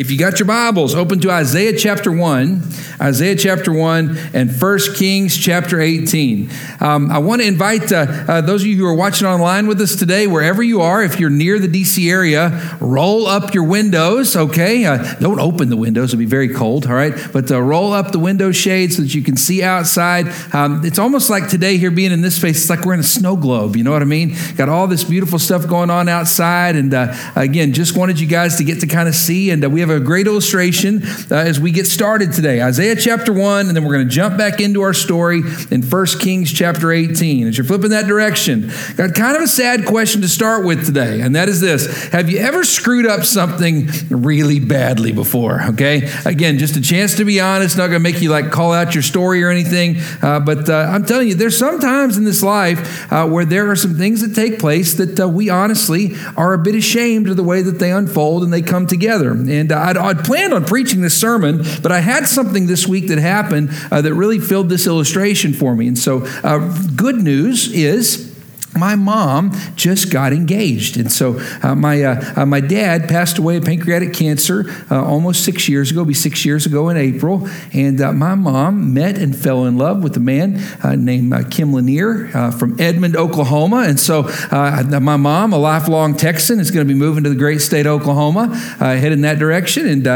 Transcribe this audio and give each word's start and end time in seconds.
If 0.00 0.10
you 0.10 0.16
got 0.16 0.38
your 0.38 0.46
Bibles, 0.46 0.94
open 0.94 1.20
to 1.20 1.30
Isaiah 1.30 1.76
chapter 1.76 2.10
1, 2.10 2.62
Isaiah 3.02 3.36
chapter 3.36 3.70
1, 3.70 4.16
and 4.32 4.50
1 4.50 4.78
Kings 4.94 5.36
chapter 5.36 5.78
18. 5.78 6.50
Um, 6.80 7.10
I 7.10 7.18
want 7.18 7.42
to 7.42 7.46
invite 7.46 7.92
uh, 7.92 8.06
uh, 8.26 8.40
those 8.40 8.62
of 8.62 8.68
you 8.68 8.78
who 8.78 8.86
are 8.86 8.94
watching 8.94 9.26
online 9.26 9.66
with 9.66 9.78
us 9.78 9.96
today, 9.96 10.26
wherever 10.26 10.62
you 10.62 10.80
are, 10.80 11.02
if 11.02 11.20
you're 11.20 11.28
near 11.28 11.58
the 11.58 11.68
DC 11.68 12.10
area, 12.10 12.78
roll 12.80 13.26
up 13.26 13.52
your 13.52 13.64
windows, 13.64 14.36
okay? 14.36 14.86
Uh, 14.86 15.16
don't 15.16 15.38
open 15.38 15.68
the 15.68 15.76
windows, 15.76 16.14
it'll 16.14 16.18
be 16.18 16.24
very 16.24 16.48
cold, 16.48 16.86
all 16.86 16.94
right? 16.94 17.12
But 17.30 17.50
uh, 17.50 17.60
roll 17.60 17.92
up 17.92 18.10
the 18.10 18.18
window 18.18 18.52
shades 18.52 18.96
so 18.96 19.02
that 19.02 19.14
you 19.14 19.22
can 19.22 19.36
see 19.36 19.62
outside. 19.62 20.28
Um, 20.54 20.82
it's 20.82 20.98
almost 20.98 21.28
like 21.28 21.48
today 21.48 21.76
here 21.76 21.90
being 21.90 22.10
in 22.10 22.22
this 22.22 22.36
space, 22.36 22.62
it's 22.62 22.70
like 22.70 22.86
we're 22.86 22.94
in 22.94 23.00
a 23.00 23.02
snow 23.02 23.36
globe, 23.36 23.76
you 23.76 23.84
know 23.84 23.92
what 23.92 24.00
I 24.00 24.06
mean? 24.06 24.34
Got 24.56 24.70
all 24.70 24.86
this 24.86 25.04
beautiful 25.04 25.38
stuff 25.38 25.68
going 25.68 25.90
on 25.90 26.08
outside. 26.08 26.74
And 26.74 26.94
uh, 26.94 27.14
again, 27.36 27.74
just 27.74 27.98
wanted 27.98 28.18
you 28.18 28.26
guys 28.26 28.56
to 28.56 28.64
get 28.64 28.80
to 28.80 28.86
kind 28.86 29.06
of 29.06 29.14
see. 29.14 29.50
And 29.50 29.62
uh, 29.62 29.68
we 29.68 29.80
have 29.80 29.89
a 29.90 30.00
great 30.00 30.26
illustration 30.26 31.02
uh, 31.30 31.36
as 31.36 31.60
we 31.60 31.70
get 31.70 31.86
started 31.86 32.32
today. 32.32 32.62
Isaiah 32.62 32.96
chapter 32.96 33.32
1, 33.32 33.66
and 33.66 33.76
then 33.76 33.84
we're 33.84 33.94
going 33.94 34.08
to 34.08 34.14
jump 34.14 34.38
back 34.38 34.60
into 34.60 34.82
our 34.82 34.94
story 34.94 35.42
in 35.70 35.82
1 35.82 36.06
Kings 36.18 36.52
chapter 36.52 36.92
18. 36.92 37.48
As 37.48 37.58
you're 37.58 37.64
flipping 37.64 37.90
that 37.90 38.06
direction, 38.06 38.70
got 38.96 39.14
kind 39.14 39.36
of 39.36 39.42
a 39.42 39.48
sad 39.48 39.86
question 39.86 40.20
to 40.22 40.28
start 40.28 40.64
with 40.64 40.86
today, 40.86 41.20
and 41.20 41.36
that 41.36 41.48
is 41.48 41.60
this 41.60 42.08
Have 42.10 42.30
you 42.30 42.38
ever 42.38 42.64
screwed 42.64 43.06
up 43.06 43.24
something 43.24 43.88
really 44.08 44.60
badly 44.60 45.12
before? 45.12 45.62
Okay? 45.70 46.10
Again, 46.24 46.58
just 46.58 46.76
a 46.76 46.80
chance 46.80 47.16
to 47.16 47.24
be 47.24 47.40
honest, 47.40 47.76
not 47.76 47.88
going 47.88 48.02
to 48.02 48.12
make 48.12 48.22
you 48.22 48.30
like 48.30 48.50
call 48.50 48.72
out 48.72 48.94
your 48.94 49.02
story 49.02 49.42
or 49.42 49.50
anything, 49.50 49.96
uh, 50.22 50.40
but 50.40 50.68
uh, 50.68 50.76
I'm 50.90 51.04
telling 51.04 51.28
you, 51.28 51.34
there's 51.34 51.58
sometimes 51.58 52.16
in 52.16 52.24
this 52.24 52.42
life 52.42 53.12
uh, 53.12 53.26
where 53.26 53.44
there 53.44 53.70
are 53.70 53.76
some 53.76 53.94
things 53.94 54.20
that 54.20 54.34
take 54.34 54.58
place 54.58 54.94
that 54.94 55.18
uh, 55.20 55.28
we 55.28 55.50
honestly 55.50 56.14
are 56.36 56.52
a 56.52 56.58
bit 56.58 56.74
ashamed 56.74 57.28
of 57.28 57.36
the 57.36 57.44
way 57.44 57.62
that 57.62 57.78
they 57.78 57.90
unfold 57.90 58.42
and 58.42 58.52
they 58.52 58.62
come 58.62 58.86
together. 58.86 59.32
And 59.32 59.69
I'd, 59.78 59.96
I'd, 59.96 60.24
planned 60.24 60.52
on 60.52 60.64
preaching 60.64 61.00
this 61.00 61.18
sermon, 61.18 61.62
but 61.82 61.92
I 61.92 62.00
had 62.00 62.26
something 62.26 62.66
this 62.66 62.86
week 62.86 63.08
that 63.08 63.18
happened 63.18 63.70
uh, 63.90 64.02
that 64.02 64.14
really 64.14 64.38
filled 64.38 64.68
this 64.68 64.86
illustration 64.86 65.52
for 65.52 65.74
me. 65.74 65.88
And 65.88 65.98
so, 65.98 66.24
uh, 66.42 66.58
good 66.96 67.16
news 67.16 67.72
is 67.72 68.29
my 68.76 68.94
mom 68.94 69.52
just 69.74 70.12
got 70.12 70.32
engaged. 70.32 70.96
And 70.96 71.10
so 71.10 71.40
uh, 71.62 71.74
my, 71.74 72.02
uh, 72.02 72.32
uh, 72.36 72.46
my 72.46 72.60
dad 72.60 73.08
passed 73.08 73.38
away 73.38 73.56
of 73.56 73.64
pancreatic 73.64 74.14
cancer 74.14 74.64
uh, 74.90 75.04
almost 75.04 75.44
six 75.44 75.68
years 75.68 75.90
ago, 75.90 76.04
be 76.04 76.14
six 76.14 76.44
years 76.44 76.66
ago 76.66 76.88
in 76.88 76.96
April. 76.96 77.48
And 77.72 78.00
uh, 78.00 78.12
my 78.12 78.34
mom 78.34 78.94
met 78.94 79.18
and 79.18 79.36
fell 79.36 79.64
in 79.64 79.76
love 79.76 80.02
with 80.02 80.16
a 80.16 80.20
man 80.20 80.58
uh, 80.82 80.94
named 80.94 81.34
Kim 81.50 81.72
Lanier 81.72 82.28
from 82.52 82.80
Edmond, 82.80 83.16
Oklahoma. 83.16 83.84
And 83.86 83.98
so 83.98 84.22
my 84.52 85.16
mom, 85.16 85.52
a 85.52 85.58
lifelong 85.58 86.16
Texan, 86.16 86.60
is 86.60 86.70
going 86.70 86.86
to 86.86 86.92
be 86.92 86.98
moving 86.98 87.24
to 87.24 87.30
the 87.30 87.36
great 87.36 87.60
state 87.60 87.86
of 87.86 88.00
Oklahoma, 88.00 88.54
heading 88.78 89.12
in 89.12 89.20
that 89.22 89.38
direction. 89.38 89.86
And 89.86 90.06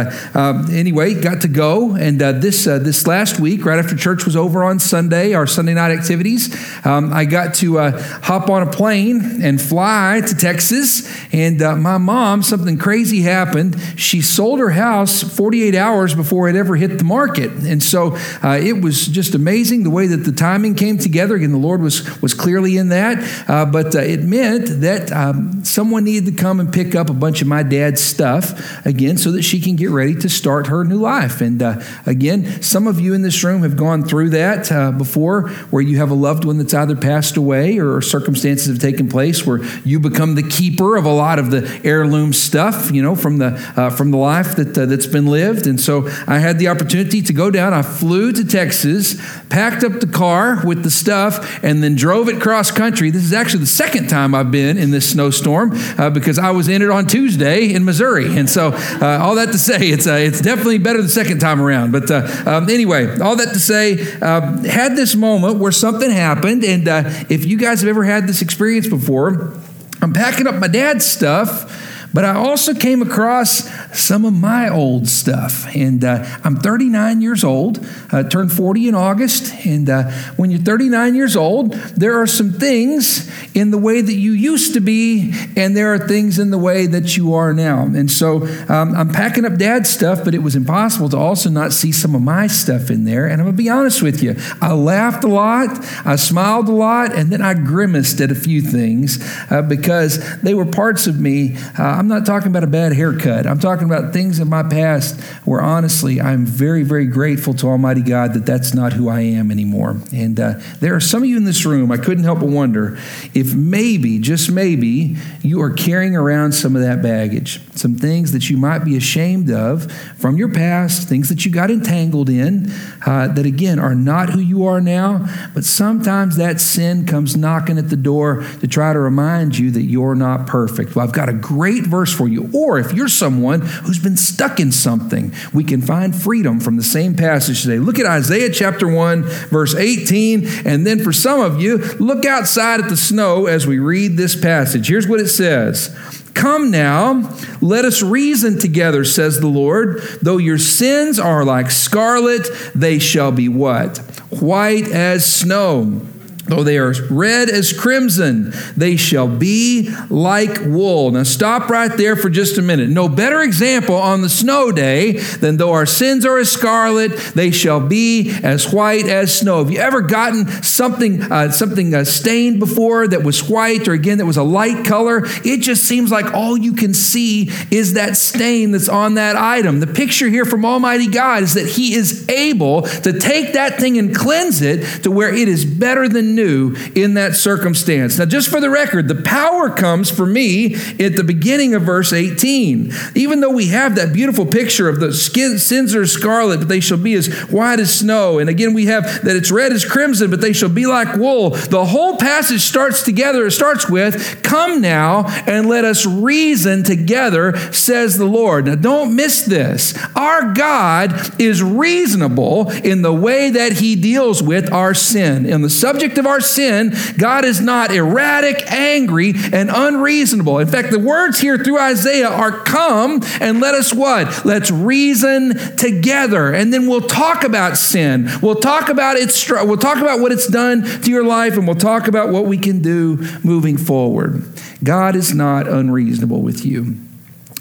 anyway, 0.71 1.15
got 1.21 1.41
to 1.43 1.49
go. 1.49 1.95
And 1.97 2.21
this, 2.21 2.65
this 2.65 3.07
last 3.07 3.41
week, 3.41 3.65
right 3.65 3.79
after 3.79 3.97
church 3.97 4.25
was 4.25 4.37
over 4.37 4.65
on 4.65 4.79
Sunday, 4.79 5.35
our 5.35 5.47
Sunday 5.47 5.75
night 5.75 5.91
activities, 5.91 6.55
um, 6.85 7.13
I 7.13 7.25
got 7.25 7.55
to 7.55 7.79
hop 8.23 8.44
hop 8.45 8.51
on 8.51 8.67
a 8.67 8.71
plane 8.71 9.43
and 9.43 9.61
fly 9.61 10.21
to 10.27 10.35
Texas. 10.35 11.09
And 11.33 11.63
uh, 11.63 11.77
my 11.77 11.99
mom, 11.99 12.43
something 12.43 12.79
crazy 12.79 13.23
happened. 13.23 13.77
She 13.97 14.21
sold 14.21 14.59
her 14.61 14.71
house 14.71 15.23
48 15.23 15.75
hours 15.75 16.15
before 16.15 16.49
it 16.49 16.57
ever 16.57 16.77
hit 16.77 16.99
the 16.99 17.05
market. 17.05 17.51
And 17.51 17.83
so 17.83 18.17
uh, 18.43 18.59
it 18.63 18.83
was 18.83 19.07
just 19.07 19.35
amazing 19.35 19.85
the 19.85 19.91
way 19.91 20.07
that 20.07 20.19
the 20.19 20.33
timing 20.33 20.75
came 20.75 20.99
together. 20.99 21.37
Again, 21.37 21.53
the 21.53 21.59
Lord 21.59 21.81
was, 21.81 22.21
was 22.21 22.35
clearly 22.35 22.77
in 22.77 22.91
that. 22.91 23.49
Uh, 23.49 23.65
but 23.65 23.95
uh, 23.95 24.01
it 24.01 24.23
meant 24.23 24.81
that 24.81 25.11
um, 25.13 25.65
someone 25.65 26.05
needed 26.05 26.37
to 26.37 26.43
come 26.43 26.61
and 26.61 26.73
pick 26.73 26.95
up 26.95 27.09
a 27.09 27.15
bunch 27.15 27.41
of 27.41 27.49
my 27.49 27.63
dad's 27.63 28.03
stuff 28.03 28.85
again 28.87 29.17
so 29.17 29.33
that 29.33 29.43
she 29.43 29.61
can 29.61 29.77
get 29.77 29.91
ready 29.91 30.15
to 30.15 30.29
start 30.29 30.67
her 30.67 30.85
new 30.85 30.99
life. 30.99 31.41
And 31.41 31.63
uh, 31.63 31.81
again, 32.07 32.63
some 32.63 32.87
of 32.87 33.01
you 33.01 33.15
in 33.15 33.23
this 33.23 33.43
room 33.43 33.63
have 33.63 33.77
gone 33.77 34.05
through 34.05 34.31
that 34.31 34.71
uh, 34.71 34.93
before 34.93 35.49
where 35.71 35.83
you 35.83 35.97
have 35.99 36.11
a 36.11 36.15
loved 36.15 36.45
one 36.45 36.59
that's 36.59 36.75
either 36.75 36.97
passed 36.97 37.37
away 37.37 37.79
or 37.79 38.01
circumcised 38.01 38.34
circumstances 38.35 38.67
have 38.67 38.79
taken 38.79 39.09
place 39.09 39.47
where 39.47 39.63
you 39.85 40.01
become 40.01 40.35
the 40.35 40.43
keeper 40.43 40.97
of 40.97 41.05
a 41.05 41.13
lot 41.13 41.39
of 41.39 41.51
the 41.51 41.81
heirloom 41.85 42.33
stuff, 42.33 42.91
you 42.91 43.03
know, 43.03 43.15
from 43.15 43.39
the 43.39 43.55
uh, 43.77 43.91
from 43.91 44.11
the 44.11 44.17
life 44.17 44.57
that 44.57 44.77
uh, 44.77 44.87
that's 44.87 45.07
been 45.07 45.27
lived. 45.27 45.67
And 45.67 45.81
so 45.81 46.09
I 46.27 46.39
had 46.39 46.59
the 46.59 46.69
opportunity 46.69 47.23
to 47.23 47.33
go 47.33 47.51
down. 47.51 47.73
I 47.73 47.83
flew 47.83 48.33
to 48.33 48.45
Texas, 48.45 49.21
packed 49.49 49.85
up 49.85 50.01
the 50.01 50.07
car 50.07 50.65
with 50.65 50.83
the 50.83 50.91
stuff, 50.91 51.63
and 51.63 51.83
then 51.83 51.95
drove 51.95 52.29
it 52.29 52.41
cross 52.41 52.71
country. 52.71 53.11
This 53.11 53.25
is 53.25 53.33
actually 53.33 53.61
the 53.61 53.67
second 53.67 54.09
time 54.09 54.35
I've 54.35 54.51
been 54.51 54.79
in 54.79 54.91
this 54.91 55.11
snowstorm 55.11 55.73
uh, 55.99 56.11
because 56.11 56.39
I 56.39 56.51
was 56.51 56.69
in 56.69 56.83
it 56.83 56.91
on 56.91 57.07
Tuesday 57.07 57.73
in 57.73 57.85
Missouri. 57.85 58.37
And 58.37 58.51
so 58.51 58.73
uh, 58.75 59.19
all 59.23 59.37
that 59.37 59.53
to 59.53 59.59
say, 59.59 59.91
it's 59.91 60.07
uh, 60.07 60.15
it's 60.15 60.41
definitely 60.41 60.79
better 60.79 61.01
the 61.01 61.09
second 61.09 61.39
time 61.39 61.61
around. 61.61 61.93
But 61.93 62.11
uh, 62.11 62.27
um, 62.47 62.69
anyway, 62.69 63.19
all 63.21 63.37
that 63.37 63.53
to 63.53 63.61
say, 63.61 63.97
had 64.25 64.97
this 64.97 65.15
moment 65.15 65.59
where 65.59 65.73
something 65.73 66.11
happened, 66.11 66.65
and 66.65 66.89
if 67.31 67.45
you 67.45 67.57
guys 67.57 67.81
have 67.81 67.89
ever 67.89 68.05
had 68.05 68.24
had 68.25 68.31
this 68.31 68.41
experience 68.41 68.89
before. 68.89 69.53
I'm 70.01 70.15
packing 70.15 70.47
up 70.47 70.55
my 70.55 70.67
dad's 70.67 71.05
stuff 71.05 71.94
but 72.15 72.25
I 72.25 72.37
also 72.37 72.75
came 72.75 73.03
across 73.03 73.69
some 73.99 74.25
of 74.25 74.33
my 74.33 74.69
old 74.69 75.09
stuff. 75.09 75.67
And 75.75 76.05
uh, 76.05 76.25
I'm 76.45 76.55
39 76.55 77.21
years 77.21 77.43
old, 77.43 77.85
uh, 78.13 78.23
turned 78.23 78.53
40 78.53 78.89
in 78.89 78.95
August. 78.95 79.53
And 79.67 79.91
uh, 79.91 80.13
when 80.37 80.53
you're 80.53 80.61
39 80.61 81.17
years 81.17 81.35
old, 81.35 81.73
there 81.73 82.21
are 82.23 82.29
some 82.29 82.53
things 82.53 83.29
in 83.55 83.73
the 83.73 83.79
way 83.79 84.01
that 84.01 84.15
you 84.15 84.31
used 84.33 84.75
to 84.75 84.81
be, 84.81 85.33
and 85.57 85.77
there 85.77 85.93
are 85.93 85.99
things 85.99 86.39
in 86.39 86.51
the 86.51 86.59
way 86.59 86.87
that 86.87 87.17
you 87.17 87.35
are 87.35 87.53
now. 87.53 87.83
And 87.83 88.11
so 88.11 88.47
um, 88.69 88.95
I'm 88.95 89.11
packing 89.11 89.45
up 89.45 89.57
dad's 89.57 89.91
stuff, 89.91 90.25
but 90.25 90.35
it 90.35 90.43
was 90.43 90.55
impossible 90.55 91.09
to 91.11 91.17
also 91.17 91.51
not 91.51 91.73
see 91.73 91.91
some 91.91 92.15
of 92.15 92.23
my 92.23 92.47
stuff 92.47 92.91
in 92.91 93.05
there. 93.05 93.27
And 93.27 93.35
I'm 93.41 93.47
going 93.47 93.57
to 93.57 93.63
be 93.63 93.71
honest 93.71 94.03
with 94.03 94.23
you, 94.23 94.37
I 94.61 94.73
laughed 94.73 95.25
a 95.25 95.29
lot, 95.29 95.85
I 96.05 96.15
smiled 96.15 96.69
a 96.69 96.73
lot, 96.73 97.13
and 97.13 97.33
then 97.33 97.43
I 97.43 97.55
grimaced 97.55 98.21
at 98.21 98.31
a 98.31 98.37
few 98.37 98.61
things 98.61 99.19
uh, 99.51 99.63
because 99.63 100.41
they 100.43 100.55
were 100.55 100.67
parts 100.67 101.09
of 101.09 101.19
me. 101.19 101.57
Uh, 101.79 102.04
I'm 102.05 102.09
not 102.09 102.27
talking 102.27 102.49
about 102.49 102.65
a 102.65 102.67
bad 102.67 102.93
haircut. 102.93 103.47
I'm 103.47 103.59
talking 103.59 103.87
about 103.87 104.13
things 104.13 104.39
in 104.39 104.51
my 104.51 104.63
past 104.63 105.19
where 105.47 105.63
honestly, 105.63 106.21
I'm 106.21 106.45
very, 106.45 106.83
very 106.83 107.07
grateful 107.07 107.55
to 107.55 107.67
Almighty 107.67 108.03
God 108.03 108.35
that 108.35 108.45
that's 108.45 108.75
not 108.75 108.93
who 108.93 109.09
I 109.09 109.21
am 109.21 109.51
anymore. 109.51 109.97
And 110.13 110.39
uh, 110.39 110.61
there 110.81 110.95
are 110.95 111.01
some 111.01 111.23
of 111.23 111.31
you 111.31 111.39
in 111.39 111.45
this 111.45 111.65
room, 111.65 111.91
I 111.91 111.97
couldn't 111.97 112.25
help 112.25 112.41
but 112.41 112.51
wonder 112.51 112.99
if 113.33 113.55
maybe, 113.55 114.19
just 114.19 114.51
maybe, 114.51 115.17
you 115.41 115.63
are 115.63 115.71
carrying 115.71 116.15
around 116.15 116.53
some 116.53 116.77
of 116.77 116.83
that 116.83 117.01
baggage, 117.01 117.59
some 117.75 117.97
things 117.97 118.33
that 118.33 118.51
you 118.51 118.59
might 118.59 118.81
be 118.81 118.99
ashamed 118.99 119.51
of 119.51 119.91
from 120.19 120.37
your 120.37 120.53
past, 120.53 121.09
things 121.09 121.31
that 121.31 121.47
you 121.47 121.51
got 121.53 121.71
entangled 121.71 122.29
in, 122.29 122.71
uh, 123.07 123.29
that 123.29 123.47
again 123.47 123.79
are 123.79 123.95
not 123.95 124.29
who 124.29 124.41
you 124.41 124.67
are 124.67 124.83
now. 124.83 125.25
But 125.55 125.65
sometimes 125.65 126.37
that 126.37 126.61
sin 126.61 127.07
comes 127.07 127.35
knocking 127.35 127.79
at 127.79 127.89
the 127.89 127.97
door 127.97 128.45
to 128.61 128.69
try 128.69 128.93
to 128.93 128.99
remind 128.99 129.57
you 129.57 129.71
that 129.71 129.85
you're 129.85 130.15
not 130.15 130.47
perfect. 130.47 130.95
Well, 130.95 131.07
I've 131.07 131.15
got 131.15 131.31
a 131.31 131.33
great 131.33 131.85
verse 131.95 132.13
for 132.13 132.27
you. 132.27 132.51
Or 132.53 132.79
if 132.79 132.93
you're 132.93 133.07
someone 133.07 133.61
who's 133.61 134.01
been 134.01 134.17
stuck 134.17 134.59
in 134.59 134.73
something, 134.73 135.33
we 135.53 135.63
can 135.63 135.81
find 135.81 136.15
freedom 136.15 136.59
from 136.59 136.77
the 136.77 136.83
same 136.83 137.15
passage 137.15 137.63
today. 137.63 137.79
Look 137.79 138.01
at 138.01 138.07
Isaiah 138.07 138.51
chapter 138.51 138.89
1, 138.89 139.23
verse 139.23 139.77
18. 139.77 140.67
And 140.67 140.85
then 140.85 140.99
for 140.99 141.13
some 141.13 141.41
of 141.41 141.61
you, 141.61 141.79
look 142.01 142.25
outside 142.25 142.81
at 142.81 142.89
the 142.89 142.97
snow 142.97 143.47
as 143.47 143.65
we 143.65 143.79
read 143.79 144.17
this 144.17 144.35
passage. 144.35 144.89
Here's 144.89 145.07
what 145.07 145.21
it 145.21 145.29
says. 145.29 145.97
Come 146.35 146.73
now, 146.73 147.33
let 147.61 147.85
us 147.85 148.03
reason 148.03 148.59
together, 148.59 149.05
says 149.05 149.39
the 149.39 149.47
Lord. 149.47 150.03
Though 150.21 150.39
your 150.39 150.59
sins 150.59 151.21
are 151.21 151.45
like 151.45 151.71
scarlet, 151.71 152.49
they 152.75 152.99
shall 152.99 153.31
be 153.31 153.49
what? 153.49 153.99
White 154.41 154.89
as 154.89 155.25
snow. 155.25 156.03
Though 156.47 156.63
they 156.63 156.77
are 156.77 156.93
red 157.11 157.49
as 157.49 157.73
crimson, 157.73 158.53
they 158.77 158.97
shall 158.97 159.29
be 159.29 159.89
like 160.11 160.61
wool. 160.61 161.11
Now, 161.11 161.23
stop 161.23 161.71
right 161.71 161.91
there 161.97 162.17
for 162.17 162.29
just 162.29 162.59
a 162.59 162.63
minute. 162.63 162.91
No 162.91 163.09
better 163.09 163.41
example 163.41 163.95
on 163.95 164.21
the 164.21 164.29
snow 164.29 164.71
day 164.71 165.13
than 165.13 165.57
though 165.57 165.73
our 165.73 165.87
sins 165.87 166.27
are 166.27 166.39
as 166.39 166.53
scarlet, 166.53 167.13
they 167.35 167.51
shall 167.51 167.81
be 167.81 168.31
as 168.43 168.71
white 168.71 169.07
as 169.07 169.39
snow. 169.39 169.65
Have 169.65 169.73
you 169.73 169.79
ever 169.79 170.03
gotten 170.03 170.47
something, 170.63 171.23
uh, 171.23 171.51
something 171.51 171.95
uh, 171.95 172.05
stained 172.05 172.61
before 172.61 173.09
that 173.09 173.23
was 173.23 173.49
white, 173.49 173.89
or 173.89 173.93
again 173.93 174.19
that 174.19 174.27
was 174.27 174.37
a 174.37 174.43
light 174.43 174.85
color? 174.85 175.23
It 175.45 175.63
just 175.63 175.85
seems 175.85 176.11
like 176.11 176.35
all 176.35 176.59
you 176.59 176.75
can 176.75 176.93
see 176.93 177.49
is 177.71 177.95
that 177.95 178.19
stain 178.19 178.73
that's 178.73 178.91
on 178.91 179.15
that 179.15 179.37
item. 179.37 179.81
The 179.81 179.87
picture 179.87 180.29
here 180.29 180.45
from 180.45 180.67
Almighty 180.67 181.07
God 181.07 181.43
is 181.43 181.55
that 181.55 181.67
He 181.67 181.95
is 181.95 182.29
able 182.29 182.83
to 182.83 183.19
take 183.19 183.55
that 183.55 183.81
thing 183.81 183.97
and 183.97 184.15
cleanse 184.15 184.61
it 184.61 185.05
to 185.05 185.11
where 185.11 185.35
it 185.35 185.49
is 185.49 185.65
better 185.65 186.07
than 186.07 186.34
new 186.35 186.75
in 186.95 187.15
that 187.15 187.35
circumstance. 187.35 188.19
Now, 188.19 188.25
just 188.25 188.49
for 188.49 188.61
the 188.61 188.71
record, 188.71 189.09
the 189.09 189.15
power 189.23 189.71
comes 189.71 190.11
for 190.11 190.27
me 190.27 190.75
at 190.99 191.17
the 191.17 191.25
beginning 191.25 191.75
of 191.75 191.83
verse 191.83 192.13
18. 192.13 192.93
Even 193.15 193.41
though 193.41 193.51
we 193.51 193.69
have 193.69 193.97
that 193.97 194.13
beautiful 194.13 194.47
picture 194.47 194.89
of 194.89 195.01
the 195.01 195.13
skin, 195.13 195.59
sins 195.59 195.95
are 195.95 196.07
scarlet, 196.07 196.59
but 196.59 196.69
they 196.69 196.81
shall 196.81 196.99
be 196.99 197.15
as 197.15 197.29
white 197.51 197.81
as 197.81 197.99
snow. 197.99 198.39
And 198.39 198.49
again, 198.49 198.75
we 198.75 198.87
have 198.87 199.05
that 199.25 199.37
it's 199.37 199.51
red 199.51 199.73
as 199.73 199.85
crimson, 199.85 200.31
but 200.31 200.41
they 200.41 200.53
shall 200.53 200.69
be 200.69 200.87
like 200.87 201.17
wool. 201.17 201.51
The 201.51 201.85
whole 201.85 202.17
passage 202.17 202.63
starts 202.63 203.03
together, 203.03 203.47
it 203.47 203.53
starts 203.53 203.89
with, 203.89 204.43
Come 204.43 204.81
now 204.81 205.27
and 205.47 205.69
let 205.69 205.85
us 205.85 206.07
reason 206.07 206.83
together, 206.83 207.57
says 207.73 208.19
the 208.19 208.27
Lord. 208.27 208.67
Now, 208.67 208.75
don't 208.75 209.15
miss 209.15 209.43
this. 209.45 209.99
Our 210.15 210.53
God 210.53 211.41
is 211.41 211.63
reasonable 211.63 212.71
in 212.71 213.03
the 213.03 213.13
way 213.13 213.51
that 213.51 213.75
he 213.75 213.97
deals 213.97 214.43
with 214.43 214.73
our 214.73 214.95
sin. 214.95 215.47
In 215.47 215.63
the 215.63 215.71
subject 215.71 216.19
of 216.19 216.24
our 216.27 216.41
sin, 216.41 216.95
God 217.19 217.45
is 217.45 217.61
not 217.61 217.93
erratic, 217.93 218.71
angry, 218.71 219.35
and 219.53 219.71
unreasonable. 219.73 220.59
In 220.59 220.69
fact, 220.69 220.91
the 220.91 220.99
words 220.99 221.41
here 221.41 221.59
through 221.59 221.79
Isaiah 221.79 222.29
are 222.29 222.53
come 222.65 223.21
and 223.41 223.61
let 223.61 223.75
us 223.75 223.93
what? 223.93 224.45
Let's 224.45 224.71
reason 224.71 225.77
together. 225.77 226.53
And 226.53 226.73
then 226.73 226.87
we'll 226.87 227.03
talk 227.03 227.45
about 227.45 227.77
sin. 227.77 228.29
We'll 228.43 228.57
talk 228.57 228.89
about 228.89 229.17
its 229.17 229.51
we'll 229.51 229.77
talk 229.77 229.99
about 229.99 230.21
what 230.21 230.33
it's 230.33 230.49
done 230.49 230.85
to 231.03 231.11
your 231.11 231.25
life 231.25 231.57
and 231.57 231.67
we'll 231.67 231.77
talk 231.77 232.09
about 232.09 232.31
what 232.31 232.47
we 232.47 232.59
can 232.59 232.81
do 232.81 233.17
moving 233.43 233.77
forward. 233.77 234.45
God 234.83 235.17
is 235.17 235.35
not 235.35 235.67
unreasonable 235.69 236.43
with 236.43 236.65
you. 236.65 236.97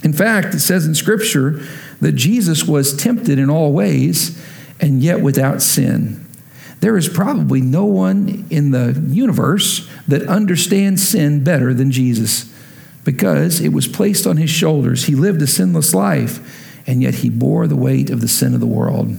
In 0.04 0.14
fact, 0.14 0.54
it 0.54 0.60
says 0.60 0.86
in 0.86 0.96
scripture 0.96 1.62
that 2.02 2.14
Jesus 2.14 2.66
was 2.66 2.96
tempted 2.96 3.40
in 3.40 3.50
all 3.50 3.72
ways 3.72 4.42
and 4.80 5.02
yet 5.02 5.22
without 5.22 5.62
sin. 5.62 6.23
There 6.84 6.98
is 6.98 7.08
probably 7.08 7.62
no 7.62 7.86
one 7.86 8.46
in 8.50 8.72
the 8.72 9.02
universe 9.08 9.90
that 10.06 10.28
understands 10.28 11.08
sin 11.08 11.42
better 11.42 11.74
than 11.74 11.92
Jesus 11.92 12.54
because 13.06 13.62
it 13.62 13.70
was 13.70 13.88
placed 13.88 14.28
on 14.28 14.36
his 14.36 14.50
shoulders. 14.50 15.06
He 15.06 15.16
lived 15.16 15.42
a 15.42 15.48
sinless 15.48 15.94
life, 15.94 16.86
and 16.86 17.02
yet 17.02 17.16
he 17.16 17.30
bore 17.30 17.68
the 17.68 17.78
weight 17.78 18.10
of 18.10 18.20
the 18.20 18.28
sin 18.28 18.54
of 18.54 18.60
the 18.60 18.68
world. 18.68 19.16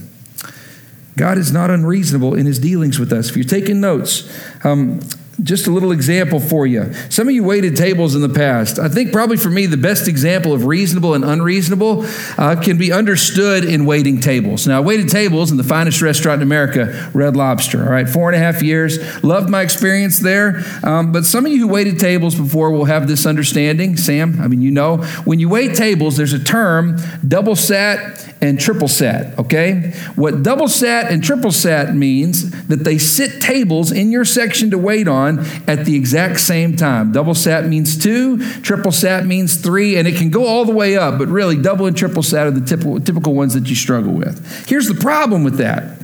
God 1.16 1.38
is 1.38 1.52
not 1.52 1.70
unreasonable 1.70 2.34
in 2.34 2.44
his 2.44 2.58
dealings 2.58 2.98
with 2.98 3.10
us. 3.14 3.30
If 3.30 3.36
you're 3.38 3.46
taking 3.46 3.80
notes, 3.80 4.30
um, 4.62 5.00
just 5.42 5.66
a 5.66 5.70
little 5.70 5.92
example 5.92 6.40
for 6.40 6.66
you. 6.66 6.92
Some 7.10 7.28
of 7.28 7.34
you 7.34 7.44
waited 7.44 7.76
tables 7.76 8.14
in 8.14 8.20
the 8.20 8.28
past. 8.28 8.78
I 8.78 8.88
think 8.88 9.12
probably 9.12 9.36
for 9.36 9.50
me, 9.50 9.66
the 9.66 9.76
best 9.76 10.08
example 10.08 10.52
of 10.52 10.64
reasonable 10.66 11.14
and 11.14 11.24
unreasonable 11.24 12.04
uh, 12.38 12.60
can 12.62 12.78
be 12.78 12.92
understood 12.92 13.64
in 13.64 13.84
waiting 13.84 14.20
tables. 14.20 14.66
Now, 14.66 14.78
I 14.78 14.80
waited 14.80 15.08
tables 15.08 15.50
in 15.50 15.56
the 15.56 15.64
finest 15.64 16.00
restaurant 16.02 16.40
in 16.40 16.46
America, 16.46 17.10
Red 17.12 17.36
Lobster. 17.36 17.84
All 17.84 17.90
right, 17.90 18.08
four 18.08 18.28
and 18.30 18.36
a 18.36 18.38
half 18.38 18.62
years. 18.62 19.22
Loved 19.24 19.48
my 19.48 19.62
experience 19.62 20.18
there. 20.18 20.62
Um, 20.82 21.12
but 21.12 21.24
some 21.24 21.46
of 21.46 21.52
you 21.52 21.58
who 21.58 21.68
waited 21.68 21.98
tables 21.98 22.34
before 22.34 22.70
will 22.70 22.84
have 22.84 23.08
this 23.08 23.26
understanding. 23.26 23.96
Sam, 23.96 24.40
I 24.40 24.48
mean, 24.48 24.62
you 24.62 24.70
know, 24.70 24.98
when 25.24 25.40
you 25.40 25.48
wait 25.48 25.74
tables, 25.74 26.16
there's 26.16 26.32
a 26.32 26.42
term 26.42 26.98
double 27.26 27.56
sat 27.56 28.23
and 28.44 28.60
triple 28.60 28.88
sat, 28.88 29.38
okay? 29.38 29.94
What 30.16 30.42
double 30.42 30.68
sat 30.68 31.10
and 31.10 31.24
triple 31.24 31.50
sat 31.50 31.94
means 31.94 32.66
that 32.66 32.84
they 32.84 32.98
sit 32.98 33.40
tables 33.40 33.90
in 33.90 34.12
your 34.12 34.26
section 34.26 34.70
to 34.72 34.76
wait 34.76 35.08
on 35.08 35.38
at 35.66 35.86
the 35.86 35.96
exact 35.96 36.40
same 36.40 36.76
time. 36.76 37.10
Double 37.10 37.34
sat 37.34 37.66
means 37.66 37.96
two, 37.96 38.38
triple 38.60 38.92
sat 38.92 39.24
means 39.24 39.56
three, 39.56 39.96
and 39.96 40.06
it 40.06 40.16
can 40.16 40.28
go 40.28 40.46
all 40.46 40.66
the 40.66 40.74
way 40.74 40.94
up, 40.94 41.18
but 41.18 41.28
really, 41.28 41.56
double 41.56 41.86
and 41.86 41.96
triple 41.96 42.22
sat 42.22 42.46
are 42.46 42.50
the 42.50 42.60
typical, 42.60 43.00
typical 43.00 43.32
ones 43.32 43.54
that 43.54 43.66
you 43.70 43.74
struggle 43.74 44.12
with. 44.12 44.68
Here's 44.68 44.88
the 44.88 44.94
problem 44.94 45.42
with 45.42 45.56
that 45.56 46.02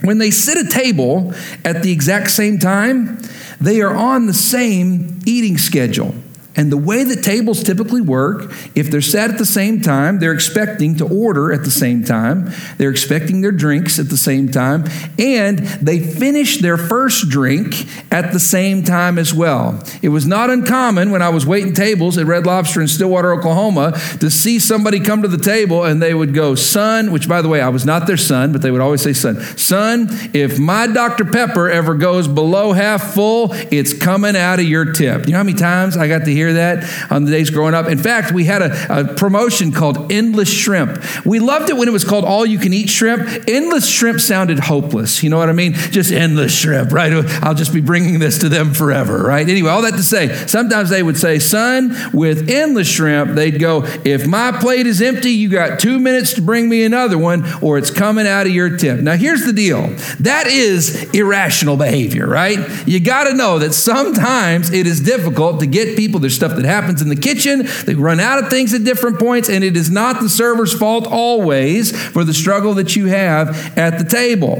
when 0.00 0.16
they 0.16 0.30
sit 0.30 0.56
a 0.56 0.68
table 0.68 1.34
at 1.64 1.82
the 1.82 1.92
exact 1.92 2.30
same 2.30 2.58
time, 2.58 3.18
they 3.60 3.82
are 3.82 3.94
on 3.94 4.26
the 4.26 4.34
same 4.34 5.20
eating 5.26 5.58
schedule. 5.58 6.14
And 6.54 6.70
the 6.70 6.76
way 6.76 7.02
that 7.04 7.22
tables 7.22 7.62
typically 7.62 8.00
work, 8.02 8.52
if 8.74 8.90
they're 8.90 9.00
sat 9.00 9.30
at 9.30 9.38
the 9.38 9.46
same 9.46 9.80
time, 9.80 10.18
they're 10.18 10.32
expecting 10.32 10.96
to 10.96 11.06
order 11.06 11.52
at 11.52 11.64
the 11.64 11.70
same 11.70 12.04
time, 12.04 12.50
they're 12.76 12.90
expecting 12.90 13.40
their 13.40 13.52
drinks 13.52 13.98
at 13.98 14.10
the 14.10 14.16
same 14.16 14.50
time, 14.50 14.84
and 15.18 15.58
they 15.58 15.98
finish 15.98 16.58
their 16.58 16.76
first 16.76 17.30
drink 17.30 17.86
at 18.12 18.32
the 18.32 18.40
same 18.40 18.82
time 18.82 19.18
as 19.18 19.32
well. 19.32 19.82
It 20.02 20.10
was 20.10 20.26
not 20.26 20.50
uncommon 20.50 21.10
when 21.10 21.22
I 21.22 21.30
was 21.30 21.46
waiting 21.46 21.72
tables 21.72 22.18
at 22.18 22.26
Red 22.26 22.44
Lobster 22.44 22.82
in 22.82 22.88
Stillwater, 22.88 23.32
Oklahoma, 23.32 23.92
to 24.20 24.30
see 24.30 24.58
somebody 24.58 25.00
come 25.00 25.22
to 25.22 25.28
the 25.28 25.38
table 25.38 25.84
and 25.84 26.02
they 26.02 26.12
would 26.12 26.34
go, 26.34 26.54
Son, 26.54 27.12
which 27.12 27.28
by 27.28 27.40
the 27.40 27.48
way, 27.48 27.60
I 27.60 27.70
was 27.70 27.86
not 27.86 28.06
their 28.06 28.16
son, 28.16 28.52
but 28.52 28.60
they 28.60 28.70
would 28.70 28.80
always 28.80 29.00
say, 29.00 29.12
Son, 29.12 29.40
son, 29.56 30.08
if 30.34 30.58
my 30.58 30.86
Dr. 30.86 31.24
Pepper 31.24 31.70
ever 31.70 31.94
goes 31.94 32.28
below 32.28 32.72
half 32.72 33.14
full, 33.14 33.52
it's 33.70 33.94
coming 33.94 34.36
out 34.36 34.58
of 34.58 34.66
your 34.66 34.92
tip. 34.92 35.26
You 35.26 35.32
know 35.32 35.38
how 35.38 35.44
many 35.44 35.56
times 35.56 35.96
I 35.96 36.08
got 36.08 36.24
to 36.26 36.32
hear 36.32 36.41
hear 36.42 36.54
that 36.54 37.10
on 37.10 37.24
the 37.24 37.30
days 37.30 37.50
growing 37.50 37.74
up? 37.74 37.86
In 37.86 37.98
fact, 37.98 38.32
we 38.32 38.44
had 38.44 38.62
a, 38.62 39.00
a 39.00 39.14
promotion 39.14 39.72
called 39.72 40.10
Endless 40.10 40.52
Shrimp. 40.52 41.02
We 41.24 41.38
loved 41.38 41.70
it 41.70 41.76
when 41.76 41.88
it 41.88 41.92
was 41.92 42.04
called 42.04 42.24
All 42.24 42.44
You 42.44 42.58
Can 42.58 42.72
Eat 42.72 42.90
Shrimp. 42.90 43.48
Endless 43.48 43.88
Shrimp 43.88 44.20
sounded 44.20 44.58
hopeless. 44.58 45.22
You 45.22 45.30
know 45.30 45.38
what 45.38 45.48
I 45.48 45.52
mean? 45.52 45.74
Just 45.74 46.12
endless 46.12 46.56
shrimp, 46.56 46.92
right? 46.92 47.12
I'll 47.42 47.54
just 47.54 47.72
be 47.72 47.80
bringing 47.80 48.18
this 48.18 48.38
to 48.38 48.48
them 48.48 48.74
forever, 48.74 49.18
right? 49.22 49.48
Anyway, 49.48 49.70
all 49.70 49.82
that 49.82 49.92
to 49.94 50.02
say, 50.02 50.34
sometimes 50.46 50.90
they 50.90 51.02
would 51.02 51.16
say, 51.16 51.38
Son, 51.38 51.94
with 52.12 52.48
endless 52.48 52.88
shrimp, 52.88 53.34
they'd 53.34 53.58
go, 53.58 53.84
If 54.04 54.26
my 54.26 54.52
plate 54.52 54.86
is 54.86 55.02
empty, 55.02 55.30
you 55.30 55.48
got 55.48 55.78
two 55.80 55.98
minutes 55.98 56.34
to 56.34 56.42
bring 56.42 56.68
me 56.68 56.84
another 56.84 57.18
one, 57.18 57.44
or 57.62 57.78
it's 57.78 57.90
coming 57.90 58.26
out 58.26 58.46
of 58.46 58.52
your 58.52 58.76
tip. 58.76 59.00
Now, 59.00 59.16
here's 59.16 59.44
the 59.44 59.52
deal 59.52 59.88
that 60.20 60.46
is 60.46 61.10
irrational 61.12 61.76
behavior, 61.76 62.26
right? 62.26 62.58
You 62.86 63.00
got 63.00 63.24
to 63.24 63.34
know 63.34 63.58
that 63.58 63.74
sometimes 63.74 64.70
it 64.70 64.86
is 64.86 65.00
difficult 65.00 65.60
to 65.60 65.66
get 65.66 65.96
people 65.96 66.20
to 66.20 66.30
there's 66.32 66.50
stuff 66.50 66.56
that 66.56 66.64
happens 66.64 67.02
in 67.02 67.08
the 67.08 67.16
kitchen. 67.16 67.66
They 67.84 67.94
run 67.94 68.20
out 68.20 68.42
of 68.42 68.48
things 68.48 68.72
at 68.74 68.84
different 68.84 69.18
points, 69.18 69.48
and 69.48 69.62
it 69.62 69.76
is 69.76 69.90
not 69.90 70.20
the 70.20 70.28
server's 70.28 70.72
fault 70.72 71.06
always 71.06 71.92
for 72.10 72.24
the 72.24 72.32
struggle 72.32 72.74
that 72.74 72.96
you 72.96 73.06
have 73.06 73.76
at 73.76 73.98
the 73.98 74.04
table. 74.04 74.56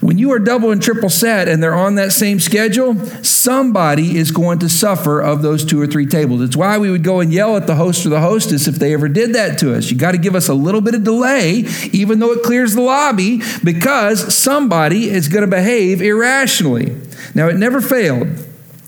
When 0.00 0.18
you 0.18 0.32
are 0.32 0.38
double 0.38 0.70
and 0.70 0.82
triple 0.82 1.10
set 1.10 1.48
and 1.48 1.62
they're 1.62 1.74
on 1.74 1.96
that 1.96 2.12
same 2.12 2.40
schedule, 2.40 2.94
somebody 3.22 4.16
is 4.16 4.30
going 4.30 4.60
to 4.60 4.68
suffer 4.68 5.20
of 5.20 5.42
those 5.42 5.64
two 5.64 5.80
or 5.80 5.86
three 5.86 6.06
tables. 6.06 6.40
It's 6.40 6.56
why 6.56 6.78
we 6.78 6.90
would 6.90 7.04
go 7.04 7.20
and 7.20 7.32
yell 7.32 7.56
at 7.56 7.66
the 7.66 7.74
host 7.74 8.06
or 8.06 8.08
the 8.08 8.20
hostess 8.20 8.66
if 8.66 8.76
they 8.76 8.94
ever 8.94 9.08
did 9.08 9.34
that 9.34 9.58
to 9.58 9.74
us. 9.74 9.90
You 9.90 9.98
got 9.98 10.12
to 10.12 10.18
give 10.18 10.34
us 10.34 10.48
a 10.48 10.54
little 10.54 10.80
bit 10.80 10.94
of 10.94 11.04
delay, 11.04 11.64
even 11.92 12.18
though 12.18 12.32
it 12.32 12.42
clears 12.42 12.74
the 12.74 12.80
lobby, 12.80 13.42
because 13.62 14.34
somebody 14.34 15.10
is 15.10 15.28
going 15.28 15.42
to 15.42 15.50
behave 15.50 16.00
irrationally. 16.00 16.96
Now, 17.34 17.48
it 17.48 17.56
never 17.56 17.80
failed 17.80 18.28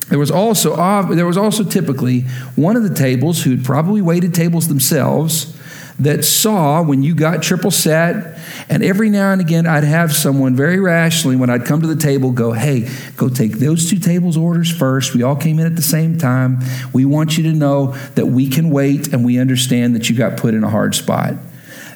there 0.08 0.18
was 0.18 0.30
also 0.30 0.76
there 1.14 1.26
was 1.26 1.36
also 1.36 1.64
typically 1.64 2.22
one 2.56 2.76
of 2.76 2.82
the 2.82 2.94
tables 2.94 3.42
who'd 3.42 3.64
probably 3.64 4.02
waited 4.02 4.34
tables 4.34 4.68
themselves 4.68 5.58
that 5.98 6.24
saw 6.24 6.82
when 6.82 7.02
you 7.02 7.14
got 7.14 7.42
triple 7.42 7.70
set 7.70 8.38
and 8.68 8.82
every 8.82 9.08
now 9.08 9.30
and 9.32 9.40
again 9.40 9.66
i'd 9.66 9.84
have 9.84 10.12
someone 10.12 10.54
very 10.54 10.80
rationally 10.80 11.36
when 11.36 11.48
i'd 11.48 11.64
come 11.64 11.80
to 11.80 11.86
the 11.86 11.96
table 11.96 12.32
go 12.32 12.52
hey 12.52 12.88
go 13.16 13.28
take 13.28 13.52
those 13.52 13.88
two 13.88 13.98
tables 13.98 14.36
orders 14.36 14.70
first. 14.70 15.14
We 15.14 15.22
all 15.22 15.36
came 15.36 15.58
in 15.58 15.66
at 15.66 15.76
the 15.76 15.82
same 15.82 16.18
time. 16.18 16.60
We 16.92 17.04
want 17.04 17.36
you 17.36 17.44
to 17.44 17.52
know 17.52 17.92
that 18.14 18.26
we 18.26 18.48
can 18.48 18.70
wait 18.70 19.12
and 19.12 19.24
we 19.24 19.38
understand 19.38 19.94
that 19.94 20.08
you 20.08 20.16
got 20.16 20.36
put 20.36 20.54
in 20.54 20.64
a 20.64 20.70
hard 20.70 20.94
spot. 20.94 21.34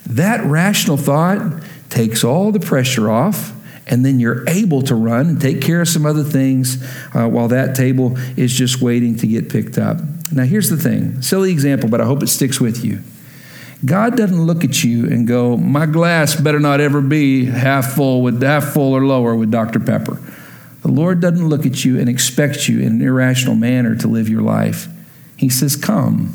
That 0.06 0.44
rational 0.44 0.96
thought 0.96 1.62
takes 1.90 2.24
all 2.24 2.53
the 2.53 2.60
pressure 2.60 3.10
off 3.10 3.53
and 3.89 4.05
then 4.05 4.21
you're 4.21 4.49
able 4.49 4.83
to 4.83 4.95
run 4.95 5.27
and 5.29 5.41
take 5.41 5.61
care 5.61 5.81
of 5.81 5.89
some 5.89 6.07
other 6.07 6.25
things 6.25 6.83
uh, 7.15 7.29
while 7.29 7.49
that 7.49 7.75
table 7.75 8.17
is 8.37 8.53
just 8.53 8.81
waiting 8.81 9.17
to 9.17 9.27
get 9.27 9.51
picked 9.51 9.79
up. 9.79 9.99
Now, 10.31 10.45
here's 10.45 10.71
the 10.71 10.77
thing 10.77 11.23
silly 11.23 11.51
example, 11.51 11.89
but 11.89 12.01
I 12.01 12.05
hope 12.05 12.23
it 12.23 12.29
sticks 12.29 12.61
with 12.61 12.85
you. 12.85 13.01
God 13.85 14.17
doesn't 14.17 14.43
look 14.43 14.65
at 14.65 14.83
you 14.83 15.07
and 15.07 15.27
go, 15.27 15.57
My 15.57 15.87
glass 15.87 16.35
better 16.35 16.59
not 16.59 16.81
ever 16.81 17.01
be 17.01 17.47
half 17.47 17.95
full 17.95 18.23
with 18.23 18.43
half 18.43 18.73
full 18.73 18.93
or 18.93 19.05
lower 19.05 19.35
with 19.35 19.51
Dr. 19.51 19.79
Pepper. 19.81 20.21
The 20.83 20.91
Lord 20.91 21.21
doesn't 21.21 21.49
look 21.49 21.67
at 21.67 21.85
you 21.85 21.99
and 21.99 22.09
expect 22.09 22.69
you 22.69 22.81
in 22.81 22.87
an 22.87 23.03
irrational 23.03 23.55
manner 23.55 23.95
to 23.97 24.09
live 24.09 24.29
your 24.29 24.43
life. 24.43 24.89
He 25.37 25.49
says, 25.49 25.77
Come, 25.77 26.35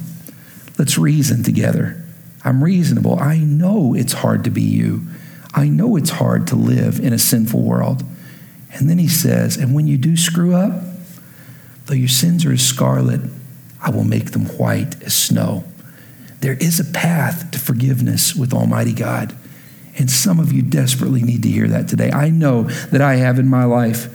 let's 0.77 0.97
reason 0.97 1.43
together. 1.43 2.03
I'm 2.45 2.63
reasonable. 2.63 3.19
I 3.19 3.39
know 3.39 3.93
it's 3.93 4.13
hard 4.13 4.43
to 4.45 4.49
be 4.49 4.61
you. 4.61 5.07
I 5.53 5.69
know 5.69 5.95
it's 5.95 6.09
hard 6.09 6.47
to 6.47 6.55
live 6.55 6.99
in 6.99 7.13
a 7.13 7.19
sinful 7.19 7.61
world. 7.61 8.03
And 8.73 8.89
then 8.89 8.97
he 8.97 9.07
says, 9.07 9.55
And 9.57 9.75
when 9.75 9.87
you 9.87 9.97
do 9.97 10.17
screw 10.17 10.55
up, 10.55 10.81
though 11.85 11.93
your 11.93 12.07
sins 12.07 12.45
are 12.45 12.51
as 12.51 12.65
scarlet, 12.65 13.21
I 13.81 13.91
will 13.91 14.03
make 14.03 14.31
them 14.31 14.45
white 14.57 15.01
as 15.03 15.13
snow. 15.13 15.65
There 16.39 16.53
is 16.53 16.79
a 16.79 16.85
path 16.85 17.51
to 17.51 17.59
forgiveness 17.59 18.35
with 18.35 18.53
Almighty 18.53 18.93
God. 18.93 19.35
And 19.97 20.09
some 20.09 20.39
of 20.39 20.51
you 20.51 20.63
desperately 20.63 21.21
need 21.21 21.43
to 21.43 21.49
hear 21.49 21.67
that 21.67 21.87
today. 21.87 22.11
I 22.11 22.29
know 22.29 22.63
that 22.63 23.01
I 23.01 23.15
have 23.15 23.37
in 23.37 23.47
my 23.47 23.65
life. 23.65 24.07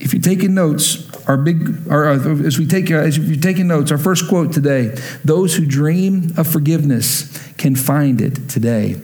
If 0.00 0.12
you're 0.12 0.22
taking 0.22 0.54
notes, 0.54 1.08
our 1.28 1.36
big, 1.36 1.88
our, 1.88 2.08
uh, 2.10 2.42
as 2.44 2.58
we 2.58 2.66
take, 2.66 2.90
uh, 2.90 2.96
as 2.96 3.16
you're 3.16 3.36
taking 3.36 3.68
notes, 3.68 3.92
our 3.92 3.98
first 3.98 4.28
quote 4.28 4.52
today: 4.52 4.96
"Those 5.24 5.54
who 5.54 5.66
dream 5.66 6.32
of 6.36 6.48
forgiveness 6.48 7.38
can 7.58 7.76
find 7.76 8.20
it 8.20 8.48
today." 8.48 8.96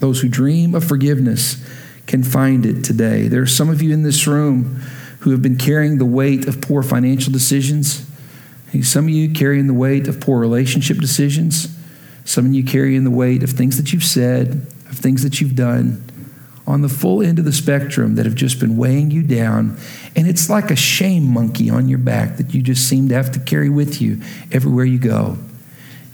Those 0.00 0.20
who 0.20 0.28
dream 0.28 0.74
of 0.74 0.84
forgiveness 0.84 1.64
can 2.06 2.24
find 2.24 2.66
it 2.66 2.82
today. 2.82 3.28
There 3.28 3.42
are 3.42 3.46
some 3.46 3.70
of 3.70 3.80
you 3.80 3.92
in 3.92 4.02
this 4.02 4.26
room 4.26 4.80
who 5.20 5.30
have 5.30 5.42
been 5.42 5.58
carrying 5.58 5.98
the 5.98 6.04
weight 6.04 6.48
of 6.48 6.60
poor 6.60 6.82
financial 6.82 7.32
decisions. 7.32 8.06
Some 8.82 9.04
of 9.04 9.10
you 9.10 9.30
carrying 9.32 9.66
the 9.66 9.74
weight 9.74 10.08
of 10.08 10.20
poor 10.20 10.40
relationship 10.40 10.98
decisions. 10.98 11.76
Some 12.24 12.46
of 12.46 12.54
you 12.54 12.64
carrying 12.64 13.04
the 13.04 13.10
weight 13.10 13.42
of 13.42 13.50
things 13.50 13.76
that 13.76 13.92
you've 13.92 14.04
said, 14.04 14.66
of 14.88 14.98
things 14.98 15.22
that 15.22 15.40
you've 15.40 15.54
done 15.54 16.04
on 16.66 16.82
the 16.82 16.88
full 16.88 17.22
end 17.22 17.38
of 17.38 17.44
the 17.44 17.52
spectrum 17.52 18.14
that 18.14 18.24
have 18.24 18.34
just 18.34 18.60
been 18.60 18.76
weighing 18.76 19.10
you 19.10 19.22
down. 19.22 19.76
And 20.14 20.28
it's 20.28 20.48
like 20.48 20.70
a 20.70 20.76
shame 20.76 21.24
monkey 21.24 21.68
on 21.68 21.88
your 21.88 21.98
back 21.98 22.36
that 22.36 22.54
you 22.54 22.62
just 22.62 22.88
seem 22.88 23.08
to 23.08 23.14
have 23.14 23.32
to 23.32 23.40
carry 23.40 23.68
with 23.68 24.00
you 24.00 24.20
everywhere 24.52 24.84
you 24.84 24.98
go. 24.98 25.36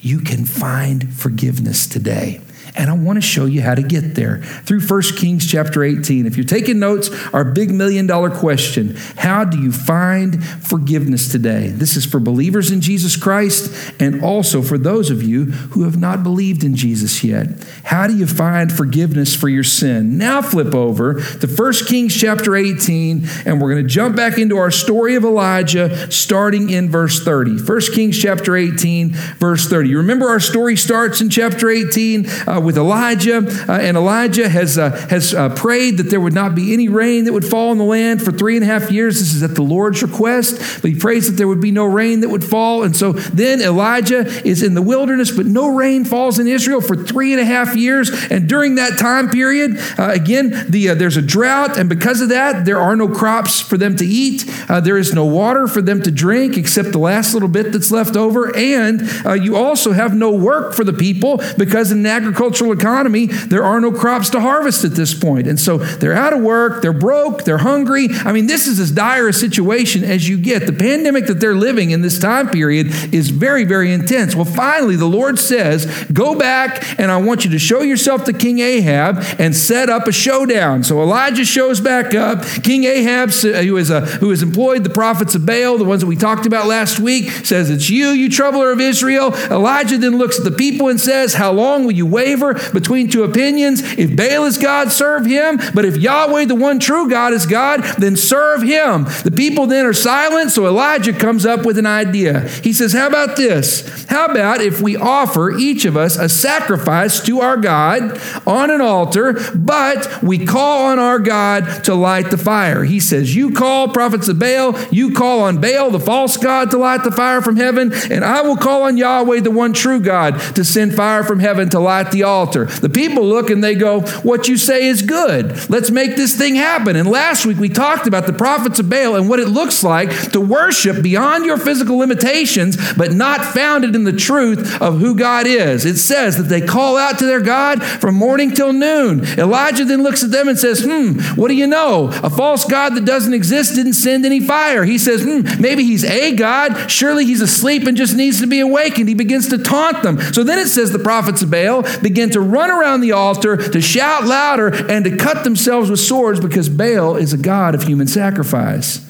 You 0.00 0.21
can 0.21 0.45
find 0.45 1.12
forgiveness 1.12 1.87
today. 1.87 2.40
And 2.76 2.90
I 2.90 2.92
want 2.92 3.16
to 3.16 3.23
show 3.23 3.47
you 3.47 3.62
how 3.62 3.75
to 3.75 3.83
get 3.83 4.14
there 4.14 4.38
through 4.38 4.80
1 4.80 5.02
Kings 5.16 5.50
chapter 5.50 5.83
18. 5.83 6.26
If 6.26 6.37
you're 6.37 6.45
taking 6.45 6.78
notes, 6.78 7.11
our 7.33 7.45
big 7.45 7.71
million 7.71 8.06
dollar 8.06 8.30
question 8.30 8.97
How 9.16 9.45
do 9.45 9.59
you 9.59 9.73
find 9.73 10.45
forgiveness 10.45 11.30
today? 11.33 11.68
This 11.68 11.97
is 11.97 12.04
for 12.04 12.21
believers 12.21 12.71
in 12.71 12.83
Jesus 12.83 13.16
Christ 13.16 13.95
and 13.99 14.23
also 14.23 14.61
for 14.61 14.76
those 14.76 15.11
of 15.11 15.23
you 15.23 15.47
who 15.47 15.85
have 15.85 15.97
not 15.97 16.23
believed 16.23 16.64
in 16.64 16.76
Jesus 16.76 17.25
yet. 17.25 17.49
How 17.85 18.06
do 18.06 18.16
you 18.16 18.26
find 18.26 18.71
forgiveness 18.71 19.35
for 19.35 19.49
your 19.49 19.64
sin? 19.64 20.18
Now 20.18 20.42
flip 20.42 20.75
over 20.75 21.14
to 21.14 21.47
1 21.47 21.73
Kings 21.87 22.14
chapter 22.14 22.56
18, 22.56 23.26
and 23.47 23.61
we're 23.61 23.73
going 23.73 23.85
to 23.85 23.88
jump 23.88 24.16
back 24.16 24.38
into 24.38 24.59
our 24.59 24.71
story 24.71 25.14
of 25.14 25.25
Elijah 25.25 26.11
starting 26.12 26.68
in 26.68 26.90
verse 26.90 27.25
30. 27.25 27.62
1 27.62 27.80
Kings 27.95 28.21
chapter 28.21 28.54
18, 28.54 29.11
verse 29.38 29.66
30. 29.66 29.88
You 29.88 29.97
remember 29.99 30.28
our 30.28 30.40
story 30.40 30.76
starts 30.76 31.23
in 31.23 31.30
chapter 31.30 31.71
18. 31.71 32.28
Uh, 32.47 32.61
with 32.67 32.77
Elijah, 32.77 33.39
uh, 33.69 33.79
and 33.81 33.97
Elijah 33.97 34.49
has, 34.49 34.77
uh, 34.77 34.91
has 35.09 35.33
uh, 35.33 35.49
prayed 35.51 35.99
that 35.99 36.11
there 36.11 36.21
would 36.21 36.33
not 36.33 36.57
be 36.57 36.73
any 36.73 36.89
rain 36.89 37.25
that 37.25 37.33
would 37.33 37.45
fall 37.45 37.71
on 37.71 37.79
the 37.79 37.85
land 37.85 38.21
for 38.21 38.33
three 38.33 38.57
and 38.57 38.65
a 38.65 38.67
half 38.67 38.91
years. 38.91 39.21
This 39.21 39.35
is 39.35 39.43
at 39.45 39.55
the 39.55 39.63
Lord's 39.63 40.03
request, 40.03 40.83
but 40.83 40.91
he 40.91 40.97
prays 40.99 41.31
that 41.31 41.37
there 41.37 41.47
would 41.47 41.61
be 41.61 41.71
no 41.71 41.85
rain 41.85 42.21
that 42.21 42.29
would 42.29 42.43
fall. 42.43 42.83
And 42.83 42.97
so 42.97 43.13
then 43.13 43.63
Elijah 43.63 44.27
is 44.45 44.65
in 44.65 44.75
the 44.75 44.83
wilderness, 44.83 45.31
but 45.31 45.47
no 45.47 45.69
rain 45.69 46.05
falls 46.05 46.41
in 46.41 46.49
Israel 46.49 46.81
for 46.81 46.97
three 46.97 47.33
and 47.33 47.41
a 47.41 47.45
half 47.45 47.77
years. 47.77 48.11
And 48.31 48.49
during 48.49 48.75
that 48.75 48.99
time 48.99 49.31
period, 49.31 49.79
uh, 49.97 50.11
again, 50.11 50.67
the, 50.69 50.91
uh, 50.91 50.95
there's 50.97 51.17
a 51.17 51.23
drought, 51.23 51.79
and 51.79 51.89
because 51.89 52.21
of 52.21 52.31
that, 52.31 52.65
there 52.65 52.81
are 52.81 52.97
no 52.97 53.09
crops 53.09 53.61
for 53.61 53.79
them 53.79 53.95
to 53.97 54.05
eat. 54.05 54.45
Uh, 54.69 54.81
there 54.81 54.99
is 54.99 55.15
no 55.15 55.25
water 55.25 55.69
for 55.69 55.81
them 55.81 56.03
to 56.03 56.11
drink 56.11 56.57
except 56.57 56.91
the 56.91 56.99
last 56.99 57.33
little 57.33 57.49
bit 57.49 57.71
that's 57.71 57.93
left 57.93 58.17
over. 58.17 58.55
And 58.57 59.09
you 59.41 59.55
also 59.55 59.93
have 59.93 60.17
no 60.17 60.33
work 60.33 60.75
for 60.75 60.83
the 60.83 60.93
people 60.93 61.41
because 61.57 61.93
in 61.93 62.05
agriculture, 62.05 62.56
agricultural 62.56 62.56
economy, 62.65 63.27
there 63.27 63.65
are 63.65 63.81
no 63.81 63.93
crops 63.93 64.31
to 64.31 64.41
harvest 64.41 64.85
at 64.85 64.93
this 64.93 65.15
point. 65.15 65.47
And 65.47 65.59
so 65.59 65.79
they're 65.79 66.13
out 66.13 66.33
of 66.33 66.41
work, 66.43 66.83
they're 66.83 66.93
broke, 66.93 67.45
they're 67.45 67.59
hungry. 67.59 68.09
I 68.25 68.33
mean, 68.33 68.47
this 68.47 68.67
is 68.67 68.79
as 68.81 68.91
dire 68.91 69.29
a 69.29 69.33
situation 69.33 70.05
as 70.05 70.29
you 70.29 70.39
get. 70.39 70.67
The 70.67 70.73
pandemic 70.73 71.27
that 71.27 71.41
they're 71.41 71.55
living 71.55 71.91
in 71.91 72.03
this 72.03 72.19
time 72.19 72.49
period 72.49 72.89
is 73.13 73.31
very, 73.31 73.65
very 73.65 73.93
intense. 73.93 74.35
Well, 74.35 74.45
finally, 74.45 74.97
the 74.97 75.07
Lord 75.07 75.39
says, 75.39 75.87
Go 76.13 76.39
back 76.39 76.99
and 76.99 77.11
I 77.11 77.17
want 77.19 77.45
you 77.45 77.51
to 77.51 77.59
show 77.59 77.83
yourself 77.83 78.25
to 78.25 78.33
King 78.33 78.59
Ahab 78.61 79.23
and 79.39 79.55
set 79.55 79.91
up 79.91 80.07
a 80.07 80.13
showdown. 80.13 80.85
So 80.85 81.03
Elijah 81.03 81.45
shows 81.45 81.81
back 81.81 82.15
up. 82.15 82.45
King 82.63 82.85
Ahab, 82.85 83.31
uh, 83.31 83.63
who, 83.63 83.77
is 83.77 83.91
a, 83.91 84.01
employed 84.43 84.85
the 84.85 84.91
prophets 84.91 85.35
of 85.35 85.45
Baal, 85.45 85.79
the 85.79 85.85
ones 85.85 86.01
that 86.01 86.07
we 86.07 86.17
talked 86.17 86.47
about 86.47 86.67
last 86.67 87.01
week, 87.01 87.31
says, 87.31 87.71
It's 87.71 87.91
you, 87.91 88.09
you 88.09 88.29
troubler 88.29 88.73
of 88.73 88.81
Israel. 88.81 89.35
Elijah 89.51 89.99
then 89.99 90.19
looks 90.19 90.39
at 90.39 90.45
the 90.45 90.51
people 90.51 90.89
and 90.89 91.01
says, 91.01 91.35
How 91.35 91.53
long 91.53 91.85
will 91.85 91.93
you 91.93 92.07
waver? 92.07 92.46
Between 92.55 93.09
two 93.09 93.25
opinions. 93.25 93.81
If 93.99 94.17
Baal 94.17 94.45
is 94.45 94.59
God, 94.59 94.93
serve 94.93 95.26
him. 95.26 95.59
But 95.75 95.85
if 95.85 95.97
Yahweh, 95.97 96.47
the 96.47 96.55
one 96.55 96.79
true 96.79 97.09
God, 97.09 97.33
is 97.33 97.47
God, 97.47 97.83
then 97.99 98.17
serve 98.17 98.62
him. 98.62 99.05
The 99.25 99.33
people 99.35 99.67
then 99.67 99.87
are 99.87 99.93
silent, 99.93 100.50
so 100.50 100.67
Elijah 100.67 101.12
comes 101.12 101.47
up 101.47 101.65
with 101.65 101.79
an 101.79 101.87
idea. 101.87 102.49
He 102.49 102.73
says, 102.73 102.93
How 102.93 103.07
about 103.07 103.37
this? 103.37 104.05
How 104.07 104.26
about 104.26 104.61
if 104.61 104.81
we 104.81 104.97
offer 104.97 105.50
each 105.50 105.85
of 105.85 105.97
us 105.97 106.17
a 106.17 106.29
sacrifice 106.29 107.21
to 107.25 107.41
our 107.41 107.57
God 107.57 108.21
on 108.47 108.71
an 108.71 108.81
altar, 108.81 109.35
but 109.55 110.23
we 110.23 110.45
call 110.45 110.87
on 110.87 110.99
our 110.99 111.19
God 111.19 111.85
to 111.85 111.95
light 111.95 112.31
the 112.31 112.38
fire? 112.38 112.85
He 112.85 113.00
says, 113.00 113.35
You 113.35 113.53
call 113.53 113.88
prophets 113.88 114.29
of 114.29 114.38
Baal, 114.38 114.79
you 114.91 115.12
call 115.12 115.41
on 115.41 115.61
Baal, 115.61 115.91
the 115.91 116.00
false 116.00 116.37
God, 116.37 116.71
to 116.71 116.79
light 116.79 117.05
the 117.05 117.12
fire 117.12 117.43
from 117.43 117.57
heaven, 117.57 117.93
and 118.11 118.25
I 118.25 118.43
will 118.43 118.57
call 118.57 118.85
on 118.85 118.97
Yahweh, 118.97 119.41
the 119.41 119.50
one 119.50 119.73
true 119.73 120.00
God, 120.00 120.38
to 120.55 120.65
send 120.65 120.95
fire 120.95 121.25
from 121.25 121.41
heaven 121.41 121.69
to 121.71 121.81
light 121.81 122.11
the 122.11 122.23
altar. 122.26 122.66
The 122.66 122.88
people 122.88 123.25
look 123.25 123.50
and 123.50 123.62
they 123.62 123.75
go, 123.75 124.00
What 124.23 124.49
you 124.49 124.56
say 124.56 124.87
is 124.87 125.02
good. 125.02 125.71
Let's 125.71 125.90
make 125.90 126.16
this 126.16 126.37
thing 126.37 126.54
happen. 126.56 126.97
And 126.97 127.09
last 127.09 127.47
week 127.47 127.59
we 127.59 127.68
talked 127.68 128.06
about 128.06 128.26
the 128.26 128.33
prophets 128.33 128.78
of 128.78 128.90
Baal 128.90 129.16
and 129.16 129.28
what 129.28 129.40
it 129.40 129.49
looks 129.49 129.83
like 129.83 130.33
to 130.33 130.40
worship 130.40 131.02
beyond 131.02 131.45
your 131.45 131.59
physical 131.59 131.97
limitations, 131.97 132.76
but 132.95 133.12
not 133.12 133.45
founded 133.45 133.95
in 133.95 134.04
the 134.04 134.12
truth 134.12 134.80
of 134.80 134.99
who 134.99 135.14
God 135.14 135.47
is. 135.47 135.85
It 135.85 135.97
says 135.97 136.37
that 136.37 136.45
they 136.45 136.61
call 136.61 136.97
out 136.97 137.18
to 137.18 137.26
their 137.26 137.40
God 137.40 137.83
from 137.83 138.14
morning 138.14 138.52
till 138.52 138.73
noon. 138.73 139.25
Elijah 139.38 139.85
then 139.85 140.02
looks 140.02 140.25
at 140.25 140.30
them 140.30 140.49
and 140.49 140.59
says, 140.59 140.85
Hmm, 140.85 141.18
what 141.38 141.49
do 141.49 141.54
you 141.54 141.66
know? 141.66 142.11
A 142.23 142.30
false 142.30 142.64
God 142.64 142.95
that 142.95 143.04
doesn't 143.04 143.35
exist 143.35 143.75
didn't 143.75 143.95
send 143.95 144.26
any 144.26 144.40
fire. 144.40 144.85
He 144.85 144.99
says, 144.99 145.23
Hmm, 145.23 145.61
maybe 145.61 145.85
he's 145.85 146.04
a 146.04 146.35
God. 146.35 146.90
Surely 146.90 147.25
he's 147.25 147.40
asleep 147.40 147.87
and 147.87 147.97
just 147.97 148.16
needs 148.16 148.40
to 148.40 148.47
be 148.47 148.61
awakened. 148.61 149.09
He 149.09 149.14
begins 149.14 149.49
to 149.49 149.59
taunt 149.59 150.02
them. 150.02 150.21
So 150.33 150.42
then 150.42 150.59
it 150.59 150.68
says 150.68 150.92
the 150.92 150.99
prophets 150.99 151.42
of 151.42 151.50
Baal 151.50 151.83
begin 152.00 152.16
begin 152.17 152.31
to 152.31 152.41
run 152.41 152.71
around 152.71 153.03
the 153.03 153.13
altar, 153.13 153.59
to 153.59 153.79
shout 153.79 154.25
louder, 154.25 154.69
and 154.91 155.05
to 155.05 155.15
cut 155.19 155.45
themselves 155.45 155.91
with 155.91 156.01
swords 156.01 156.41
because 156.41 156.71
Baal 156.71 157.15
is 157.15 157.35
a 157.35 157.37
god 157.37 157.75
of 157.75 157.83
human 157.83 158.07
sacrifice. 158.07 159.07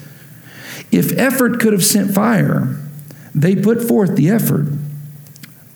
If 0.90 1.16
effort 1.16 1.60
could 1.60 1.72
have 1.72 1.84
sent 1.84 2.12
fire, 2.12 2.76
they 3.32 3.54
put 3.54 3.80
forth 3.80 4.16
the 4.16 4.28
effort. 4.28 4.66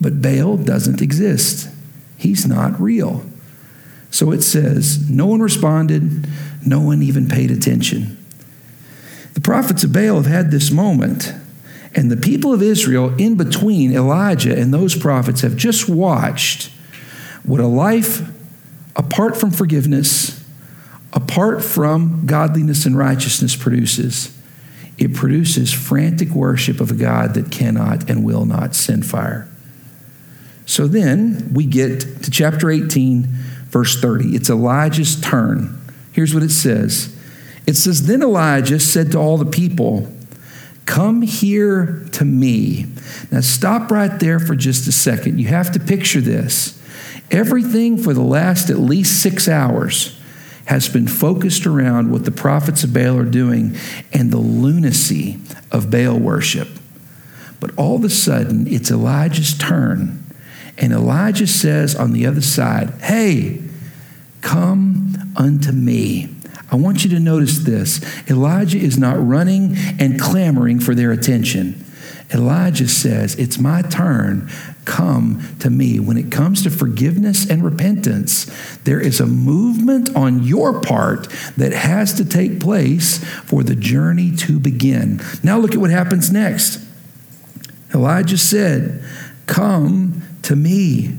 But 0.00 0.20
Baal 0.20 0.56
doesn't 0.56 1.00
exist, 1.00 1.68
he's 2.16 2.48
not 2.48 2.80
real. 2.80 3.24
So 4.10 4.32
it 4.32 4.42
says, 4.42 5.08
no 5.08 5.26
one 5.26 5.40
responded, 5.40 6.26
no 6.66 6.80
one 6.80 7.00
even 7.00 7.28
paid 7.28 7.52
attention. 7.52 8.18
The 9.34 9.40
prophets 9.40 9.84
of 9.84 9.92
Baal 9.92 10.16
have 10.16 10.26
had 10.26 10.50
this 10.50 10.72
moment, 10.72 11.32
and 11.94 12.10
the 12.10 12.16
people 12.16 12.52
of 12.52 12.60
Israel, 12.60 13.14
in 13.18 13.36
between 13.36 13.92
Elijah 13.92 14.58
and 14.58 14.74
those 14.74 14.96
prophets, 14.96 15.42
have 15.42 15.54
just 15.54 15.88
watched 15.88 16.72
what 17.44 17.60
a 17.60 17.66
life 17.66 18.22
apart 18.96 19.36
from 19.36 19.50
forgiveness, 19.50 20.44
apart 21.12 21.64
from 21.64 22.26
godliness 22.26 22.86
and 22.86 22.96
righteousness 22.96 23.56
produces. 23.56 24.36
It 24.98 25.14
produces 25.14 25.72
frantic 25.72 26.30
worship 26.30 26.80
of 26.80 26.90
a 26.90 26.94
God 26.94 27.34
that 27.34 27.50
cannot 27.50 28.10
and 28.10 28.22
will 28.22 28.44
not 28.44 28.74
send 28.74 29.06
fire. 29.06 29.48
So 30.66 30.86
then 30.86 31.52
we 31.54 31.64
get 31.66 32.00
to 32.22 32.30
chapter 32.30 32.70
18, 32.70 33.22
verse 33.68 34.00
30. 34.00 34.36
It's 34.36 34.50
Elijah's 34.50 35.20
turn. 35.20 35.80
Here's 36.12 36.34
what 36.34 36.42
it 36.42 36.50
says 36.50 37.16
It 37.66 37.74
says, 37.74 38.06
Then 38.06 38.22
Elijah 38.22 38.78
said 38.78 39.12
to 39.12 39.18
all 39.18 39.38
the 39.38 39.46
people, 39.46 40.12
Come 40.86 41.22
here 41.22 42.06
to 42.12 42.24
me. 42.24 42.86
Now 43.30 43.40
stop 43.40 43.90
right 43.90 44.18
there 44.20 44.38
for 44.38 44.54
just 44.54 44.86
a 44.86 44.92
second. 44.92 45.38
You 45.38 45.46
have 45.46 45.72
to 45.72 45.80
picture 45.80 46.20
this. 46.20 46.79
Everything 47.30 47.96
for 47.96 48.12
the 48.12 48.22
last 48.22 48.70
at 48.70 48.78
least 48.78 49.22
six 49.22 49.48
hours 49.48 50.18
has 50.66 50.88
been 50.88 51.08
focused 51.08 51.66
around 51.66 52.10
what 52.10 52.24
the 52.24 52.30
prophets 52.30 52.84
of 52.84 52.92
Baal 52.92 53.18
are 53.18 53.24
doing 53.24 53.76
and 54.12 54.30
the 54.30 54.38
lunacy 54.38 55.38
of 55.72 55.90
Baal 55.90 56.18
worship. 56.18 56.68
But 57.58 57.76
all 57.76 57.96
of 57.96 58.04
a 58.04 58.10
sudden, 58.10 58.66
it's 58.66 58.90
Elijah's 58.90 59.56
turn. 59.56 60.24
And 60.78 60.92
Elijah 60.92 61.46
says 61.46 61.94
on 61.94 62.12
the 62.12 62.26
other 62.26 62.40
side, 62.40 62.90
Hey, 63.02 63.60
come 64.40 65.32
unto 65.36 65.72
me. 65.72 66.34
I 66.72 66.76
want 66.76 67.04
you 67.04 67.10
to 67.10 67.20
notice 67.20 67.58
this. 67.58 68.00
Elijah 68.30 68.78
is 68.78 68.96
not 68.96 69.16
running 69.26 69.76
and 69.98 70.20
clamoring 70.20 70.80
for 70.80 70.94
their 70.94 71.10
attention. 71.10 71.84
Elijah 72.32 72.88
says, 72.88 73.34
It's 73.36 73.58
my 73.58 73.82
turn. 73.82 74.48
Come 74.84 75.56
to 75.58 75.70
me. 75.70 75.98
When 76.00 76.16
it 76.16 76.30
comes 76.30 76.62
to 76.62 76.70
forgiveness 76.70 77.48
and 77.48 77.64
repentance, 77.64 78.46
there 78.84 79.00
is 79.00 79.20
a 79.20 79.26
movement 79.26 80.14
on 80.16 80.42
your 80.42 80.80
part 80.80 81.28
that 81.56 81.72
has 81.72 82.14
to 82.14 82.24
take 82.24 82.60
place 82.60 83.22
for 83.44 83.62
the 83.62 83.76
journey 83.76 84.34
to 84.36 84.58
begin. 84.58 85.20
Now, 85.42 85.58
look 85.58 85.72
at 85.72 85.78
what 85.78 85.90
happens 85.90 86.32
next. 86.32 86.84
Elijah 87.94 88.38
said, 88.38 89.04
Come 89.46 90.22
to 90.42 90.54
me. 90.54 91.16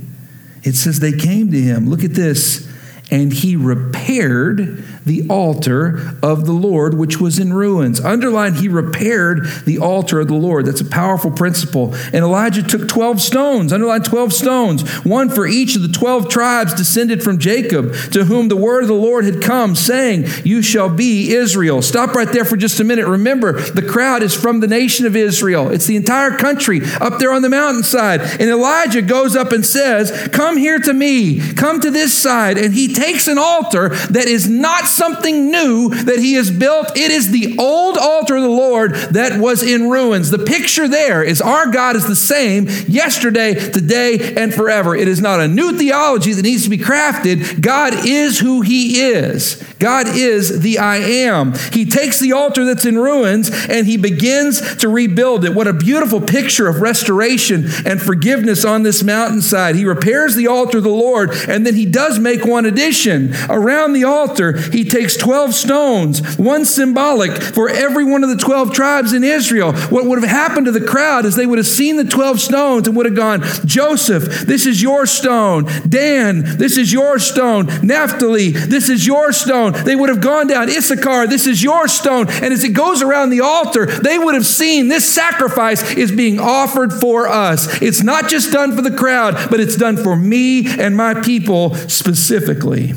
It 0.63 0.75
says 0.75 1.00
they 1.00 1.12
came 1.12 1.51
to 1.51 1.60
him. 1.60 1.89
Look 1.89 2.03
at 2.03 2.13
this. 2.13 2.70
And 3.10 3.34
he 3.34 3.58
repaired 3.58 4.86
the 5.05 5.27
altar 5.29 6.13
of 6.22 6.46
the 6.46 6.53
Lord, 6.53 6.93
which 6.93 7.20
was 7.20 7.39
in 7.39 7.53
ruins. 7.53 8.00
Underline, 8.00 8.55
he 8.55 8.67
repaired 8.67 9.48
the 9.65 9.79
altar 9.79 10.20
of 10.20 10.27
the 10.27 10.36
Lord. 10.36 10.65
That's 10.65 10.81
a 10.81 10.86
powerful 10.86 11.31
principle. 11.31 11.96
And 12.05 12.17
Elijah 12.17 12.63
took 12.63 12.88
12 12.88 13.22
stones, 13.22 13.74
underline 13.74 14.03
12 14.03 14.34
stones, 14.34 14.89
one 15.03 15.29
for 15.29 15.48
each 15.48 15.75
of 15.75 15.81
the 15.81 15.88
12 15.88 16.29
tribes 16.29 16.74
descended 16.74 17.24
from 17.24 17.39
Jacob, 17.39 17.93
to 18.12 18.25
whom 18.25 18.48
the 18.48 18.55
word 18.55 18.84
of 18.84 18.88
the 18.88 18.93
Lord 18.93 19.25
had 19.25 19.41
come, 19.41 19.75
saying, 19.75 20.25
You 20.43 20.62
shall 20.62 20.89
be 20.89 21.34
Israel. 21.34 21.81
Stop 21.81 22.13
right 22.13 22.31
there 22.31 22.46
for 22.46 22.58
just 22.58 22.79
a 22.79 22.84
minute. 22.84 23.08
Remember, 23.08 23.60
the 23.60 23.81
crowd 23.81 24.22
is 24.22 24.36
from 24.36 24.60
the 24.60 24.67
nation 24.67 25.05
of 25.05 25.15
Israel, 25.15 25.72
it's 25.72 25.88
the 25.88 25.96
entire 25.96 26.31
country 26.31 26.81
up 27.00 27.20
there 27.20 27.34
on 27.34 27.41
the 27.41 27.50
mountainside. 27.50 28.22
And 28.22 28.50
Elijah 28.50 29.01
goes 29.01 29.36
up 29.36 29.51
and 29.51 29.65
says, 29.65 30.29
Come 30.31 30.58
here 30.58 30.79
to 30.79 30.93
me, 30.93 31.39
come 31.53 31.79
to 31.81 31.89
this 31.89 32.13
side. 32.13 32.58
And 32.58 32.74
he 32.74 32.93
takes 32.93 33.27
an 33.27 33.38
altar 33.38 33.89
that 33.89 34.27
is 34.27 34.48
not 34.48 34.86
something 34.91 35.50
new 35.50 35.89
that 35.89 36.19
he 36.19 36.33
has 36.33 36.51
built. 36.51 36.98
It 36.98 37.12
is 37.12 37.31
the 37.31 37.55
old 37.57 37.98
altar 37.98 38.36
of 38.36 38.43
the 38.43 38.50
Lord 38.50 38.93
that 38.93 39.39
was 39.39 39.63
in 39.63 39.89
ruins. 39.89 40.29
The 40.29 40.39
picture 40.39 40.88
there 40.88 41.24
is 41.24 41.41
our 41.41 41.71
God 41.71 41.95
is 41.95 42.07
the 42.07 42.15
same 42.15 42.67
yesterday, 42.88 43.53
today, 43.53 44.36
and 44.36 44.53
forever. 44.53 44.95
It 44.95 45.07
is 45.07 45.21
not 45.21 45.39
a 45.39 45.48
new 45.48 45.77
theology 45.77 46.33
that 46.33 46.43
needs 46.43 46.63
to 46.63 46.69
be 46.69 46.77
crafted. 46.77 47.62
God 47.62 47.93
is 48.05 48.39
who 48.39 48.62
he 48.62 49.01
is. 49.01 49.62
God 49.79 50.07
is 50.07 50.62
the 50.62 50.77
I 50.77 50.98
am. 50.98 51.53
He 51.74 51.86
takes 51.86 52.19
the 52.19 52.33
altar 52.33 52.65
that's 52.65 52.86
in 52.86 52.98
ruins 52.98 53.50
and 53.67 53.88
he 53.88 53.98
begins 53.98 54.77
to 54.77 54.88
rebuild 54.88 55.43
it. 55.43 55.55
What 55.55 55.67
a 55.67 55.74
beautiful 55.74 56.21
picture 56.21 56.67
of 56.67 56.81
restoration 56.81 57.65
and 57.86 58.00
forgiveness 58.00 58.63
on 58.63 58.83
this 58.83 59.03
mountainside. 59.03 59.75
He 59.75 59.86
repairs 59.86 60.36
the 60.36 60.48
altar 60.48 60.77
of 60.77 60.83
the 60.83 60.89
Lord 60.89 61.31
and 61.48 61.65
then 61.65 61.74
he 61.74 61.86
does 61.88 62.19
make 62.19 62.45
one 62.45 62.65
addition. 62.65 63.33
Around 63.50 63.93
the 63.93 64.03
altar, 64.03 64.57
he 64.69 64.80
takes 64.83 65.15
12 65.17 65.53
stones, 65.53 66.38
one 66.38 66.65
symbolic 66.65 67.41
for 67.41 67.69
every 67.69 68.03
one 68.03 68.23
of 68.23 68.29
the 68.29 68.35
12 68.35 68.73
tribes 68.73 69.13
in 69.13 69.23
Israel. 69.23 69.73
What 69.73 70.05
would 70.05 70.21
have 70.21 70.29
happened 70.29 70.65
to 70.65 70.71
the 70.71 70.85
crowd 70.85 71.25
is 71.25 71.35
they 71.35 71.45
would 71.45 71.57
have 71.57 71.67
seen 71.67 71.97
the 71.97 72.03
12 72.03 72.39
stones 72.39 72.88
and 72.88 72.95
would 72.95 73.05
have 73.05 73.15
gone, 73.15 73.41
Joseph, 73.65 74.41
this 74.45 74.65
is 74.65 74.81
your 74.81 75.05
stone. 75.05 75.65
Dan, 75.88 76.43
this 76.57 76.77
is 76.77 76.91
your 76.91 77.19
stone. 77.19 77.67
Naphtali, 77.83 78.51
this 78.51 78.89
is 78.89 79.05
your 79.05 79.31
stone. 79.31 79.73
They 79.83 79.95
would 79.95 80.09
have 80.09 80.21
gone 80.21 80.47
down, 80.47 80.69
Issachar, 80.69 81.27
this 81.27 81.47
is 81.47 81.61
your 81.61 81.88
stone. 81.88 82.27
And 82.29 82.53
as 82.53 82.63
it 82.63 82.69
goes 82.69 83.01
around 83.01 83.29
the 83.29 83.41
altar, 83.41 83.85
they 83.85 84.17
would 84.17 84.35
have 84.35 84.45
seen 84.45 84.88
this 84.88 85.11
sacrifice 85.13 85.95
is 85.95 86.11
being 86.11 86.39
offered 86.39 86.93
for 86.93 87.27
us. 87.27 87.81
It's 87.81 88.03
not 88.03 88.29
just 88.29 88.51
done 88.51 88.75
for 88.75 88.81
the 88.81 88.95
crowd, 88.95 89.50
but 89.50 89.59
it's 89.59 89.75
done 89.75 89.97
for 89.97 90.15
me 90.15 90.67
and 90.67 90.95
my 90.95 91.13
people 91.21 91.75
specifically. 91.75 92.93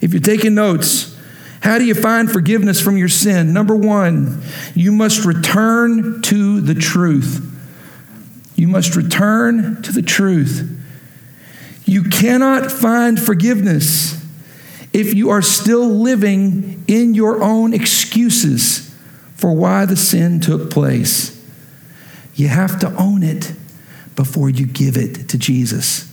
If 0.00 0.12
you're 0.12 0.22
taking 0.22 0.54
notes, 0.54 1.16
how 1.60 1.78
do 1.78 1.84
you 1.84 1.94
find 1.94 2.30
forgiveness 2.30 2.80
from 2.80 2.96
your 2.96 3.08
sin? 3.08 3.52
Number 3.52 3.74
one, 3.74 4.42
you 4.74 4.92
must 4.92 5.24
return 5.24 6.22
to 6.22 6.60
the 6.60 6.74
truth. 6.74 7.42
You 8.54 8.68
must 8.68 8.94
return 8.96 9.82
to 9.82 9.92
the 9.92 10.02
truth. 10.02 10.72
You 11.84 12.04
cannot 12.04 12.70
find 12.70 13.20
forgiveness 13.20 14.24
if 14.92 15.14
you 15.14 15.30
are 15.30 15.42
still 15.42 15.86
living 15.88 16.84
in 16.88 17.14
your 17.14 17.42
own 17.42 17.74
excuses 17.74 18.94
for 19.36 19.52
why 19.52 19.84
the 19.84 19.96
sin 19.96 20.40
took 20.40 20.70
place. 20.70 21.32
You 22.34 22.48
have 22.48 22.78
to 22.80 22.94
own 22.96 23.22
it 23.22 23.52
before 24.14 24.50
you 24.50 24.66
give 24.66 24.96
it 24.96 25.28
to 25.28 25.38
Jesus. 25.38 26.12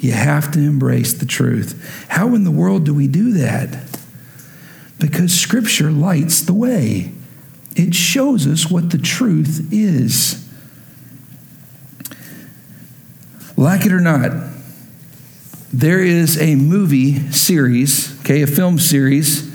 You 0.00 0.12
have 0.12 0.52
to 0.52 0.60
embrace 0.60 1.12
the 1.12 1.26
truth. 1.26 2.06
How 2.08 2.34
in 2.34 2.44
the 2.44 2.50
world 2.50 2.84
do 2.84 2.94
we 2.94 3.08
do 3.08 3.32
that? 3.32 3.84
Because 4.98 5.32
Scripture 5.32 5.90
lights 5.90 6.42
the 6.42 6.54
way, 6.54 7.12
it 7.76 7.94
shows 7.94 8.46
us 8.46 8.70
what 8.70 8.90
the 8.90 8.98
truth 8.98 9.68
is. 9.72 10.44
Like 13.56 13.86
it 13.86 13.92
or 13.92 14.00
not, 14.00 14.32
there 15.72 16.00
is 16.02 16.40
a 16.40 16.54
movie 16.54 17.30
series, 17.30 18.18
okay, 18.20 18.42
a 18.42 18.46
film 18.46 18.78
series 18.78 19.48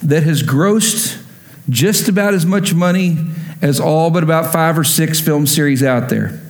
that 0.00 0.22
has 0.22 0.42
grossed 0.42 1.22
just 1.68 2.08
about 2.08 2.34
as 2.34 2.44
much 2.44 2.74
money 2.74 3.18
as 3.60 3.80
all 3.80 4.10
but 4.10 4.22
about 4.22 4.52
five 4.52 4.78
or 4.78 4.84
six 4.84 5.20
film 5.20 5.46
series 5.46 5.82
out 5.82 6.08
there. 6.08 6.40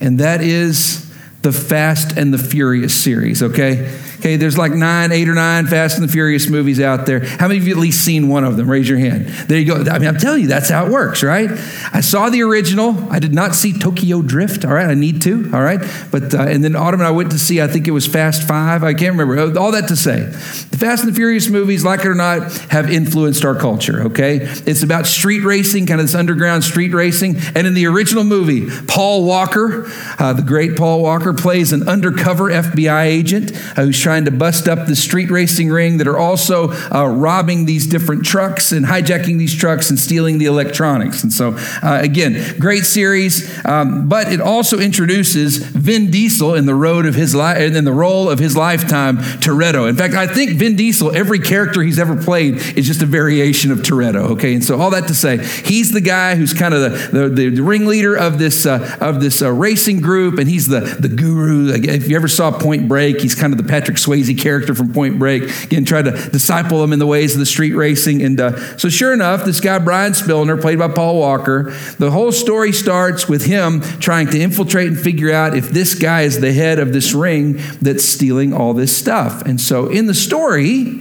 And 0.00 0.18
that 0.20 0.42
is 0.42 1.11
the 1.42 1.52
Fast 1.52 2.16
and 2.16 2.32
the 2.32 2.38
Furious 2.38 2.94
series, 2.94 3.42
okay? 3.42 3.98
Okay, 4.22 4.36
there's 4.36 4.56
like 4.56 4.70
nine, 4.70 5.10
eight 5.10 5.28
or 5.28 5.34
nine 5.34 5.66
Fast 5.66 5.98
and 5.98 6.08
the 6.08 6.12
Furious 6.12 6.48
movies 6.48 6.78
out 6.78 7.06
there. 7.06 7.26
How 7.26 7.48
many 7.48 7.58
of 7.58 7.66
you 7.66 7.74
at 7.74 7.80
least 7.80 8.04
seen 8.04 8.28
one 8.28 8.44
of 8.44 8.56
them? 8.56 8.70
Raise 8.70 8.88
your 8.88 8.98
hand. 8.98 9.26
There 9.26 9.58
you 9.58 9.64
go. 9.64 9.90
I 9.90 9.98
mean, 9.98 10.08
I'm 10.08 10.16
telling 10.16 10.42
you, 10.42 10.46
that's 10.46 10.68
how 10.68 10.86
it 10.86 10.92
works, 10.92 11.24
right? 11.24 11.50
I 11.92 12.02
saw 12.02 12.30
the 12.30 12.42
original. 12.44 12.96
I 13.10 13.18
did 13.18 13.34
not 13.34 13.56
see 13.56 13.76
Tokyo 13.76 14.22
Drift. 14.22 14.64
All 14.64 14.74
right, 14.74 14.86
I 14.86 14.94
need 14.94 15.22
to. 15.22 15.50
All 15.52 15.60
right, 15.60 15.80
but 16.12 16.32
uh, 16.32 16.42
and 16.42 16.62
then 16.62 16.76
Autumn 16.76 17.00
and 17.00 17.08
I 17.08 17.10
went 17.10 17.32
to 17.32 17.38
see. 17.38 17.60
I 17.60 17.66
think 17.66 17.88
it 17.88 17.90
was 17.90 18.06
Fast 18.06 18.46
Five. 18.46 18.84
I 18.84 18.94
can't 18.94 19.18
remember. 19.18 19.58
All 19.58 19.72
that 19.72 19.88
to 19.88 19.96
say, 19.96 20.20
the 20.20 20.78
Fast 20.78 21.02
and 21.02 21.12
the 21.12 21.16
Furious 21.16 21.48
movies, 21.48 21.84
like 21.84 22.00
it 22.00 22.06
or 22.06 22.14
not, 22.14 22.52
have 22.70 22.88
influenced 22.92 23.44
our 23.44 23.56
culture. 23.56 24.02
Okay, 24.04 24.36
it's 24.36 24.84
about 24.84 25.08
street 25.08 25.42
racing, 25.42 25.86
kind 25.86 26.00
of 26.00 26.06
this 26.06 26.14
underground 26.14 26.62
street 26.62 26.94
racing. 26.94 27.38
And 27.56 27.66
in 27.66 27.74
the 27.74 27.86
original 27.86 28.22
movie, 28.22 28.68
Paul 28.86 29.24
Walker, 29.24 29.90
uh, 30.20 30.32
the 30.32 30.42
great 30.42 30.76
Paul 30.76 31.02
Walker, 31.02 31.31
plays 31.34 31.72
an 31.72 31.88
undercover 31.88 32.50
FBI 32.50 33.04
agent 33.04 33.52
uh, 33.76 33.84
who's 33.84 34.00
trying 34.00 34.12
trying 34.12 34.26
to 34.26 34.30
bust 34.30 34.68
up 34.68 34.86
the 34.86 34.94
street 34.94 35.30
racing 35.30 35.70
ring 35.70 35.96
that 35.96 36.06
are 36.06 36.18
also 36.18 36.70
uh, 36.94 37.06
robbing 37.06 37.64
these 37.64 37.86
different 37.86 38.24
trucks 38.24 38.70
and 38.70 38.84
hijacking 38.84 39.38
these 39.38 39.54
trucks 39.54 39.88
and 39.90 39.98
stealing 39.98 40.36
the 40.36 40.44
electronics. 40.44 41.22
And 41.22 41.32
so, 41.32 41.56
uh, 41.82 41.98
again, 42.02 42.58
great 42.58 42.84
series, 42.84 43.50
um, 43.64 44.08
but 44.08 44.30
it 44.30 44.40
also 44.40 44.78
introduces 44.78 45.56
Vin 45.56 46.10
Diesel 46.10 46.54
in 46.54 46.66
the 46.66 46.74
road 46.74 47.06
of 47.06 47.14
his 47.14 47.34
life 47.34 47.56
and 47.56 47.74
in 47.74 47.84
the 47.84 47.92
role 47.92 48.28
of 48.28 48.38
his 48.38 48.54
lifetime, 48.54 49.16
Toretto. 49.16 49.88
In 49.88 49.96
fact, 49.96 50.14
I 50.14 50.26
think 50.26 50.52
Vin 50.52 50.76
Diesel, 50.76 51.16
every 51.16 51.38
character 51.38 51.82
he's 51.82 51.98
ever 51.98 52.22
played, 52.22 52.56
is 52.76 52.86
just 52.86 53.00
a 53.00 53.06
variation 53.06 53.70
of 53.72 53.78
Toretto. 53.78 54.32
Okay, 54.32 54.52
and 54.54 54.62
so 54.62 54.78
all 54.78 54.90
that 54.90 55.08
to 55.08 55.14
say, 55.14 55.38
he's 55.38 55.92
the 55.92 56.02
guy 56.02 56.34
who's 56.34 56.52
kind 56.52 56.74
of 56.74 57.12
the, 57.12 57.30
the, 57.30 57.48
the 57.48 57.62
ringleader 57.62 58.14
of 58.14 58.38
this 58.38 58.66
uh, 58.66 58.98
of 59.00 59.22
this 59.22 59.40
uh, 59.40 59.50
racing 59.50 60.02
group, 60.02 60.38
and 60.38 60.48
he's 60.48 60.68
the 60.68 60.80
the 61.00 61.08
guru. 61.22 61.72
If 61.72 62.08
you 62.08 62.16
ever 62.16 62.28
saw 62.28 62.50
Point 62.50 62.88
Break, 62.88 63.20
he's 63.20 63.34
kind 63.34 63.52
of 63.52 63.56
the 63.58 63.64
Patrick 63.64 63.96
Swayze 63.96 64.36
character 64.38 64.74
from 64.74 64.92
Point 64.92 65.18
Break. 65.18 65.44
Again, 65.64 65.84
tried 65.84 66.06
to 66.06 66.10
disciple 66.30 66.82
him 66.82 66.92
in 66.92 66.98
the 66.98 67.06
ways 67.06 67.34
of 67.34 67.38
the 67.38 67.46
street 67.46 67.74
racing. 67.74 68.22
And 68.22 68.40
uh, 68.40 68.76
so, 68.76 68.88
sure 68.88 69.12
enough, 69.12 69.44
this 69.44 69.60
guy, 69.60 69.78
Brian 69.78 70.12
Spillner, 70.12 70.60
played 70.60 70.78
by 70.78 70.88
Paul 70.88 71.18
Walker, 71.18 71.70
the 71.98 72.10
whole 72.10 72.32
story 72.32 72.72
starts 72.72 73.28
with 73.28 73.44
him 73.44 73.80
trying 74.00 74.28
to 74.28 74.40
infiltrate 74.40 74.88
and 74.88 74.98
figure 74.98 75.32
out 75.32 75.56
if 75.56 75.70
this 75.70 75.94
guy 75.94 76.22
is 76.22 76.40
the 76.40 76.52
head 76.52 76.78
of 76.78 76.92
this 76.92 77.14
ring 77.14 77.60
that's 77.80 78.04
stealing 78.04 78.52
all 78.52 78.74
this 78.74 78.94
stuff. 78.96 79.42
And 79.42 79.60
so, 79.60 79.86
in 79.88 80.06
the 80.06 80.14
story, 80.14 81.00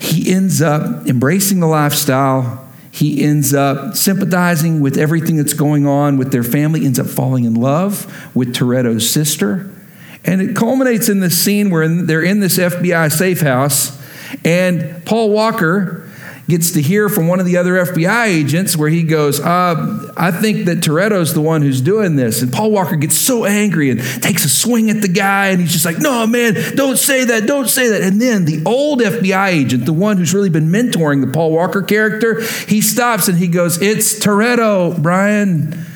he 0.00 0.32
ends 0.32 0.62
up 0.62 1.06
embracing 1.06 1.60
the 1.60 1.66
lifestyle 1.66 2.71
he 2.92 3.24
ends 3.24 3.54
up 3.54 3.96
sympathizing 3.96 4.80
with 4.80 4.98
everything 4.98 5.36
that's 5.36 5.54
going 5.54 5.86
on 5.86 6.18
with 6.18 6.30
their 6.30 6.44
family, 6.44 6.84
ends 6.84 7.00
up 7.00 7.06
falling 7.06 7.44
in 7.44 7.54
love 7.54 8.06
with 8.36 8.54
Toretto's 8.54 9.08
sister. 9.08 9.70
And 10.26 10.42
it 10.42 10.54
culminates 10.54 11.08
in 11.08 11.20
this 11.20 11.36
scene 11.36 11.70
where 11.70 11.88
they're 11.88 12.22
in 12.22 12.40
this 12.40 12.58
FBI 12.58 13.10
safe 13.10 13.40
house, 13.40 13.98
and 14.44 15.04
Paul 15.06 15.30
Walker 15.30 16.06
gets 16.52 16.72
to 16.72 16.82
hear 16.82 17.08
from 17.08 17.28
one 17.28 17.40
of 17.40 17.46
the 17.46 17.56
other 17.56 17.82
FBI 17.82 18.26
agents 18.26 18.76
where 18.76 18.90
he 18.90 19.02
goes, 19.02 19.40
uh, 19.40 20.12
I 20.18 20.30
think 20.30 20.66
that 20.66 20.80
Toretto's 20.80 21.32
the 21.32 21.40
one 21.40 21.62
who's 21.62 21.80
doing 21.80 22.14
this. 22.16 22.42
And 22.42 22.52
Paul 22.52 22.70
Walker 22.72 22.94
gets 22.96 23.16
so 23.16 23.46
angry 23.46 23.88
and 23.88 24.02
takes 24.20 24.44
a 24.44 24.50
swing 24.50 24.90
at 24.90 25.00
the 25.00 25.08
guy, 25.08 25.46
and 25.46 25.62
he's 25.62 25.72
just 25.72 25.86
like, 25.86 25.98
No, 25.98 26.26
man, 26.26 26.54
don't 26.76 26.98
say 26.98 27.24
that, 27.24 27.46
don't 27.46 27.70
say 27.70 27.88
that. 27.88 28.02
And 28.02 28.20
then 28.20 28.44
the 28.44 28.62
old 28.66 29.00
FBI 29.00 29.48
agent, 29.48 29.86
the 29.86 29.94
one 29.94 30.18
who's 30.18 30.34
really 30.34 30.50
been 30.50 30.68
mentoring 30.68 31.24
the 31.24 31.32
Paul 31.32 31.52
Walker 31.52 31.80
character, 31.80 32.42
he 32.68 32.82
stops 32.82 33.28
and 33.28 33.38
he 33.38 33.48
goes, 33.48 33.80
It's 33.80 34.22
Toretto, 34.22 35.02
Brian. 35.02 35.86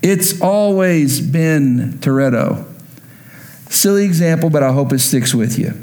It's 0.00 0.40
always 0.40 1.20
been 1.20 1.98
Toretto. 1.98 2.64
Silly 3.68 4.06
example, 4.06 4.48
but 4.48 4.62
I 4.62 4.72
hope 4.72 4.94
it 4.94 5.00
sticks 5.00 5.34
with 5.34 5.58
you. 5.58 5.74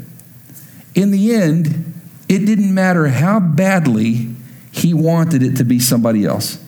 In 0.96 1.12
the 1.12 1.32
end, 1.36 1.93
it 2.34 2.46
didn't 2.46 2.74
matter 2.74 3.06
how 3.06 3.38
badly 3.38 4.34
he 4.72 4.92
wanted 4.92 5.42
it 5.42 5.56
to 5.58 5.64
be 5.64 5.78
somebody 5.78 6.24
else. 6.24 6.58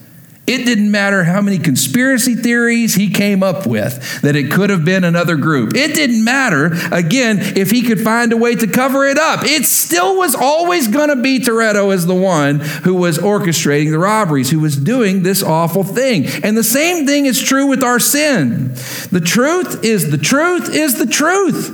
It 0.47 0.65
didn't 0.65 0.93
matter 0.93 1.25
how 1.25 1.41
many 1.41 1.59
conspiracy 1.59 2.37
theories 2.37 2.95
he 2.95 3.11
came 3.11 3.43
up 3.43 3.67
with 3.67 4.23
that 4.23 4.37
it 4.37 4.53
could 4.53 4.71
have 4.71 4.85
been 4.85 5.03
another 5.03 5.35
group. 5.35 5.75
It 5.75 5.93
didn't 5.93 6.23
matter, 6.23 6.67
again, 6.93 7.41
if 7.57 7.73
he 7.73 7.83
could 7.83 8.01
find 8.01 8.33
a 8.33 8.37
way 8.37 8.55
to 8.55 8.69
cover 8.69 9.05
it 9.05 9.19
up. 9.19 9.43
It 9.43 9.67
still 9.67 10.17
was 10.17 10.37
always 10.37 10.87
going 10.87 11.09
to 11.09 11.21
be 11.21 11.41
Toretto 11.41 11.93
as 11.93 12.07
the 12.07 12.15
one 12.15 12.61
who 12.61 12.95
was 12.95 13.19
orchestrating 13.19 13.91
the 13.91 13.99
robberies, 13.99 14.49
who 14.49 14.61
was 14.61 14.77
doing 14.77 15.25
this 15.25 15.43
awful 15.43 15.83
thing. 15.83 16.27
And 16.45 16.57
the 16.57 16.63
same 16.63 17.07
thing 17.07 17.27
is 17.27 17.43
true 17.43 17.67
with 17.67 17.83
our 17.83 17.99
sin. 17.99 18.75
The 19.11 19.23
truth 19.25 19.85
is 19.85 20.13
the 20.13 20.19
truth 20.19 20.73
is 20.73 20.97
the 20.97 21.07
truth. 21.07 21.73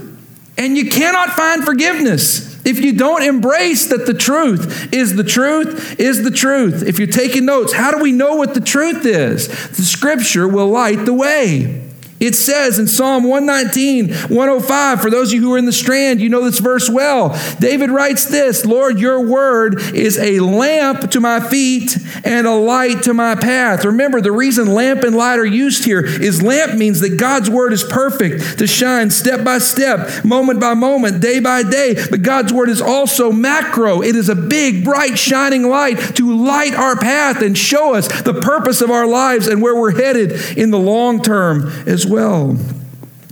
And 0.56 0.78
you 0.78 0.88
cannot 0.88 1.30
find 1.30 1.62
forgiveness 1.62 2.51
If 2.64 2.80
you 2.80 2.92
don't 2.92 3.22
embrace 3.22 3.86
that 3.86 4.06
the 4.06 4.14
truth 4.14 4.92
is 4.92 5.16
the 5.16 5.24
truth, 5.24 5.98
is 5.98 6.22
the 6.22 6.30
truth. 6.30 6.82
If 6.86 6.98
you're 6.98 7.08
taking 7.08 7.44
notes, 7.44 7.72
how 7.72 7.90
do 7.90 7.98
we 7.98 8.12
know 8.12 8.36
what 8.36 8.54
the 8.54 8.60
truth 8.60 9.04
is? 9.04 9.48
The 9.48 9.82
scripture 9.82 10.46
will 10.46 10.68
light 10.68 11.04
the 11.04 11.14
way. 11.14 11.91
It 12.22 12.36
says 12.36 12.78
in 12.78 12.86
Psalm 12.86 13.24
119, 13.24 14.14
105, 14.28 15.00
for 15.00 15.10
those 15.10 15.30
of 15.30 15.34
you 15.34 15.40
who 15.40 15.54
are 15.54 15.58
in 15.58 15.64
the 15.64 15.72
strand, 15.72 16.20
you 16.20 16.28
know 16.28 16.44
this 16.44 16.60
verse 16.60 16.88
well. 16.88 17.36
David 17.58 17.90
writes 17.90 18.26
this 18.26 18.64
Lord, 18.64 19.00
your 19.00 19.26
word 19.26 19.80
is 19.92 20.16
a 20.20 20.38
lamp 20.38 21.10
to 21.10 21.20
my 21.20 21.40
feet 21.40 21.98
and 22.22 22.46
a 22.46 22.54
light 22.54 23.02
to 23.02 23.12
my 23.12 23.34
path. 23.34 23.84
Remember, 23.84 24.20
the 24.20 24.30
reason 24.30 24.72
lamp 24.72 25.02
and 25.02 25.16
light 25.16 25.40
are 25.40 25.44
used 25.44 25.84
here 25.84 26.04
is 26.04 26.44
lamp 26.44 26.74
means 26.74 27.00
that 27.00 27.16
God's 27.18 27.50
word 27.50 27.72
is 27.72 27.82
perfect 27.82 28.56
to 28.60 28.68
shine 28.68 29.10
step 29.10 29.42
by 29.42 29.58
step, 29.58 30.24
moment 30.24 30.60
by 30.60 30.74
moment, 30.74 31.20
day 31.20 31.40
by 31.40 31.64
day. 31.64 31.96
But 32.08 32.22
God's 32.22 32.52
word 32.52 32.68
is 32.68 32.80
also 32.80 33.32
macro, 33.32 34.00
it 34.00 34.14
is 34.14 34.28
a 34.28 34.36
big, 34.36 34.84
bright, 34.84 35.18
shining 35.18 35.68
light 35.68 36.14
to 36.14 36.36
light 36.36 36.74
our 36.74 36.94
path 36.94 37.42
and 37.42 37.58
show 37.58 37.96
us 37.96 38.22
the 38.22 38.34
purpose 38.34 38.80
of 38.80 38.92
our 38.92 39.08
lives 39.08 39.48
and 39.48 39.60
where 39.60 39.74
we're 39.74 39.96
headed 39.96 40.56
in 40.56 40.70
the 40.70 40.78
long 40.78 41.20
term 41.20 41.66
as 41.88 42.06
well 42.06 42.11
well. 42.12 42.56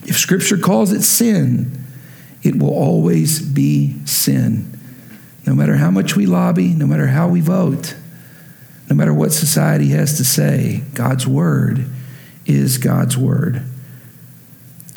If 0.04 0.16
Scripture 0.16 0.58
calls 0.58 0.92
it 0.92 1.02
sin, 1.02 1.84
it 2.42 2.58
will 2.58 2.74
always 2.74 3.40
be 3.40 4.04
sin. 4.06 4.78
No 5.46 5.54
matter 5.54 5.76
how 5.76 5.90
much 5.90 6.16
we 6.16 6.26
lobby, 6.26 6.68
no 6.68 6.86
matter 6.86 7.06
how 7.08 7.28
we 7.28 7.40
vote, 7.40 7.94
no 8.88 8.96
matter 8.96 9.14
what 9.14 9.32
society 9.32 9.90
has 9.90 10.16
to 10.16 10.24
say, 10.24 10.82
God's 10.94 11.26
Word 11.26 11.86
is 12.46 12.78
God's 12.78 13.16
Word. 13.16 13.62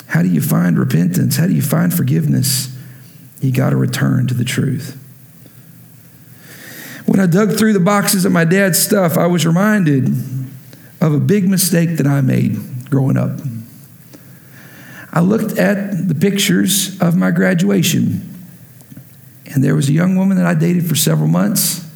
How 0.08 0.22
do 0.22 0.30
you 0.30 0.42
find 0.42 0.80
repentance? 0.80 1.38
How 1.38 1.48
do 1.48 1.54
you 1.54 1.62
find 1.62 1.94
forgiveness? 1.94 2.76
You 3.42 3.52
got 3.52 3.72
to 3.72 3.76
return 3.76 4.28
to 4.28 4.34
the 4.34 4.46
truth. 4.46 5.00
When 7.06 7.20
I 7.20 7.26
dug 7.26 7.58
through 7.58 7.74
the 7.74 7.80
boxes 7.80 8.26
of 8.26 8.32
my 8.32 8.46
dad's 8.46 8.80
stuff, 8.80 9.18
I 9.18 9.28
was 9.28 9.46
reminded 9.46 10.08
of 11.02 11.14
a 11.14 11.20
big 11.20 11.50
mistake 11.50 11.98
that 11.98 12.08
I 12.08 12.22
made 12.22 12.90
growing 12.90 13.18
up. 13.18 13.40
I 15.16 15.20
looked 15.20 15.60
at 15.60 16.08
the 16.08 16.16
pictures 16.16 17.00
of 17.00 17.16
my 17.16 17.30
graduation, 17.30 18.28
and 19.46 19.64
there 19.64 19.76
was 19.76 19.88
a 19.88 19.94
young 19.94 20.16
woman 20.16 20.38
that 20.38 20.48
I 20.48 20.56
dated 20.56 20.88
for 20.90 20.96
several 20.96 21.28
months. 21.28 21.88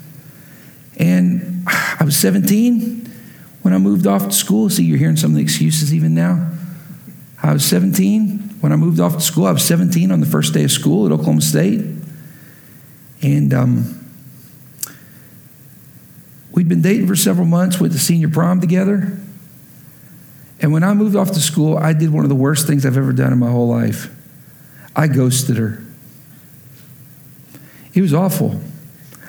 And 0.97 1.63
I 1.67 2.03
was 2.05 2.15
17 2.15 3.11
when 3.63 3.73
I 3.73 3.79
moved 3.79 4.05
off 4.05 4.25
to 4.25 4.31
school. 4.31 4.69
See, 4.69 4.83
you're 4.83 4.99
hearing 4.99 5.17
some 5.17 5.31
of 5.31 5.37
the 5.37 5.41
excuses 5.41 5.95
even 5.95 6.13
now. 6.13 6.51
I 7.41 7.53
was 7.53 7.65
17 7.65 8.57
when 8.61 8.71
I 8.71 8.75
moved 8.75 8.99
off 8.99 9.13
to 9.13 9.21
school. 9.21 9.47
I 9.47 9.51
was 9.51 9.63
17 9.63 10.11
on 10.11 10.19
the 10.19 10.27
first 10.27 10.53
day 10.53 10.63
of 10.63 10.71
school 10.71 11.07
at 11.07 11.11
Oklahoma 11.11 11.41
State. 11.41 11.83
And 13.23 13.51
um, 13.51 14.07
we'd 16.51 16.69
been 16.69 16.83
dating 16.83 17.07
for 17.07 17.15
several 17.15 17.47
months, 17.47 17.79
went 17.79 17.93
to 17.93 17.99
senior 17.99 18.29
prom 18.29 18.61
together. 18.61 19.17
And 20.59 20.71
when 20.71 20.83
I 20.83 20.93
moved 20.93 21.15
off 21.15 21.31
to 21.31 21.39
school, 21.39 21.77
I 21.77 21.93
did 21.93 22.11
one 22.11 22.25
of 22.25 22.29
the 22.29 22.35
worst 22.35 22.67
things 22.67 22.85
I've 22.85 22.97
ever 22.97 23.13
done 23.13 23.31
in 23.31 23.39
my 23.39 23.51
whole 23.51 23.67
life. 23.67 24.13
I 24.95 25.07
ghosted 25.07 25.57
her. 25.57 25.83
It 27.93 28.01
was 28.01 28.13
awful. 28.13 28.59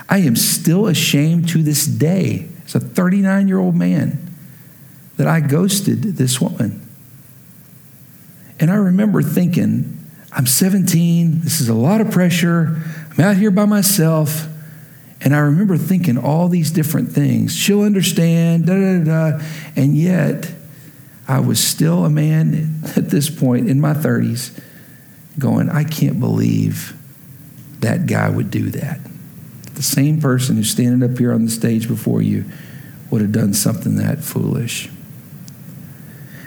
I 0.09 0.19
am 0.19 0.37
still 0.37 0.87
ashamed 0.87 1.49
to 1.51 1.62
this 1.62 1.87
day, 1.87 2.49
as 2.64 2.75
a 2.75 2.81
39 2.81 3.49
year 3.49 3.59
old 3.59 3.75
man, 3.75 4.35
that 5.17 5.27
I 5.27 5.41
ghosted 5.41 6.03
this 6.03 6.41
woman. 6.41 6.87
And 8.61 8.71
I 8.71 8.75
remember 8.75 9.23
thinking, 9.23 9.99
I'm 10.33 10.47
17, 10.47 11.41
this 11.41 11.61
is 11.61 11.69
a 11.69 11.75
lot 11.75 12.01
of 12.01 12.11
pressure, 12.11 12.83
I'm 13.12 13.21
out 13.25 13.37
here 13.37 13.51
by 13.51 13.64
myself. 13.67 14.47
And 15.21 15.35
I 15.35 15.38
remember 15.41 15.77
thinking 15.77 16.17
all 16.17 16.49
these 16.49 16.71
different 16.71 17.11
things. 17.11 17.55
She'll 17.55 17.83
understand, 17.83 18.67
da 18.67 18.75
da 18.75 19.05
da. 19.05 19.45
And 19.75 19.97
yet, 19.97 20.49
I 21.29 21.41
was 21.41 21.62
still 21.62 22.07
a 22.07 22.11
man 22.11 22.81
at 22.97 23.11
this 23.11 23.29
point 23.29 23.69
in 23.69 23.81
my 23.81 23.93
30s 23.93 24.59
going, 25.38 25.69
I 25.69 25.85
can't 25.85 26.19
believe 26.19 26.97
that 27.81 28.07
guy 28.07 28.31
would 28.31 28.51
do 28.51 28.71
that. 28.71 28.99
The 29.75 29.83
same 29.83 30.21
person 30.21 30.57
who's 30.57 30.71
standing 30.71 31.09
up 31.09 31.19
here 31.19 31.33
on 31.33 31.45
the 31.45 31.51
stage 31.51 31.87
before 31.87 32.23
you 32.23 32.47
would 33.11 33.21
have 33.21 33.31
done 33.31 33.55
something 33.55 33.97
that 33.97 34.25
foolish. 34.25 34.91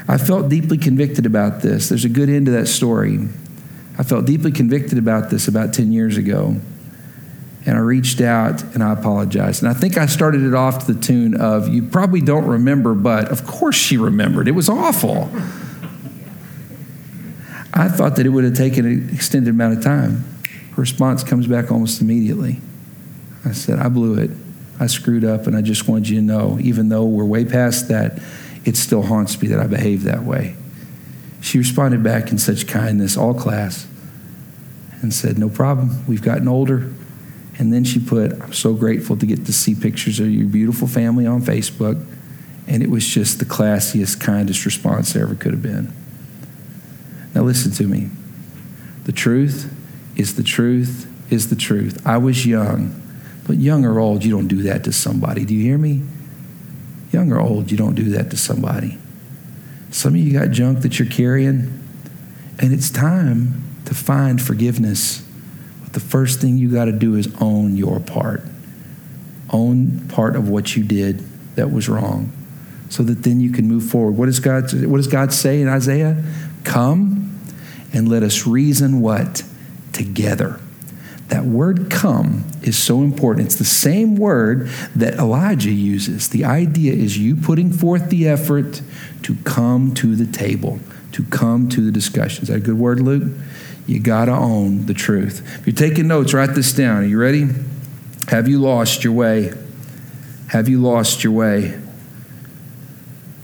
I 0.07 0.17
felt 0.17 0.49
deeply 0.49 0.77
convicted 0.77 1.25
about 1.25 1.61
this. 1.61 1.87
There's 1.87 2.03
a 2.03 2.09
good 2.09 2.27
end 2.27 2.47
to 2.47 2.51
that 2.53 2.67
story. 2.67 3.19
I 3.97 4.03
felt 4.03 4.25
deeply 4.25 4.51
convicted 4.51 4.97
about 4.97 5.29
this 5.29 5.47
about 5.47 5.73
10 5.73 5.91
years 5.91 6.17
ago. 6.17 6.57
And 7.65 7.77
I 7.77 7.81
reached 7.81 8.21
out 8.21 8.63
and 8.73 8.83
I 8.83 8.93
apologized. 8.93 9.61
And 9.61 9.71
I 9.71 9.73
think 9.73 9.97
I 9.97 10.07
started 10.07 10.41
it 10.41 10.53
off 10.53 10.85
to 10.85 10.93
the 10.93 10.99
tune 10.99 11.35
of, 11.39 11.69
You 11.69 11.83
probably 11.83 12.21
don't 12.21 12.45
remember, 12.45 12.93
but 12.93 13.29
of 13.29 13.45
course 13.45 13.75
she 13.75 13.97
remembered. 13.97 14.47
It 14.47 14.51
was 14.51 14.67
awful. 14.67 15.29
I 17.73 17.87
thought 17.87 18.15
that 18.17 18.25
it 18.25 18.29
would 18.29 18.43
have 18.43 18.55
taken 18.55 18.85
an 18.85 19.09
extended 19.13 19.51
amount 19.51 19.77
of 19.77 19.83
time. 19.83 20.25
Her 20.71 20.81
response 20.81 21.23
comes 21.23 21.47
back 21.47 21.71
almost 21.71 22.01
immediately. 22.01 22.59
I 23.45 23.53
said, 23.53 23.79
I 23.79 23.89
blew 23.89 24.17
it. 24.17 24.31
I 24.79 24.87
screwed 24.87 25.23
up, 25.23 25.47
and 25.47 25.55
I 25.55 25.61
just 25.61 25.87
wanted 25.87 26.09
you 26.09 26.17
to 26.17 26.21
know, 26.21 26.57
even 26.59 26.89
though 26.89 27.05
we're 27.05 27.25
way 27.25 27.45
past 27.45 27.87
that, 27.89 28.19
it 28.65 28.75
still 28.75 29.03
haunts 29.03 29.41
me 29.41 29.47
that 29.49 29.59
I 29.59 29.67
behaved 29.67 30.03
that 30.03 30.23
way. 30.23 30.55
She 31.39 31.57
responded 31.57 32.03
back 32.03 32.31
in 32.31 32.37
such 32.37 32.67
kindness, 32.67 33.17
all 33.17 33.33
class, 33.33 33.87
and 35.01 35.13
said, 35.13 35.37
No 35.37 35.49
problem. 35.49 36.05
We've 36.07 36.21
gotten 36.21 36.47
older. 36.47 36.91
And 37.61 37.71
then 37.71 37.83
she 37.83 37.99
put, 37.99 38.41
I'm 38.41 38.53
so 38.53 38.73
grateful 38.73 39.15
to 39.17 39.25
get 39.27 39.45
to 39.45 39.53
see 39.53 39.75
pictures 39.75 40.19
of 40.19 40.31
your 40.31 40.47
beautiful 40.47 40.87
family 40.87 41.27
on 41.27 41.43
Facebook. 41.43 42.03
And 42.65 42.81
it 42.81 42.89
was 42.89 43.05
just 43.05 43.37
the 43.37 43.45
classiest, 43.45 44.19
kindest 44.19 44.65
response 44.65 45.13
there 45.13 45.21
ever 45.21 45.35
could 45.35 45.51
have 45.51 45.61
been. 45.61 45.93
Now, 47.35 47.43
listen 47.43 47.71
to 47.73 47.83
me. 47.83 48.09
The 49.03 49.11
truth 49.11 49.71
is 50.15 50.37
the 50.37 50.41
truth 50.41 51.07
is 51.31 51.51
the 51.51 51.55
truth. 51.55 52.01
I 52.03 52.17
was 52.17 52.47
young, 52.47 52.99
but 53.45 53.57
young 53.57 53.85
or 53.85 53.99
old, 53.99 54.25
you 54.25 54.31
don't 54.31 54.47
do 54.47 54.63
that 54.63 54.83
to 54.85 54.91
somebody. 54.91 55.45
Do 55.45 55.53
you 55.53 55.61
hear 55.61 55.77
me? 55.77 56.01
Young 57.11 57.31
or 57.31 57.39
old, 57.39 57.69
you 57.69 57.77
don't 57.77 57.93
do 57.93 58.09
that 58.09 58.31
to 58.31 58.37
somebody. 58.37 58.97
Some 59.91 60.15
of 60.15 60.19
you 60.19 60.33
got 60.33 60.49
junk 60.49 60.81
that 60.81 60.97
you're 60.97 61.07
carrying, 61.07 61.79
and 62.57 62.73
it's 62.73 62.89
time 62.89 63.63
to 63.85 63.93
find 63.93 64.41
forgiveness 64.41 65.27
the 65.93 65.99
first 65.99 66.39
thing 66.39 66.57
you 66.57 66.71
got 66.71 66.85
to 66.85 66.91
do 66.91 67.15
is 67.15 67.33
own 67.39 67.75
your 67.75 67.99
part. 67.99 68.41
Own 69.49 70.07
part 70.07 70.35
of 70.35 70.49
what 70.49 70.75
you 70.75 70.83
did 70.83 71.19
that 71.55 71.71
was 71.71 71.89
wrong 71.89 72.31
so 72.89 73.03
that 73.03 73.23
then 73.23 73.39
you 73.39 73.51
can 73.51 73.67
move 73.67 73.83
forward. 73.83 74.11
What 74.11 74.25
does 74.25 74.39
God, 74.39 74.63
what 74.85 74.97
does 74.97 75.07
God 75.07 75.33
say 75.33 75.61
in 75.61 75.67
Isaiah? 75.67 76.23
Come 76.63 77.39
and 77.93 78.09
let 78.09 78.23
us 78.23 78.45
reason 78.45 79.01
what? 79.01 79.43
Together. 79.93 80.59
That 81.29 81.45
word 81.45 81.89
come 81.89 82.43
is 82.61 82.77
so 82.77 82.99
important. 83.01 83.45
It's 83.45 83.55
the 83.55 83.63
same 83.63 84.17
word 84.17 84.67
that 84.95 85.13
Elijah 85.13 85.71
uses. 85.71 86.27
The 86.27 86.43
idea 86.43 86.91
is 86.91 87.17
you 87.17 87.37
putting 87.37 87.71
forth 87.71 88.09
the 88.09 88.27
effort 88.27 88.81
to 89.23 89.35
come 89.45 89.93
to 89.95 90.15
the 90.15 90.29
table, 90.29 90.79
to 91.13 91.23
come 91.23 91.69
to 91.69 91.81
the 91.81 91.91
discussion. 91.91 92.43
Is 92.43 92.49
that 92.49 92.57
a 92.57 92.59
good 92.59 92.77
word, 92.77 92.99
Luke? 92.99 93.31
You 93.87 93.99
got 93.99 94.25
to 94.25 94.31
own 94.31 94.85
the 94.85 94.93
truth. 94.93 95.41
If 95.59 95.67
you're 95.67 95.75
taking 95.75 96.07
notes, 96.07 96.33
write 96.33 96.55
this 96.55 96.73
down. 96.73 97.03
Are 97.03 97.05
you 97.05 97.19
ready? 97.19 97.47
Have 98.29 98.47
you 98.47 98.59
lost 98.59 99.03
your 99.03 99.13
way? 99.13 99.53
Have 100.49 100.69
you 100.69 100.81
lost 100.81 101.23
your 101.23 101.33
way? 101.33 101.79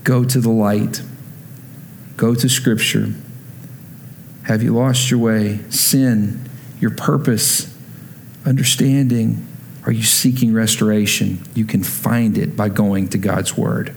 Go 0.04 0.24
to 0.24 0.40
the 0.40 0.50
light. 0.50 1.02
Go 2.16 2.34
to 2.36 2.48
Scripture. 2.48 3.14
Have 4.44 4.64
you 4.64 4.74
lost 4.74 5.12
your 5.12 5.20
way? 5.20 5.60
Sin, 5.70 6.50
your 6.80 6.92
purpose, 6.92 7.76
understanding. 8.46 9.46
Are 9.86 9.92
you 9.92 10.04
seeking 10.04 10.54
restoration? 10.54 11.44
You 11.54 11.66
can 11.66 11.84
find 11.84 12.38
it 12.38 12.56
by 12.56 12.70
going 12.70 13.10
to 13.10 13.18
God's 13.18 13.58
Word. 13.58 13.94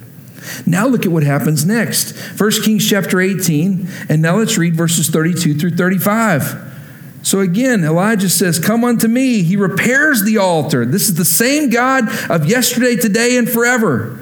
Now 0.66 0.86
look 0.86 1.06
at 1.06 1.12
what 1.12 1.22
happens 1.22 1.64
next. 1.66 2.16
1 2.38 2.50
Kings 2.62 2.88
chapter 2.88 3.20
18, 3.20 3.88
and 4.08 4.22
now 4.22 4.36
let's 4.36 4.56
read 4.58 4.74
verses 4.74 5.08
32 5.08 5.54
through 5.54 5.76
35. 5.76 6.68
So 7.22 7.40
again, 7.40 7.84
Elijah 7.84 8.30
says, 8.30 8.58
Come 8.58 8.84
unto 8.84 9.08
me. 9.08 9.42
He 9.42 9.56
repairs 9.56 10.22
the 10.22 10.38
altar. 10.38 10.86
This 10.86 11.08
is 11.08 11.16
the 11.16 11.24
same 11.24 11.70
God 11.70 12.08
of 12.30 12.46
yesterday, 12.46 12.96
today, 12.96 13.36
and 13.36 13.48
forever. 13.48 14.18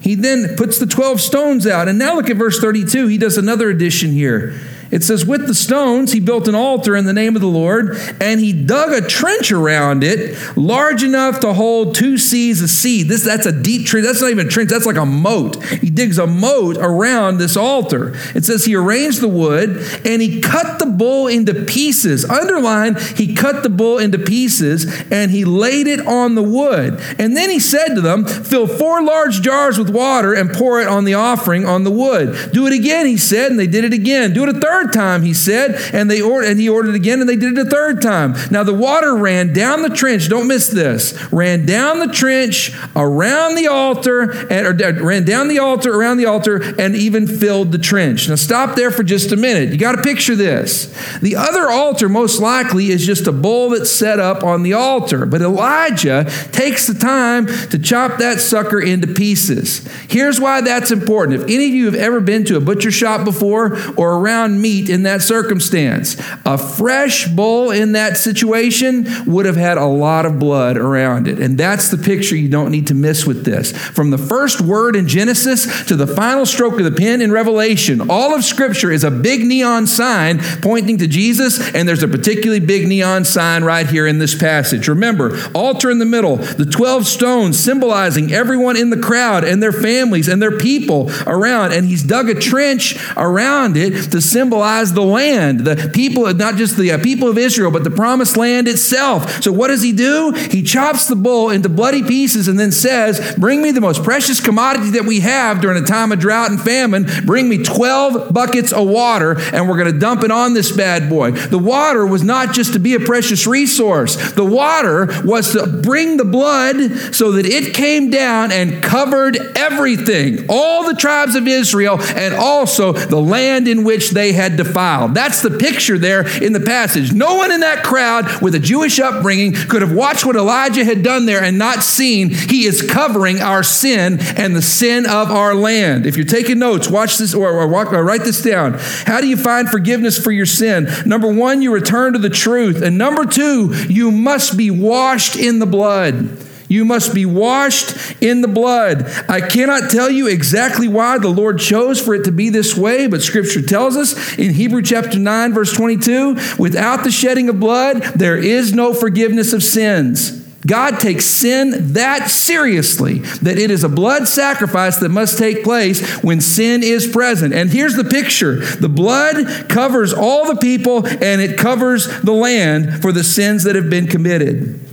He 0.00 0.14
then 0.14 0.56
puts 0.56 0.78
the 0.78 0.86
12 0.86 1.20
stones 1.20 1.66
out. 1.66 1.86
And 1.86 1.98
now 1.98 2.14
look 2.14 2.30
at 2.30 2.36
verse 2.36 2.58
32. 2.58 3.06
He 3.06 3.18
does 3.18 3.36
another 3.36 3.68
addition 3.68 4.10
here. 4.10 4.58
It 4.90 5.04
says, 5.04 5.24
With 5.24 5.46
the 5.46 5.54
stones, 5.54 6.12
he 6.12 6.20
built 6.20 6.48
an 6.48 6.54
altar 6.54 6.96
in 6.96 7.04
the 7.04 7.12
name 7.12 7.36
of 7.36 7.42
the 7.42 7.48
Lord, 7.48 7.96
and 8.20 8.40
he 8.40 8.52
dug 8.52 8.92
a 8.92 9.06
trench 9.06 9.52
around 9.52 10.02
it 10.02 10.36
large 10.56 11.02
enough 11.02 11.40
to 11.40 11.52
hold 11.52 11.94
two 11.94 12.14
seahs 12.14 12.62
of 12.62 12.70
seed. 12.70 13.08
This, 13.08 13.24
that's 13.24 13.46
a 13.46 13.52
deep 13.52 13.86
trench. 13.86 14.06
That's 14.06 14.20
not 14.20 14.30
even 14.30 14.46
a 14.46 14.50
trench, 14.50 14.70
that's 14.70 14.86
like 14.86 14.96
a 14.96 15.06
moat. 15.06 15.62
He 15.64 15.90
digs 15.90 16.18
a 16.18 16.26
moat 16.26 16.76
around 16.78 17.38
this 17.38 17.56
altar. 17.56 18.14
It 18.34 18.44
says, 18.44 18.64
He 18.64 18.74
arranged 18.74 19.20
the 19.20 19.28
wood, 19.28 19.84
and 20.04 20.20
he 20.20 20.40
cut 20.40 20.78
the 20.78 20.86
bull 20.86 21.26
into 21.26 21.54
pieces. 21.64 22.24
Underline, 22.24 22.96
he 23.16 23.34
cut 23.34 23.62
the 23.62 23.70
bull 23.70 23.98
into 23.98 24.18
pieces, 24.18 24.86
and 25.10 25.30
he 25.30 25.44
laid 25.44 25.86
it 25.86 26.06
on 26.06 26.34
the 26.34 26.42
wood. 26.42 27.00
And 27.18 27.36
then 27.36 27.50
he 27.50 27.60
said 27.60 27.94
to 27.94 28.00
them, 28.00 28.24
Fill 28.24 28.66
four 28.66 29.02
large 29.02 29.40
jars 29.42 29.78
with 29.78 29.90
water 29.90 30.34
and 30.34 30.50
pour 30.50 30.80
it 30.80 30.88
on 30.88 31.04
the 31.04 31.14
offering 31.14 31.64
on 31.66 31.84
the 31.84 31.90
wood. 31.90 32.52
Do 32.52 32.66
it 32.66 32.72
again, 32.72 33.06
he 33.06 33.16
said, 33.16 33.50
and 33.50 33.60
they 33.60 33.66
did 33.66 33.84
it 33.84 33.92
again. 33.92 34.32
Do 34.32 34.42
it 34.42 34.48
a 34.48 34.60
third 34.60 34.79
time, 34.88 35.22
he 35.22 35.34
said, 35.34 35.80
and 35.92 36.10
they 36.10 36.20
or- 36.20 36.42
and 36.42 36.58
he 36.58 36.68
ordered 36.68 36.94
again, 36.94 37.20
and 37.20 37.28
they 37.28 37.36
did 37.36 37.56
it 37.56 37.66
a 37.66 37.70
third 37.70 38.00
time. 38.02 38.34
Now 38.50 38.62
the 38.62 38.72
water 38.72 39.14
ran 39.16 39.52
down 39.52 39.82
the 39.82 39.88
trench. 39.88 40.28
Don't 40.28 40.46
miss 40.46 40.68
this. 40.68 41.14
Ran 41.32 41.66
down 41.66 41.98
the 41.98 42.06
trench 42.08 42.72
around 42.96 43.56
the 43.56 43.66
altar, 43.68 44.30
and 44.50 44.66
or, 44.66 44.86
uh, 44.86 44.92
ran 45.02 45.24
down 45.24 45.48
the 45.48 45.58
altar 45.58 45.94
around 45.94 46.16
the 46.16 46.26
altar, 46.26 46.62
and 46.78 46.94
even 46.94 47.26
filled 47.26 47.72
the 47.72 47.78
trench. 47.78 48.28
Now 48.28 48.36
stop 48.36 48.76
there 48.76 48.90
for 48.90 49.02
just 49.02 49.32
a 49.32 49.36
minute. 49.36 49.70
You 49.70 49.76
got 49.76 49.96
to 49.96 50.02
picture 50.02 50.36
this. 50.36 50.92
The 51.20 51.36
other 51.36 51.68
altar 51.68 52.08
most 52.08 52.40
likely 52.40 52.90
is 52.90 53.04
just 53.04 53.26
a 53.26 53.32
bull 53.32 53.70
that's 53.70 53.90
set 53.90 54.18
up 54.18 54.42
on 54.42 54.62
the 54.62 54.72
altar, 54.72 55.26
but 55.26 55.42
Elijah 55.42 56.30
takes 56.52 56.86
the 56.86 56.94
time 56.94 57.46
to 57.46 57.78
chop 57.78 58.18
that 58.18 58.40
sucker 58.40 58.80
into 58.80 59.06
pieces. 59.06 59.86
Here's 60.08 60.40
why 60.40 60.60
that's 60.60 60.90
important. 60.90 61.40
If 61.42 61.44
any 61.48 61.68
of 61.68 61.74
you 61.74 61.86
have 61.86 61.94
ever 61.94 62.20
been 62.20 62.44
to 62.44 62.56
a 62.56 62.60
butcher 62.60 62.90
shop 62.90 63.24
before 63.24 63.78
or 63.96 64.14
around 64.14 64.60
meat 64.60 64.69
in 64.78 65.02
that 65.02 65.22
circumstance, 65.22 66.16
a 66.46 66.56
fresh 66.56 67.26
bull 67.28 67.70
in 67.70 67.92
that 67.92 68.16
situation 68.16 69.06
would 69.26 69.46
have 69.46 69.56
had 69.56 69.78
a 69.78 69.84
lot 69.84 70.26
of 70.26 70.38
blood 70.38 70.76
around 70.76 71.26
it. 71.26 71.40
And 71.40 71.58
that's 71.58 71.88
the 71.88 71.98
picture 71.98 72.36
you 72.36 72.48
don't 72.48 72.70
need 72.70 72.86
to 72.88 72.94
miss 72.94 73.26
with 73.26 73.44
this. 73.44 73.76
From 73.76 74.10
the 74.10 74.18
first 74.18 74.60
word 74.60 74.96
in 74.96 75.08
Genesis 75.08 75.84
to 75.86 75.96
the 75.96 76.06
final 76.06 76.46
stroke 76.46 76.78
of 76.78 76.84
the 76.84 76.92
pen 76.92 77.20
in 77.20 77.32
Revelation, 77.32 78.10
all 78.10 78.34
of 78.34 78.44
Scripture 78.44 78.92
is 78.92 79.04
a 79.04 79.10
big 79.10 79.44
neon 79.44 79.86
sign 79.86 80.38
pointing 80.62 80.98
to 80.98 81.06
Jesus, 81.06 81.74
and 81.74 81.88
there's 81.88 82.02
a 82.02 82.08
particularly 82.08 82.60
big 82.60 82.86
neon 82.86 83.24
sign 83.24 83.64
right 83.64 83.88
here 83.88 84.06
in 84.06 84.18
this 84.18 84.34
passage. 84.34 84.88
Remember, 84.88 85.38
altar 85.54 85.90
in 85.90 85.98
the 85.98 86.06
middle, 86.06 86.36
the 86.36 86.66
12 86.66 87.06
stones 87.06 87.58
symbolizing 87.58 88.32
everyone 88.32 88.76
in 88.76 88.90
the 88.90 89.00
crowd 89.00 89.44
and 89.44 89.62
their 89.62 89.72
families 89.72 90.28
and 90.28 90.40
their 90.40 90.56
people 90.56 91.10
around, 91.26 91.72
and 91.72 91.86
he's 91.86 92.02
dug 92.02 92.28
a 92.28 92.34
trench 92.34 92.96
around 93.16 93.76
it 93.76 94.10
to 94.10 94.20
symbolize 94.20 94.59
the 94.60 95.02
land, 95.02 95.60
the 95.60 95.90
people, 95.92 96.32
not 96.34 96.56
just 96.56 96.76
the 96.76 96.92
uh, 96.92 96.98
people 96.98 97.28
of 97.28 97.38
Israel, 97.38 97.70
but 97.70 97.84
the 97.84 97.90
promised 97.90 98.36
land 98.36 98.68
itself. 98.68 99.42
So, 99.42 99.52
what 99.52 99.68
does 99.68 99.82
he 99.82 99.92
do? 99.92 100.32
He 100.50 100.62
chops 100.62 101.06
the 101.08 101.16
bull 101.16 101.50
into 101.50 101.68
bloody 101.68 102.02
pieces 102.02 102.48
and 102.48 102.58
then 102.58 102.72
says, 102.72 103.34
Bring 103.36 103.62
me 103.62 103.70
the 103.70 103.80
most 103.80 104.04
precious 104.04 104.40
commodity 104.40 104.90
that 104.90 105.04
we 105.04 105.20
have 105.20 105.60
during 105.60 105.82
a 105.82 105.86
time 105.86 106.12
of 106.12 106.18
drought 106.18 106.50
and 106.50 106.60
famine. 106.60 107.06
Bring 107.24 107.48
me 107.48 107.62
12 107.62 108.32
buckets 108.32 108.72
of 108.72 108.88
water, 108.88 109.38
and 109.52 109.68
we're 109.68 109.76
going 109.78 109.92
to 109.92 109.98
dump 109.98 110.24
it 110.24 110.30
on 110.30 110.54
this 110.54 110.70
bad 110.70 111.08
boy. 111.08 111.32
The 111.32 111.58
water 111.58 112.06
was 112.06 112.22
not 112.22 112.52
just 112.52 112.74
to 112.74 112.78
be 112.78 112.94
a 112.94 113.00
precious 113.00 113.46
resource, 113.46 114.32
the 114.32 114.44
water 114.44 115.08
was 115.24 115.52
to 115.52 115.66
bring 115.66 116.16
the 116.16 116.24
blood 116.24 117.14
so 117.14 117.32
that 117.32 117.46
it 117.46 117.74
came 117.74 118.10
down 118.10 118.52
and 118.52 118.82
covered 118.82 119.36
everything, 119.56 120.46
all 120.48 120.84
the 120.84 120.94
tribes 120.94 121.34
of 121.34 121.46
Israel, 121.46 122.00
and 122.00 122.34
also 122.34 122.92
the 122.92 123.20
land 123.20 123.68
in 123.68 123.84
which 123.84 124.10
they 124.10 124.32
had 124.32 124.49
defiled. 124.56 125.14
That's 125.14 125.42
the 125.42 125.50
picture 125.50 125.98
there 125.98 126.26
in 126.42 126.52
the 126.52 126.60
passage. 126.60 127.12
No 127.12 127.36
one 127.36 127.52
in 127.52 127.60
that 127.60 127.82
crowd 127.84 128.42
with 128.42 128.54
a 128.54 128.58
Jewish 128.58 128.98
upbringing 128.98 129.52
could 129.52 129.82
have 129.82 129.92
watched 129.92 130.24
what 130.24 130.36
Elijah 130.36 130.84
had 130.84 131.02
done 131.02 131.26
there 131.26 131.42
and 131.42 131.58
not 131.58 131.82
seen 131.82 132.30
he 132.30 132.64
is 132.64 132.82
covering 132.82 133.40
our 133.40 133.62
sin 133.62 134.18
and 134.36 134.54
the 134.54 134.62
sin 134.62 135.06
of 135.06 135.30
our 135.30 135.54
land. 135.54 136.06
If 136.06 136.16
you're 136.16 136.26
taking 136.26 136.58
notes, 136.58 136.88
watch 136.88 137.18
this 137.18 137.34
or, 137.34 137.50
or, 137.50 137.68
walk, 137.68 137.92
or 137.92 138.04
write 138.04 138.24
this 138.24 138.42
down. 138.42 138.74
How 138.78 139.20
do 139.20 139.28
you 139.28 139.36
find 139.36 139.68
forgiveness 139.68 140.18
for 140.18 140.32
your 140.32 140.46
sin? 140.46 140.88
Number 141.06 141.32
one, 141.32 141.62
you 141.62 141.72
return 141.72 142.12
to 142.14 142.18
the 142.18 142.30
truth. 142.30 142.82
And 142.82 142.98
number 142.98 143.24
two, 143.24 143.74
you 143.88 144.10
must 144.10 144.56
be 144.56 144.70
washed 144.70 145.36
in 145.36 145.58
the 145.58 145.66
blood. 145.66 146.46
You 146.70 146.84
must 146.84 147.12
be 147.12 147.26
washed 147.26 148.22
in 148.22 148.42
the 148.42 148.48
blood. 148.48 149.04
I 149.28 149.40
cannot 149.40 149.90
tell 149.90 150.08
you 150.08 150.28
exactly 150.28 150.86
why 150.86 151.18
the 151.18 151.28
Lord 151.28 151.58
chose 151.58 152.00
for 152.00 152.14
it 152.14 152.22
to 152.26 152.32
be 152.32 152.48
this 152.48 152.76
way, 152.76 153.08
but 153.08 153.22
Scripture 153.22 153.60
tells 153.60 153.96
us 153.96 154.38
in 154.38 154.54
Hebrew 154.54 154.80
chapter 154.80 155.18
9, 155.18 155.52
verse 155.52 155.72
22 155.72 156.36
without 156.60 157.02
the 157.02 157.10
shedding 157.10 157.48
of 157.48 157.58
blood, 157.58 158.02
there 158.14 158.38
is 158.38 158.72
no 158.72 158.94
forgiveness 158.94 159.52
of 159.52 159.64
sins. 159.64 160.38
God 160.64 161.00
takes 161.00 161.24
sin 161.24 161.94
that 161.94 162.28
seriously 162.28 163.18
that 163.18 163.58
it 163.58 163.72
is 163.72 163.82
a 163.82 163.88
blood 163.88 164.28
sacrifice 164.28 164.98
that 164.98 165.08
must 165.08 165.38
take 165.38 165.64
place 165.64 166.22
when 166.22 166.40
sin 166.40 166.84
is 166.84 167.08
present. 167.08 167.52
And 167.52 167.70
here's 167.70 167.96
the 167.96 168.04
picture 168.04 168.60
the 168.60 168.88
blood 168.88 169.68
covers 169.68 170.12
all 170.12 170.46
the 170.46 170.60
people 170.60 171.04
and 171.04 171.40
it 171.40 171.58
covers 171.58 172.06
the 172.20 172.32
land 172.32 173.02
for 173.02 173.10
the 173.10 173.24
sins 173.24 173.64
that 173.64 173.74
have 173.74 173.90
been 173.90 174.06
committed. 174.06 174.89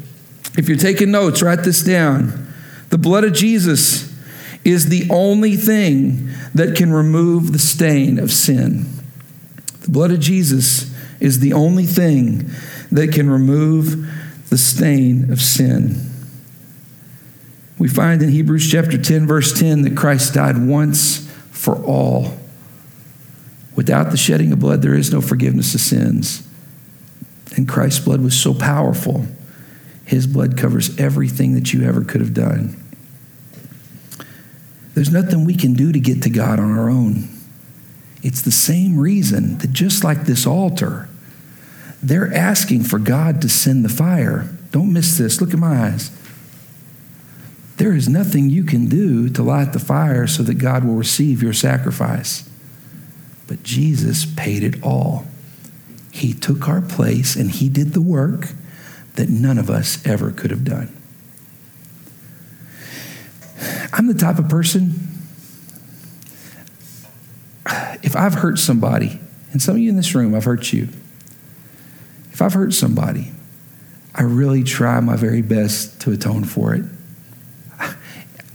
If 0.57 0.67
you're 0.67 0.77
taking 0.77 1.11
notes, 1.11 1.43
write 1.43 1.63
this 1.63 1.83
down. 1.83 2.51
The 2.89 2.97
blood 2.97 3.23
of 3.23 3.33
Jesus 3.33 4.13
is 4.65 4.89
the 4.89 5.07
only 5.11 5.55
thing 5.55 6.29
that 6.55 6.75
can 6.75 6.91
remove 6.91 7.53
the 7.53 7.59
stain 7.59 8.17
of 8.17 8.31
sin. 8.31 8.85
The 9.81 9.91
blood 9.91 10.11
of 10.11 10.19
Jesus 10.19 10.93
is 11.19 11.39
the 11.39 11.53
only 11.53 11.85
thing 11.85 12.49
that 12.91 13.13
can 13.13 13.29
remove 13.29 14.09
the 14.49 14.57
stain 14.57 15.31
of 15.31 15.41
sin. 15.41 15.95
We 17.77 17.87
find 17.87 18.23
in 18.23 18.29
Hebrews 18.29 18.69
chapter 18.69 18.97
10, 18.97 19.27
verse 19.27 19.57
10, 19.57 19.83
that 19.83 19.95
Christ 19.95 20.33
died 20.33 20.57
once 20.57 21.29
for 21.51 21.75
all. 21.85 22.35
Without 23.75 24.09
the 24.09 24.17
shedding 24.17 24.51
of 24.51 24.59
blood, 24.59 24.81
there 24.81 24.95
is 24.95 25.13
no 25.13 25.21
forgiveness 25.21 25.75
of 25.75 25.81
sins. 25.81 26.47
And 27.55 27.69
Christ's 27.69 28.03
blood 28.03 28.21
was 28.21 28.35
so 28.35 28.55
powerful 28.55 29.27
his 30.07 30.25
blood 30.25 30.57
covers 30.57 30.97
everything 30.97 31.53
that 31.55 31.73
you 31.73 31.83
ever 31.83 32.01
could 32.01 32.21
have 32.21 32.33
done. 32.33 32.81
There's 34.93 35.11
nothing 35.11 35.43
we 35.43 35.53
can 35.53 35.73
do 35.73 35.91
to 35.91 35.99
get 35.99 36.23
to 36.23 36.29
God 36.29 36.59
on 36.59 36.77
our 36.77 36.89
own. 36.89 37.27
It's 38.23 38.41
the 38.41 38.51
same 38.51 38.97
reason 38.97 39.57
that 39.57 39.73
just 39.73 40.05
like 40.05 40.23
this 40.23 40.47
altar, 40.47 41.09
they're 42.01 42.33
asking 42.33 42.83
for 42.83 42.99
God 42.99 43.41
to 43.41 43.49
send 43.49 43.83
the 43.83 43.89
fire. 43.89 44.49
Don't 44.71 44.93
miss 44.93 45.17
this. 45.17 45.41
Look 45.41 45.53
at 45.53 45.59
my 45.59 45.89
eyes. 45.89 46.09
There 47.75 47.93
is 47.93 48.07
nothing 48.07 48.49
you 48.49 48.63
can 48.63 48.87
do 48.87 49.27
to 49.29 49.43
light 49.43 49.73
the 49.73 49.79
fire 49.79 50.25
so 50.25 50.41
that 50.43 50.55
God 50.55 50.85
will 50.85 50.95
receive 50.95 51.43
your 51.43 51.53
sacrifice. 51.53 52.49
But 53.45 53.61
Jesus 53.61 54.25
paid 54.25 54.63
it 54.63 54.81
all. 54.81 55.27
He 56.11 56.33
took 56.33 56.69
our 56.69 56.81
place 56.81 57.35
and 57.35 57.51
He 57.51 57.67
did 57.67 57.91
the 57.91 58.01
work 58.01 58.53
that 59.17 59.29
none 59.29 59.57
of 59.57 59.69
us 59.69 60.03
ever 60.05 60.31
could 60.31 60.51
have 60.51 60.63
done. 60.63 60.95
I'm 63.91 64.07
the 64.07 64.13
type 64.13 64.37
of 64.37 64.47
person, 64.47 64.93
if 68.03 68.15
I've 68.15 68.35
hurt 68.35 68.59
somebody, 68.59 69.19
and 69.51 69.61
some 69.61 69.75
of 69.75 69.81
you 69.81 69.89
in 69.89 69.95
this 69.97 70.13
room, 70.13 70.35
I've 70.35 70.43
hurt 70.43 70.71
you. 70.71 70.87
If 72.31 72.41
I've 72.41 72.53
hurt 72.53 72.73
somebody, 72.73 73.31
I 74.13 74.21
really 74.21 74.63
try 74.63 74.99
my 74.99 75.15
very 75.15 75.41
best 75.41 75.99
to 76.01 76.11
atone 76.11 76.43
for 76.43 76.75
it. 76.75 76.85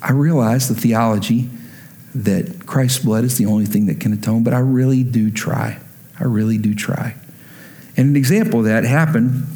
I 0.00 0.12
realize 0.12 0.68
the 0.68 0.74
theology 0.74 1.50
that 2.14 2.66
Christ's 2.66 3.04
blood 3.04 3.24
is 3.24 3.36
the 3.38 3.46
only 3.46 3.66
thing 3.66 3.86
that 3.86 3.98
can 3.98 4.12
atone, 4.12 4.44
but 4.44 4.54
I 4.54 4.60
really 4.60 5.02
do 5.02 5.30
try. 5.30 5.80
I 6.20 6.24
really 6.24 6.58
do 6.58 6.74
try. 6.74 7.16
And 7.96 8.10
an 8.10 8.16
example 8.16 8.60
of 8.60 8.66
that 8.66 8.84
happened 8.84 9.46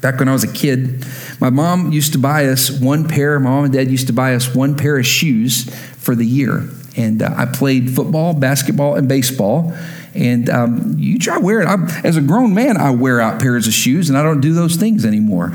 Back 0.00 0.18
when 0.18 0.28
I 0.28 0.32
was 0.32 0.44
a 0.44 0.52
kid, 0.52 1.04
my 1.40 1.50
mom 1.50 1.92
used 1.92 2.12
to 2.12 2.18
buy 2.18 2.46
us 2.46 2.70
one 2.70 3.06
pair, 3.06 3.38
my 3.38 3.50
mom 3.50 3.64
and 3.64 3.72
dad 3.72 3.90
used 3.90 4.06
to 4.06 4.12
buy 4.12 4.34
us 4.34 4.54
one 4.54 4.76
pair 4.76 4.98
of 4.98 5.06
shoes 5.06 5.68
for 5.96 6.14
the 6.14 6.24
year. 6.24 6.68
And 6.96 7.22
uh, 7.22 7.32
I 7.36 7.46
played 7.46 7.90
football, 7.90 8.34
basketball, 8.34 8.96
and 8.96 9.08
baseball. 9.08 9.76
And 10.14 10.50
um, 10.50 10.94
you 10.98 11.18
try 11.18 11.38
wearing, 11.38 11.68
I'm, 11.68 11.88
as 12.04 12.16
a 12.16 12.20
grown 12.20 12.54
man, 12.54 12.76
I 12.76 12.90
wear 12.90 13.20
out 13.20 13.40
pairs 13.40 13.66
of 13.66 13.74
shoes, 13.74 14.08
and 14.08 14.18
I 14.18 14.22
don't 14.22 14.40
do 14.40 14.54
those 14.54 14.76
things 14.76 15.04
anymore. 15.04 15.52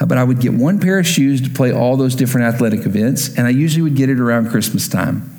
Uh, 0.00 0.06
but 0.06 0.18
I 0.18 0.24
would 0.24 0.40
get 0.40 0.52
one 0.52 0.80
pair 0.80 0.98
of 0.98 1.06
shoes 1.06 1.40
to 1.42 1.50
play 1.50 1.72
all 1.72 1.96
those 1.96 2.14
different 2.14 2.52
athletic 2.52 2.84
events, 2.84 3.36
and 3.36 3.46
I 3.46 3.50
usually 3.50 3.82
would 3.82 3.96
get 3.96 4.10
it 4.10 4.20
around 4.20 4.50
Christmas 4.50 4.88
time. 4.88 5.33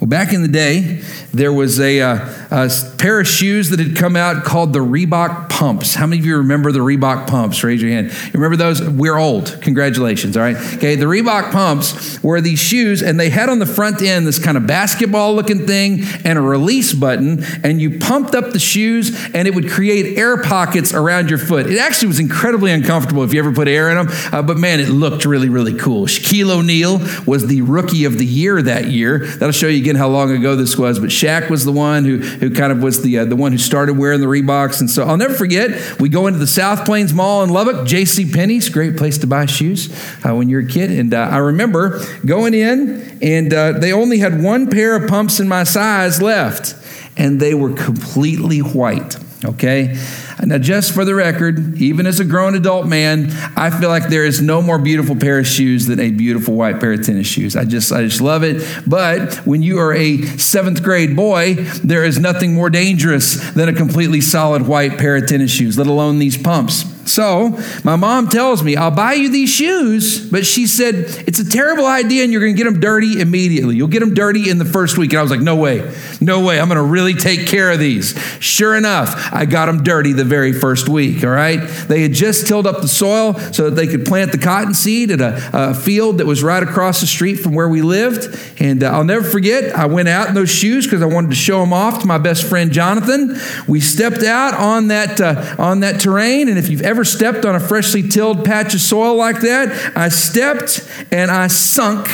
Well, 0.00 0.08
back 0.08 0.32
in 0.32 0.40
the 0.40 0.48
day, 0.48 1.02
there 1.34 1.52
was 1.52 1.78
a, 1.78 2.00
uh, 2.00 2.16
a, 2.50 2.70
pair 2.96 3.20
of 3.20 3.28
shoes 3.28 3.68
that 3.68 3.78
had 3.78 3.96
come 3.96 4.16
out 4.16 4.44
called 4.44 4.72
the 4.72 4.78
Reebok 4.78 5.50
Pumps. 5.50 5.94
How 5.94 6.06
many 6.06 6.20
of 6.20 6.24
you 6.24 6.38
remember 6.38 6.72
the 6.72 6.78
Reebok 6.78 7.26
Pumps? 7.26 7.62
Raise 7.62 7.82
your 7.82 7.90
hand. 7.90 8.08
You 8.08 8.32
remember 8.32 8.56
those? 8.56 8.80
We're 8.80 9.18
old. 9.18 9.58
Congratulations, 9.60 10.38
all 10.38 10.42
right? 10.42 10.56
Okay, 10.56 10.94
the 10.96 11.04
Reebok 11.04 11.52
Pumps 11.52 12.22
were 12.22 12.40
these 12.40 12.58
shoes, 12.58 13.02
and 13.02 13.20
they 13.20 13.28
had 13.28 13.50
on 13.50 13.58
the 13.58 13.66
front 13.66 14.00
end 14.00 14.26
this 14.26 14.38
kind 14.38 14.56
of 14.56 14.66
basketball 14.66 15.34
looking 15.34 15.66
thing 15.66 16.00
and 16.24 16.38
a 16.38 16.42
release 16.42 16.94
button, 16.94 17.44
and 17.62 17.78
you 17.78 17.98
pumped 17.98 18.34
up 18.34 18.52
the 18.52 18.58
shoes, 18.58 19.14
and 19.34 19.46
it 19.46 19.54
would 19.54 19.68
create 19.68 20.16
air 20.16 20.42
pockets 20.42 20.94
around 20.94 21.28
your 21.28 21.38
foot. 21.38 21.66
It 21.66 21.78
actually 21.78 22.08
was 22.08 22.20
incredibly 22.20 22.72
uncomfortable 22.72 23.22
if 23.22 23.34
you 23.34 23.40
ever 23.40 23.52
put 23.52 23.68
air 23.68 23.90
in 23.90 24.06
them, 24.06 24.16
uh, 24.32 24.40
but 24.40 24.56
man, 24.56 24.80
it 24.80 24.88
looked 24.88 25.26
really, 25.26 25.50
really 25.50 25.76
cool. 25.76 26.06
Shaquille 26.06 26.50
O'Neal 26.50 27.00
was 27.26 27.46
the 27.46 27.60
rookie 27.60 28.06
of 28.06 28.16
the 28.16 28.24
year 28.24 28.62
that 28.62 28.86
year. 28.86 29.26
That'll 29.26 29.52
show 29.52 29.68
you 29.68 29.89
again 29.90 29.98
how 29.98 30.08
long 30.08 30.30
ago 30.30 30.54
this 30.54 30.78
was, 30.78 31.00
but 31.00 31.08
Shaq 31.08 31.50
was 31.50 31.64
the 31.64 31.72
one 31.72 32.04
who, 32.04 32.18
who 32.18 32.50
kind 32.50 32.70
of 32.70 32.80
was 32.80 33.02
the, 33.02 33.18
uh, 33.18 33.24
the 33.24 33.34
one 33.34 33.50
who 33.50 33.58
started 33.58 33.98
wearing 33.98 34.20
the 34.20 34.26
Reeboks. 34.26 34.78
And 34.78 34.88
so 34.88 35.04
I'll 35.04 35.16
never 35.16 35.34
forget, 35.34 35.98
we 35.98 36.08
go 36.08 36.28
into 36.28 36.38
the 36.38 36.46
South 36.46 36.84
Plains 36.84 37.12
Mall 37.12 37.42
in 37.42 37.50
Lubbock, 37.50 37.88
J.C. 37.88 38.30
Penney's, 38.30 38.68
great 38.68 38.96
place 38.96 39.18
to 39.18 39.26
buy 39.26 39.46
shoes 39.46 39.92
uh, 40.24 40.32
when 40.32 40.48
you're 40.48 40.60
a 40.60 40.66
kid. 40.66 40.92
And 40.92 41.12
uh, 41.12 41.22
I 41.22 41.38
remember 41.38 42.00
going 42.24 42.54
in, 42.54 43.18
and 43.20 43.52
uh, 43.52 43.72
they 43.72 43.92
only 43.92 44.18
had 44.18 44.40
one 44.40 44.70
pair 44.70 44.94
of 44.94 45.08
pumps 45.08 45.40
in 45.40 45.48
my 45.48 45.64
size 45.64 46.22
left, 46.22 46.76
and 47.16 47.40
they 47.40 47.54
were 47.54 47.72
completely 47.72 48.60
white. 48.60 49.16
Okay? 49.44 49.96
Now, 50.44 50.58
just 50.58 50.92
for 50.92 51.04
the 51.04 51.14
record, 51.14 51.76
even 51.76 52.06
as 52.06 52.18
a 52.20 52.24
grown 52.24 52.54
adult 52.54 52.86
man, 52.86 53.30
I 53.56 53.70
feel 53.70 53.88
like 53.88 54.08
there 54.08 54.24
is 54.24 54.40
no 54.40 54.62
more 54.62 54.78
beautiful 54.78 55.14
pair 55.16 55.38
of 55.38 55.46
shoes 55.46 55.86
than 55.86 56.00
a 56.00 56.10
beautiful 56.10 56.54
white 56.54 56.80
pair 56.80 56.92
of 56.92 57.04
tennis 57.04 57.26
shoes. 57.26 57.56
I 57.56 57.64
just, 57.64 57.92
I 57.92 58.02
just 58.02 58.20
love 58.20 58.42
it. 58.42 58.62
But 58.86 59.34
when 59.46 59.62
you 59.62 59.78
are 59.78 59.92
a 59.92 60.22
seventh 60.38 60.82
grade 60.82 61.14
boy, 61.14 61.54
there 61.84 62.04
is 62.04 62.18
nothing 62.18 62.54
more 62.54 62.70
dangerous 62.70 63.52
than 63.52 63.68
a 63.68 63.72
completely 63.72 64.20
solid 64.20 64.66
white 64.66 64.98
pair 64.98 65.16
of 65.16 65.26
tennis 65.26 65.50
shoes, 65.50 65.76
let 65.76 65.86
alone 65.86 66.18
these 66.18 66.36
pumps. 66.36 66.99
So 67.10 67.58
my 67.84 67.96
mom 67.96 68.28
tells 68.28 68.62
me, 68.62 68.76
I'll 68.76 68.90
buy 68.90 69.14
you 69.14 69.30
these 69.30 69.50
shoes, 69.50 70.30
but 70.30 70.46
she 70.46 70.66
said, 70.66 70.94
it's 71.26 71.38
a 71.38 71.48
terrible 71.48 71.86
idea 71.86 72.22
and 72.22 72.32
you're 72.32 72.40
going 72.40 72.54
to 72.54 72.62
get 72.62 72.70
them 72.70 72.80
dirty 72.80 73.20
immediately. 73.20 73.76
You'll 73.76 73.88
get 73.88 74.00
them 74.00 74.14
dirty 74.14 74.48
in 74.48 74.58
the 74.58 74.64
first 74.64 74.96
week. 74.96 75.12
And 75.12 75.18
I 75.18 75.22
was 75.22 75.30
like, 75.30 75.40
no 75.40 75.56
way, 75.56 75.92
no 76.20 76.44
way. 76.44 76.60
I'm 76.60 76.68
going 76.68 76.76
to 76.76 76.84
really 76.84 77.14
take 77.14 77.46
care 77.46 77.70
of 77.70 77.78
these. 77.78 78.16
Sure 78.40 78.76
enough, 78.76 79.32
I 79.32 79.44
got 79.44 79.66
them 79.66 79.82
dirty 79.82 80.12
the 80.12 80.24
very 80.24 80.52
first 80.52 80.88
week, 80.88 81.24
all 81.24 81.30
right? 81.30 81.58
They 81.88 82.02
had 82.02 82.12
just 82.12 82.46
tilled 82.46 82.66
up 82.66 82.80
the 82.80 82.88
soil 82.88 83.34
so 83.52 83.70
that 83.70 83.76
they 83.76 83.86
could 83.86 84.06
plant 84.06 84.32
the 84.32 84.38
cotton 84.38 84.74
seed 84.74 85.10
at 85.10 85.20
a, 85.20 85.50
a 85.52 85.74
field 85.74 86.18
that 86.18 86.26
was 86.26 86.42
right 86.42 86.62
across 86.62 87.00
the 87.00 87.06
street 87.06 87.36
from 87.36 87.54
where 87.54 87.68
we 87.68 87.82
lived. 87.82 88.38
And 88.60 88.84
uh, 88.84 88.90
I'll 88.90 89.04
never 89.04 89.28
forget, 89.28 89.74
I 89.74 89.86
went 89.86 90.08
out 90.08 90.28
in 90.28 90.34
those 90.34 90.50
shoes 90.50 90.86
because 90.86 91.02
I 91.02 91.06
wanted 91.06 91.30
to 91.30 91.36
show 91.36 91.60
them 91.60 91.72
off 91.72 92.02
to 92.02 92.06
my 92.06 92.18
best 92.18 92.44
friend 92.44 92.70
Jonathan. 92.72 93.36
We 93.66 93.80
stepped 93.80 94.22
out 94.22 94.54
on 94.54 94.88
that, 94.88 95.20
uh, 95.20 95.56
on 95.58 95.80
that 95.80 96.00
terrain, 96.00 96.48
and 96.48 96.58
if 96.58 96.68
you've 96.68 96.82
ever 96.82 96.99
stepped 97.04 97.44
on 97.44 97.54
a 97.54 97.60
freshly 97.60 98.06
tilled 98.06 98.44
patch 98.44 98.74
of 98.74 98.80
soil 98.80 99.16
like 99.16 99.40
that, 99.40 99.96
I 99.96 100.08
stepped 100.08 100.88
and 101.10 101.30
I 101.30 101.46
sunk 101.48 102.08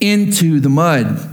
into 0.00 0.60
the 0.60 0.68
mud. 0.68 1.30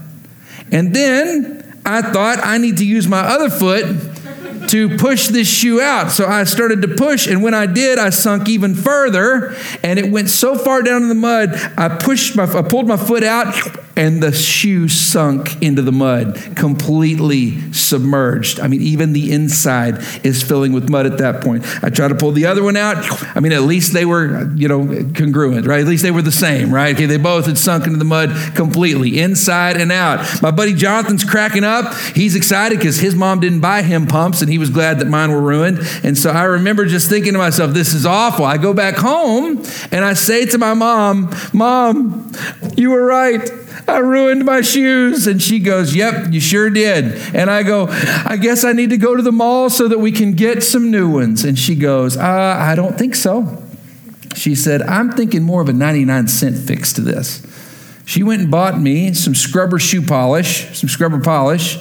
And 0.72 0.96
then 0.96 1.80
I 1.86 2.02
thought 2.02 2.40
I 2.42 2.58
need 2.58 2.78
to 2.78 2.86
use 2.86 3.08
my 3.08 3.20
other 3.20 3.50
foot 3.50 4.70
to 4.70 4.98
push 4.98 5.28
this 5.28 5.50
shoe 5.50 5.82
out. 5.82 6.12
So 6.12 6.26
I 6.26 6.46
started 6.46 6.82
to 6.84 6.88
push, 6.88 7.28
and 7.28 7.44
when 7.44 7.54
I 7.54 7.66
did, 7.66 8.00
I 8.00 8.10
sunk 8.10 8.48
even 8.48 8.76
further, 8.76 9.56
and 9.84 10.00
it 10.00 10.12
went 10.12 10.30
so 10.30 10.58
far 10.58 10.82
down 10.82 11.02
in 11.02 11.10
the 11.10 11.16
mud. 11.16 11.50
I 11.78 11.90
pushed 11.90 12.36
my, 12.36 12.44
I 12.44 12.62
pulled 12.62 12.88
my 12.88 12.98
foot 12.98 13.24
out, 13.24 13.54
and 13.96 14.22
the 14.22 14.32
shoe 14.32 14.88
sunk 14.88 15.62
into 15.62 15.82
the 15.82 15.92
mud, 15.92 16.56
completely 16.56 17.72
submerged. 17.74 18.60
I 18.60 18.68
mean, 18.68 18.82
even 18.82 19.14
the 19.14 19.32
inside 19.32 20.04
is 20.24 20.42
filling 20.42 20.74
with 20.74 20.90
mud 20.90 21.06
at 21.06 21.18
that 21.18 21.44
point. 21.44 21.66
I 21.84 21.90
tried 21.90 22.10
to 22.10 22.16
pull 22.16 22.32
the 22.32 22.46
other 22.46 22.64
one 22.64 22.78
out. 22.78 22.98
I 23.36 23.40
mean, 23.40 23.52
at 23.52 23.64
least 23.64 23.94
they 23.94 24.06
were, 24.06 24.52
you 24.56 24.68
know, 24.68 24.86
congruent, 25.14 25.68
right? 25.68 25.82
At 25.82 25.88
least 25.88 26.04
they 26.04 26.12
were 26.12 26.22
the 26.22 26.32
same, 26.32 26.74
right? 26.74 26.96
Okay, 26.96 27.06
they 27.06 27.18
both 27.18 27.46
had 27.46 27.58
sunk 27.58 27.86
into 27.86 27.98
the 27.98 28.06
mud 28.06 28.56
completely, 28.56 29.20
inside 29.20 29.78
and 29.78 29.92
out. 29.92 30.42
My 30.42 30.52
buddy 30.52 30.74
Jonathan's 30.74 31.24
cracking 31.24 31.64
up. 31.64 31.94
He's 32.16 32.36
excited 32.36 32.78
because 32.78 32.98
his 32.98 33.16
mom 33.16 33.40
didn't 33.40 33.62
buy 33.62 33.82
him 33.82 34.08
pumps, 34.08 34.42
and 34.42 34.52
he 34.52 34.58
was 34.58 34.70
glad 34.70 35.00
that 35.00 35.08
mine 35.08 35.32
were 35.32 35.42
ruined. 35.42 35.80
And 36.04 36.18
so 36.18 36.32
I 36.32 36.44
remember 36.44 36.86
just 36.86 37.10
thinking 37.10 37.34
to 37.34 37.40
myself, 37.40 37.74
this 37.74 37.94
is 37.94 38.06
awful. 38.06 38.46
I 38.46 38.58
go 38.58 38.74
back 38.74 38.96
home 38.96 39.64
and 39.92 40.06
I 40.06 40.14
say 40.14 40.46
to 40.48 40.58
my 40.58 40.74
mom, 40.74 41.34
Mom, 41.54 42.32
you 42.76 42.92
were 42.92 43.06
right. 43.06 43.50
I 43.88 44.00
ruined 44.00 44.46
my 44.46 44.62
shoes. 44.62 45.28
And 45.28 45.42
she 45.42 45.60
goes, 45.60 45.96
Yep, 45.96 46.32
you 46.34 46.40
sure 46.40 46.70
did. 46.70 47.06
And 47.36 47.50
I 47.50 47.64
go, 47.64 47.88
I 47.90 48.38
guess 48.38 48.64
I 48.64 48.74
need 48.74 48.90
to 48.92 48.98
go 48.98 49.16
to 49.16 49.22
the 49.22 49.32
mall 49.32 49.70
so 49.70 49.88
that 49.88 50.00
we 50.00 50.12
can 50.12 50.34
get 50.34 50.64
some 50.64 50.92
new 50.92 51.10
ones. 51.10 51.44
And 51.44 51.58
she 51.58 51.76
goes, 51.76 52.18
uh, 52.18 52.22
I 52.60 52.76
don't 52.76 52.98
think 52.98 53.16
so. 53.16 53.64
She 54.36 54.56
said, 54.56 54.82
I'm 54.82 55.12
thinking 55.12 55.44
more 55.44 55.62
of 55.62 55.70
a 55.70 55.74
99 55.74 56.28
cent 56.28 56.58
fix 56.58 56.94
to 56.94 57.02
this. 57.02 57.46
She 58.06 58.24
went 58.24 58.42
and 58.42 58.52
bought 58.52 58.80
me 58.80 59.14
some 59.14 59.36
scrubber 59.36 59.80
shoe 59.80 60.02
polish, 60.02 60.78
some 60.78 60.90
scrubber 60.90 61.20
polish, 61.20 61.78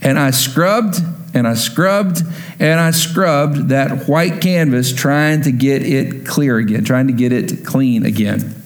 and 0.00 0.18
I 0.18 0.30
scrubbed 0.30 1.00
and 1.34 1.46
I 1.46 1.54
scrubbed 1.54 2.22
and 2.58 2.80
I 2.80 2.90
scrubbed 2.90 3.68
that 3.68 4.08
white 4.08 4.40
canvas 4.40 4.92
trying 4.92 5.42
to 5.42 5.52
get 5.52 5.82
it 5.82 6.26
clear 6.26 6.58
again, 6.58 6.84
trying 6.84 7.06
to 7.06 7.12
get 7.12 7.32
it 7.32 7.64
clean 7.64 8.04
again. 8.04 8.61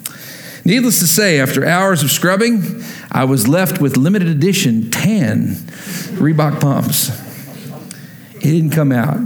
Needless 0.66 0.98
to 0.98 1.06
say, 1.06 1.38
after 1.38 1.64
hours 1.64 2.02
of 2.02 2.10
scrubbing, 2.10 2.82
I 3.12 3.22
was 3.22 3.46
left 3.46 3.80
with 3.80 3.96
limited 3.96 4.26
edition 4.26 4.90
tan 4.90 5.50
Reebok 6.18 6.60
pumps. 6.60 7.08
It 8.34 8.40
didn't 8.40 8.70
come 8.70 8.90
out. 8.90 9.20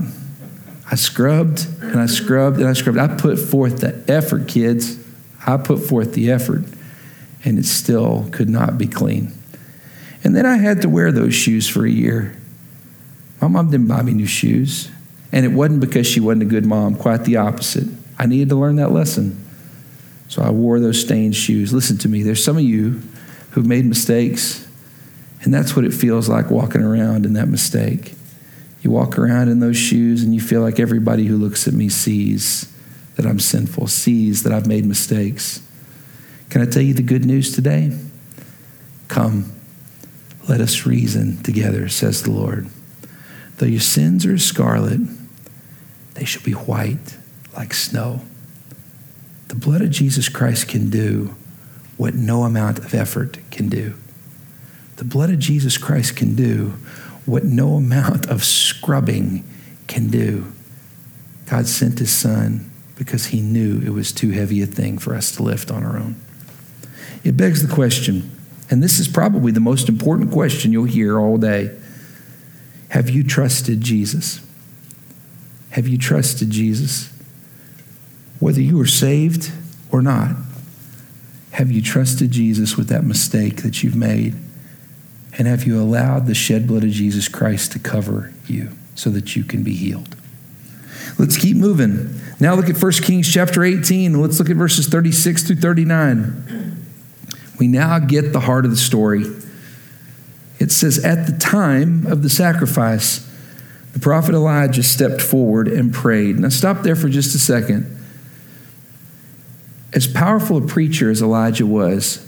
I 0.91 0.97
scrubbed 0.97 1.67
and 1.81 1.99
I 1.99 2.05
scrubbed 2.05 2.59
and 2.59 2.69
I 2.69 2.75
scrubbed. 2.75 2.99
I 2.99 3.17
put 3.17 3.39
forth 3.39 3.81
the 3.81 4.05
effort, 4.07 4.49
kids. 4.49 5.03
I 5.47 5.57
put 5.57 5.79
forth 5.79 6.13
the 6.13 6.31
effort, 6.31 6.65
and 7.43 7.59
it 7.59 7.65
still 7.65 8.29
could 8.33 8.51
not 8.51 8.77
be 8.77 8.87
clean. 8.87 9.33
And 10.23 10.37
then 10.37 10.45
I 10.45 10.59
had 10.59 10.83
to 10.83 10.91
wear 10.91 11.11
those 11.11 11.35
shoes 11.35 11.67
for 11.67 11.87
a 11.87 11.91
year. 11.91 12.37
My 13.41 13.49
mom 13.49 13.71
didn't 13.71 13.89
buy 13.89 14.03
me 14.03 14.13
new 14.13 14.27
shoes. 14.27 14.91
And 15.33 15.47
it 15.47 15.53
wasn't 15.53 15.81
because 15.81 16.07
she 16.07 16.21
wasn't 16.21 16.43
a 16.43 16.47
good 16.47 16.67
mom, 16.67 16.97
quite 16.97 17.25
the 17.25 17.39
opposite. 17.39 17.89
I 18.19 18.27
needed 18.27 18.51
to 18.51 18.57
learn 18.57 18.77
that 18.77 18.93
lesson. 18.93 19.47
So 20.31 20.43
I 20.43 20.51
wore 20.51 20.79
those 20.79 21.01
stained 21.01 21.35
shoes. 21.35 21.73
Listen 21.75 21.99
to 21.99 22.09
me, 22.09 22.23
there's 22.23 22.43
some 22.43 22.57
of 22.57 22.63
you 22.63 23.03
who've 23.51 23.67
made 23.67 23.85
mistakes, 23.85 24.65
and 25.43 25.53
that's 25.53 25.75
what 25.75 25.85
it 25.85 25.93
feels 25.93 26.29
like 26.29 26.53
walking 26.53 26.83
around 26.83 27.27
in 27.27 27.33
that 27.33 27.49
mistake. 27.49 28.15
You 28.81 28.93
walk 28.93 29.19
around 29.19 29.49
in 29.49 29.59
those 29.59 29.77
shoes 29.77 30.23
and 30.23 30.33
you 30.33 30.41
feel 30.41 30.61
like 30.61 30.79
everybody 30.79 31.27
who 31.27 31.37
looks 31.37 31.67
at 31.67 31.75
me 31.75 31.89
sees 31.89 32.73
that 33.17 33.27
I'm 33.27 33.41
sinful, 33.41 33.89
sees 33.89 34.45
that 34.45 34.53
I've 34.53 34.69
made 34.69 34.87
mistakes. 34.87 35.63
Can 36.49 36.63
I 36.63 36.67
tell 36.67 36.83
you 36.83 36.95
the 36.95 37.03
good 37.03 37.25
news 37.25 37.53
today? 37.53 37.99
Come, 39.09 39.53
let 40.49 40.61
us 40.61 40.87
reason 40.87 41.43
together, 41.43 41.89
says 41.89 42.23
the 42.23 42.31
Lord. 42.31 42.69
Though 43.57 43.67
your 43.67 43.81
sins 43.81 44.25
are 44.27 44.39
scarlet, 44.39 45.01
they 46.15 46.25
shall 46.25 46.45
be 46.45 46.53
white 46.53 47.17
like 47.57 47.75
snow. 47.75 48.21
The 49.51 49.57
blood 49.57 49.83
of 49.83 49.91
Jesus 49.91 50.29
Christ 50.29 50.69
can 50.69 50.91
do 50.91 51.35
what 51.97 52.15
no 52.15 52.45
amount 52.45 52.79
of 52.79 52.95
effort 52.95 53.41
can 53.51 53.69
do. 53.69 53.95
The 54.95 55.05
blood 55.05 55.31
of 55.31 55.41
Jesus 55.41 55.77
Christ 55.77 56.15
can 56.15 56.37
do 56.37 56.75
what 57.27 57.43
no 57.43 57.75
amount 57.75 58.27
of 58.27 58.45
scrubbing 58.45 59.43
can 59.89 60.07
do. 60.07 60.53
God 61.47 61.67
sent 61.67 61.99
his 61.99 62.13
son 62.13 62.71
because 62.95 63.27
he 63.27 63.41
knew 63.41 63.81
it 63.81 63.91
was 63.91 64.13
too 64.13 64.31
heavy 64.31 64.63
a 64.63 64.67
thing 64.67 64.99
for 64.99 65.17
us 65.17 65.33
to 65.33 65.43
lift 65.43 65.73
on 65.73 65.83
our 65.83 65.99
own. 65.99 66.15
It 67.25 67.37
begs 67.37 67.67
the 67.67 67.75
question, 67.75 68.31
and 68.71 68.81
this 68.81 69.01
is 69.01 69.09
probably 69.09 69.51
the 69.51 69.59
most 69.59 69.89
important 69.89 70.31
question 70.31 70.71
you'll 70.71 70.85
hear 70.85 71.19
all 71.19 71.39
day 71.39 71.77
Have 72.91 73.11
you 73.11 73.25
trusted 73.25 73.81
Jesus? 73.81 74.47
Have 75.71 75.89
you 75.89 75.99
trusted 75.99 76.51
Jesus? 76.51 77.13
Whether 78.41 78.61
you 78.61 78.81
are 78.81 78.87
saved 78.87 79.53
or 79.93 80.03
not, 80.03 80.35
have 81.53 81.71
you 81.71 81.83
trusted 81.83 82.31
Jesus 82.31 82.77
with 82.77 82.89
that 82.89 83.05
mistake 83.05 83.63
that 83.63 83.83
you've 83.83 83.97
made? 83.97 84.35
And 85.39 85.47
have 85.47 85.65
you 85.65 85.81
allowed 85.81 86.27
the 86.27 86.35
shed 86.35 86.67
blood 86.67 86.83
of 86.83 86.91
Jesus 86.91 87.29
Christ 87.29 87.73
to 87.73 87.79
cover 87.79 88.33
you 88.47 88.71
so 88.95 89.11
that 89.11 89.37
you 89.37 89.45
can 89.45 89.63
be 89.63 89.75
healed? 89.75 90.17
Let's 91.19 91.37
keep 91.37 91.57
moving. 91.57 92.19
Now 92.41 92.55
look 92.55 92.71
at 92.71 92.83
1 92.83 92.93
Kings 92.93 93.31
chapter 93.31 93.63
18. 93.63 94.21
Let's 94.21 94.39
look 94.39 94.49
at 94.49 94.57
verses 94.57 94.89
36 94.89 95.47
through 95.47 95.57
39. 95.57 96.87
We 97.59 97.69
now 97.69 97.99
get 97.99 98.33
the 98.33 98.41
heart 98.41 98.65
of 98.65 98.71
the 98.71 98.77
story. 98.77 99.25
It 100.59 100.73
says, 100.73 101.05
At 101.05 101.27
the 101.27 101.37
time 101.39 102.07
of 102.07 102.23
the 102.23 102.31
sacrifice, 102.31 103.27
the 103.93 103.99
prophet 103.99 104.35
Elijah 104.35 104.83
stepped 104.83 105.21
forward 105.21 105.69
and 105.69 105.93
prayed. 105.93 106.39
Now 106.39 106.49
stop 106.49 106.83
there 106.83 106.97
for 106.97 107.09
just 107.09 107.35
a 107.35 107.39
second 107.39 108.00
as 109.93 110.07
powerful 110.07 110.57
a 110.57 110.67
preacher 110.67 111.11
as 111.11 111.23
Elijah 111.23 111.67
was, 111.67 112.27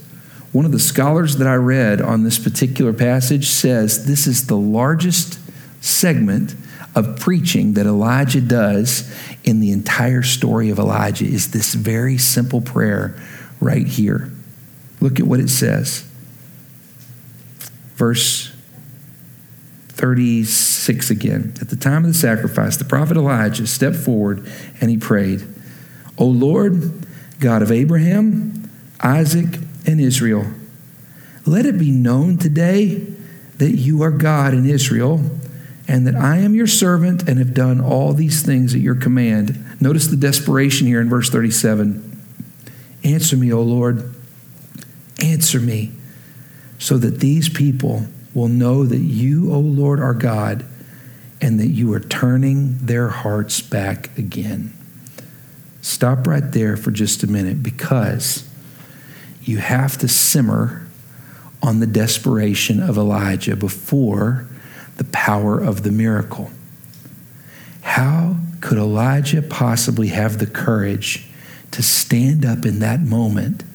One 0.53 0.65
of 0.65 0.71
the 0.71 0.79
scholars 0.79 1.37
that 1.37 1.47
I 1.47 1.55
read 1.55 1.99
on 1.99 2.23
this 2.23 2.37
particular 2.37 2.93
passage 2.93 3.47
says 3.47 4.05
this 4.05 4.27
is 4.27 4.45
the 4.45 4.55
largest 4.55 5.39
segment 5.81 6.55
of 6.95 7.19
preaching 7.19 7.73
that 7.73 7.87
Elijah 7.87 8.39
does 8.39 9.11
in 9.43 9.59
the 9.59 9.71
entire 9.71 10.21
story 10.21 10.69
of 10.69 10.77
Elijah 10.77 11.25
is 11.25 11.49
this 11.51 11.73
very 11.73 12.19
simple 12.19 12.61
prayer 12.61 13.19
right 13.59 13.87
here. 13.87 14.31
Look 15.01 15.19
at 15.19 15.25
what 15.25 15.39
it 15.39 15.49
says. 15.49 16.07
Verse 17.95 18.53
36 19.89 21.09
again. 21.09 21.55
At 21.61 21.69
the 21.69 21.75
time 21.75 22.05
of 22.05 22.13
the 22.13 22.17
sacrifice, 22.17 22.77
the 22.77 22.85
prophet 22.85 23.17
Elijah 23.17 23.65
stepped 23.65 23.95
forward 23.95 24.47
and 24.79 24.91
he 24.91 24.97
prayed, 24.97 25.47
O 26.19 26.25
Lord, 26.25 27.07
God 27.39 27.61
of 27.61 27.71
Abraham, 27.71 28.69
Isaac, 29.01 29.59
and 29.85 29.99
Israel, 29.99 30.45
let 31.45 31.65
it 31.65 31.77
be 31.77 31.91
known 31.91 32.37
today 32.37 32.95
that 33.57 33.71
you 33.71 34.01
are 34.01 34.11
God 34.11 34.53
in 34.53 34.65
Israel 34.65 35.21
and 35.87 36.07
that 36.07 36.15
I 36.15 36.37
am 36.37 36.55
your 36.55 36.67
servant 36.67 37.27
and 37.27 37.37
have 37.39 37.53
done 37.53 37.81
all 37.81 38.13
these 38.13 38.41
things 38.41 38.73
at 38.73 38.79
your 38.81 38.95
command. 38.95 39.81
Notice 39.81 40.07
the 40.07 40.15
desperation 40.15 40.87
here 40.87 41.01
in 41.01 41.09
verse 41.09 41.29
37. 41.29 42.21
Answer 43.03 43.35
me, 43.35 43.51
O 43.51 43.61
Lord. 43.61 44.13
Answer 45.21 45.59
me 45.59 45.91
so 46.79 46.97
that 46.97 47.19
these 47.19 47.49
people 47.49 48.05
will 48.33 48.47
know 48.47 48.85
that 48.85 48.99
you, 48.99 49.53
O 49.53 49.59
Lord, 49.59 49.99
are 49.99 50.13
God 50.13 50.65
and 51.41 51.59
that 51.59 51.67
you 51.67 51.93
are 51.93 51.99
turning 51.99 52.77
their 52.77 53.09
hearts 53.09 53.61
back 53.61 54.17
again. 54.17 54.73
Stop 55.83 56.27
right 56.27 56.49
there 56.53 56.77
for 56.77 56.91
just 56.91 57.23
a 57.23 57.27
minute 57.27 57.61
because 57.61 58.49
you 59.41 59.57
have 59.57 59.97
to 59.97 60.07
simmer 60.07 60.87
on 61.61 61.81
the 61.81 61.85
desperation 61.85 62.79
of 62.81 62.97
Elijah 62.97 63.57
before 63.57 64.47
the 64.95 65.03
power 65.03 65.59
of 65.59 65.83
the 65.83 65.91
miracle. 65.91 66.51
How 67.81 68.37
could 68.61 68.77
Elijah 68.77 69.41
possibly 69.41 70.07
have 70.07 70.39
the 70.39 70.47
courage 70.47 71.27
to 71.71 71.83
stand 71.83 72.45
up 72.45 72.65
in 72.65 72.79
that 72.79 73.01
moment 73.01 73.65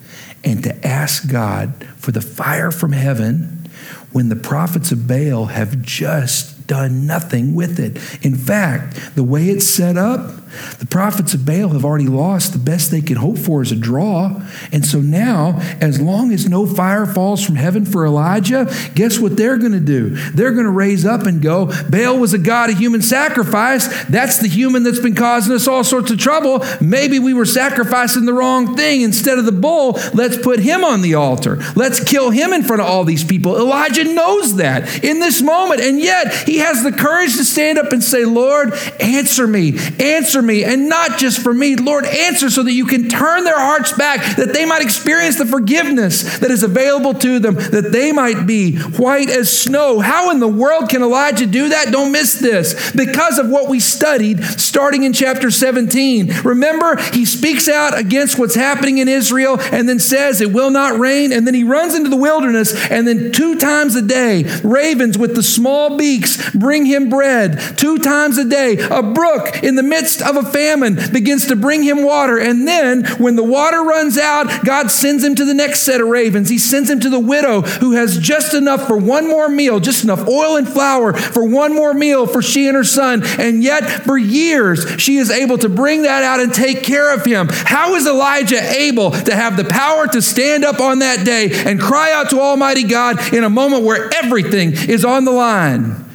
and 0.42 0.64
to 0.64 0.86
ask 0.86 1.30
God 1.30 1.86
for 1.98 2.10
the 2.10 2.22
fire 2.22 2.70
from 2.70 2.92
heaven 2.92 3.68
when 4.12 4.30
the 4.30 4.36
prophets 4.36 4.92
of 4.92 5.06
Baal 5.06 5.46
have 5.46 5.82
just 5.82 6.58
done 6.68 7.06
nothing 7.06 7.54
with 7.54 7.80
it. 7.80 7.96
In 8.24 8.36
fact, 8.36 9.16
the 9.16 9.24
way 9.24 9.48
it's 9.48 9.66
set 9.66 9.96
up, 9.96 10.30
the 10.78 10.86
prophets 10.86 11.34
of 11.34 11.44
Baal 11.44 11.70
have 11.70 11.84
already 11.84 12.06
lost. 12.06 12.52
The 12.52 12.58
best 12.58 12.90
they 12.90 13.00
could 13.00 13.16
hope 13.18 13.38
for 13.38 13.62
is 13.62 13.72
a 13.72 13.76
draw. 13.76 14.40
And 14.72 14.84
so 14.84 15.00
now, 15.00 15.58
as 15.80 16.00
long 16.00 16.32
as 16.32 16.48
no 16.48 16.66
fire 16.66 17.06
falls 17.06 17.44
from 17.44 17.56
heaven 17.56 17.84
for 17.84 18.06
Elijah, 18.06 18.72
guess 18.94 19.18
what 19.18 19.36
they're 19.36 19.58
going 19.58 19.72
to 19.72 19.80
do? 19.80 20.10
They're 20.32 20.52
going 20.52 20.64
to 20.64 20.70
raise 20.70 21.04
up 21.04 21.22
and 21.22 21.42
go, 21.42 21.72
Baal 21.88 22.18
was 22.18 22.34
a 22.34 22.38
god 22.38 22.70
of 22.70 22.78
human 22.78 23.02
sacrifice. 23.02 23.86
That's 24.04 24.38
the 24.38 24.48
human 24.48 24.82
that's 24.82 25.00
been 25.00 25.14
causing 25.14 25.54
us 25.54 25.68
all 25.68 25.84
sorts 25.84 26.10
of 26.10 26.18
trouble. 26.18 26.64
Maybe 26.80 27.18
we 27.18 27.34
were 27.34 27.46
sacrificing 27.46 28.24
the 28.24 28.34
wrong 28.34 28.76
thing. 28.76 29.02
Instead 29.02 29.38
of 29.38 29.44
the 29.44 29.52
bull, 29.52 29.98
let's 30.14 30.36
put 30.36 30.60
him 30.60 30.84
on 30.84 31.02
the 31.02 31.14
altar. 31.14 31.56
Let's 31.74 32.02
kill 32.02 32.30
him 32.30 32.52
in 32.52 32.62
front 32.62 32.82
of 32.82 32.88
all 32.88 33.04
these 33.04 33.24
people. 33.24 33.56
Elijah 33.56 34.04
knows 34.04 34.56
that 34.56 35.04
in 35.04 35.20
this 35.20 35.42
moment. 35.42 35.80
And 35.80 36.00
yet, 36.00 36.32
he 36.48 36.58
has 36.58 36.82
the 36.82 36.92
courage 36.92 37.36
to 37.36 37.44
stand 37.44 37.78
up 37.78 37.92
and 37.92 38.02
say, 38.02 38.24
Lord, 38.24 38.72
answer 39.00 39.46
me, 39.46 39.78
answer 39.98 40.37
me. 40.42 40.64
And 40.64 40.88
not 40.88 41.18
just 41.18 41.40
for 41.40 41.52
me, 41.52 41.76
Lord, 41.76 42.04
answer 42.04 42.50
so 42.50 42.62
that 42.62 42.72
you 42.72 42.86
can 42.86 43.08
turn 43.08 43.44
their 43.44 43.58
hearts 43.58 43.92
back, 43.92 44.36
that 44.36 44.52
they 44.52 44.64
might 44.64 44.82
experience 44.82 45.36
the 45.36 45.46
forgiveness 45.46 46.38
that 46.38 46.50
is 46.50 46.62
available 46.62 47.14
to 47.14 47.38
them, 47.38 47.54
that 47.54 47.90
they 47.92 48.12
might 48.12 48.46
be 48.46 48.76
white 48.76 49.30
as 49.30 49.50
snow. 49.56 50.00
How 50.00 50.30
in 50.30 50.40
the 50.40 50.48
world 50.48 50.88
can 50.88 51.02
Elijah 51.02 51.46
do 51.46 51.70
that? 51.70 51.92
Don't 51.92 52.12
miss 52.12 52.34
this. 52.34 52.92
Because 52.92 53.38
of 53.38 53.48
what 53.48 53.68
we 53.68 53.80
studied 53.80 54.42
starting 54.44 55.02
in 55.02 55.12
chapter 55.12 55.50
17. 55.50 56.32
Remember, 56.44 56.96
he 57.12 57.24
speaks 57.24 57.68
out 57.68 57.98
against 57.98 58.38
what's 58.38 58.54
happening 58.54 58.98
in 58.98 59.08
Israel 59.08 59.58
and 59.72 59.88
then 59.88 59.98
says 59.98 60.40
it 60.40 60.52
will 60.52 60.70
not 60.70 60.98
rain. 60.98 61.32
And 61.32 61.46
then 61.46 61.54
he 61.54 61.64
runs 61.64 61.94
into 61.94 62.10
the 62.10 62.16
wilderness, 62.16 62.74
and 62.90 63.06
then 63.06 63.32
two 63.32 63.58
times 63.58 63.94
a 63.94 64.02
day, 64.02 64.44
ravens 64.62 65.18
with 65.18 65.34
the 65.34 65.42
small 65.42 65.96
beaks 65.96 66.50
bring 66.54 66.86
him 66.86 67.08
bread. 67.08 67.60
Two 67.76 67.98
times 67.98 68.38
a 68.38 68.44
day, 68.44 68.78
a 68.90 69.02
brook 69.02 69.62
in 69.62 69.74
the 69.74 69.82
midst 69.82 70.22
of 70.28 70.36
a 70.36 70.50
famine 70.50 70.98
begins 71.12 71.46
to 71.46 71.56
bring 71.56 71.82
him 71.82 72.02
water. 72.02 72.38
And 72.38 72.66
then 72.66 73.04
when 73.18 73.36
the 73.36 73.44
water 73.44 73.82
runs 73.82 74.18
out, 74.18 74.64
God 74.64 74.90
sends 74.90 75.24
him 75.24 75.34
to 75.34 75.44
the 75.44 75.54
next 75.54 75.80
set 75.80 76.00
of 76.00 76.08
ravens. 76.08 76.48
He 76.48 76.58
sends 76.58 76.90
him 76.90 77.00
to 77.00 77.10
the 77.10 77.20
widow 77.20 77.62
who 77.62 77.92
has 77.92 78.18
just 78.18 78.54
enough 78.54 78.86
for 78.86 78.96
one 78.96 79.28
more 79.28 79.48
meal, 79.48 79.80
just 79.80 80.04
enough 80.04 80.26
oil 80.28 80.56
and 80.56 80.68
flour 80.68 81.12
for 81.14 81.44
one 81.44 81.74
more 81.74 81.94
meal 81.94 82.26
for 82.26 82.42
she 82.42 82.66
and 82.66 82.76
her 82.76 82.84
son. 82.84 83.22
And 83.38 83.62
yet, 83.62 83.84
for 84.04 84.16
years, 84.16 85.00
she 85.00 85.16
is 85.16 85.30
able 85.30 85.58
to 85.58 85.68
bring 85.68 86.02
that 86.02 86.22
out 86.22 86.40
and 86.40 86.52
take 86.52 86.82
care 86.82 87.14
of 87.14 87.24
him. 87.24 87.48
How 87.50 87.94
is 87.94 88.06
Elijah 88.06 88.60
able 88.78 89.10
to 89.10 89.34
have 89.34 89.56
the 89.56 89.64
power 89.64 90.06
to 90.08 90.22
stand 90.22 90.64
up 90.64 90.80
on 90.80 91.00
that 91.00 91.24
day 91.24 91.50
and 91.52 91.80
cry 91.80 92.12
out 92.12 92.30
to 92.30 92.40
Almighty 92.40 92.84
God 92.84 93.32
in 93.32 93.44
a 93.44 93.50
moment 93.50 93.84
where 93.84 94.10
everything 94.14 94.72
is 94.72 95.04
on 95.04 95.24
the 95.24 95.32
line? 95.32 96.07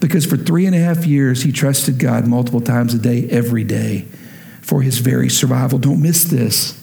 Because 0.00 0.24
for 0.24 0.36
three 0.36 0.66
and 0.66 0.74
a 0.74 0.78
half 0.78 1.06
years, 1.06 1.42
he 1.42 1.52
trusted 1.52 1.98
God 1.98 2.26
multiple 2.26 2.60
times 2.60 2.94
a 2.94 2.98
day, 2.98 3.28
every 3.28 3.64
day, 3.64 4.06
for 4.62 4.82
his 4.82 4.98
very 4.98 5.28
survival. 5.28 5.78
Don't 5.78 6.02
miss 6.02 6.24
this. 6.24 6.82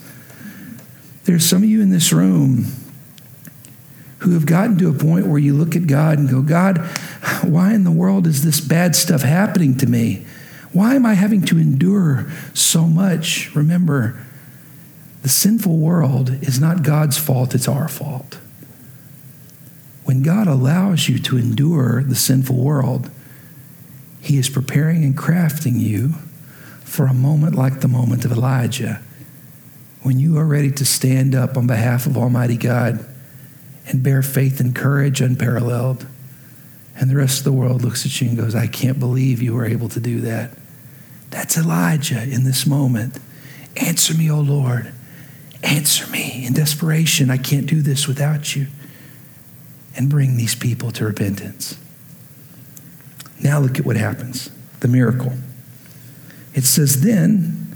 There's 1.25 1.45
some 1.45 1.63
of 1.63 1.69
you 1.69 1.81
in 1.81 1.89
this 1.89 2.13
room 2.13 2.67
who 4.19 4.31
have 4.33 4.45
gotten 4.45 4.77
to 4.77 4.89
a 4.89 4.93
point 4.93 5.27
where 5.27 5.39
you 5.39 5.53
look 5.53 5.75
at 5.75 5.87
God 5.87 6.19
and 6.19 6.29
go, 6.29 6.41
God, 6.41 6.77
why 7.43 7.73
in 7.73 7.83
the 7.83 7.91
world 7.91 8.27
is 8.27 8.43
this 8.43 8.59
bad 8.59 8.95
stuff 8.95 9.21
happening 9.21 9.77
to 9.77 9.87
me? 9.87 10.25
Why 10.71 10.95
am 10.95 11.05
I 11.05 11.13
having 11.13 11.43
to 11.45 11.57
endure 11.57 12.29
so 12.53 12.85
much? 12.85 13.53
Remember, 13.55 14.19
the 15.21 15.29
sinful 15.29 15.77
world 15.77 16.29
is 16.41 16.59
not 16.59 16.83
God's 16.83 17.17
fault, 17.17 17.55
it's 17.55 17.67
our 17.67 17.87
fault. 17.87 18.39
When 20.07 20.23
God 20.23 20.47
allows 20.47 21.09
you 21.09 21.19
to 21.19 21.37
endure 21.37 22.01
the 22.01 22.15
sinful 22.15 22.55
world, 22.55 23.11
He 24.21 24.37
is 24.37 24.47
preparing 24.47 25.03
and 25.03 25.17
crafting 25.17 25.81
you 25.81 26.13
for 26.85 27.07
a 27.07 27.13
moment 27.13 27.55
like 27.55 27.81
the 27.81 27.89
moment 27.89 28.23
of 28.23 28.31
Elijah, 28.31 29.01
when 30.03 30.17
you 30.17 30.37
are 30.37 30.45
ready 30.45 30.71
to 30.71 30.85
stand 30.85 31.35
up 31.35 31.57
on 31.57 31.67
behalf 31.67 32.05
of 32.05 32.15
Almighty 32.15 32.55
God 32.55 33.05
and 33.85 34.01
bear 34.01 34.21
faith 34.21 34.61
and 34.61 34.73
courage 34.73 35.19
unparalleled. 35.19 36.07
And 36.95 37.09
the 37.09 37.17
rest 37.17 37.39
of 37.39 37.43
the 37.43 37.51
world 37.51 37.81
looks 37.81 38.05
at 38.05 38.21
you 38.21 38.29
and 38.29 38.37
goes, 38.37 38.55
I 38.55 38.67
can't 38.67 38.99
believe 39.01 39.41
you 39.41 39.55
were 39.55 39.65
able 39.65 39.89
to 39.89 39.99
do 39.99 40.21
that. 40.21 40.51
That's 41.31 41.57
Elijah 41.57 42.23
in 42.23 42.45
this 42.45 42.65
moment. 42.65 43.19
Answer 43.75 44.13
me, 44.13 44.31
O 44.31 44.39
Lord. 44.39 44.89
Answer 45.63 46.07
me 46.07 46.45
in 46.45 46.53
desperation. 46.53 47.29
I 47.29 47.37
can't 47.37 47.65
do 47.65 47.81
this 47.81 48.07
without 48.07 48.55
you 48.55 48.67
and 49.97 50.09
bring 50.09 50.37
these 50.37 50.55
people 50.55 50.91
to 50.91 51.03
repentance. 51.03 51.77
Now 53.41 53.59
look 53.59 53.79
at 53.79 53.85
what 53.85 53.97
happens 53.97 54.49
the 54.79 54.87
miracle. 54.87 55.33
It 56.53 56.63
says, 56.63 57.01
Then 57.01 57.75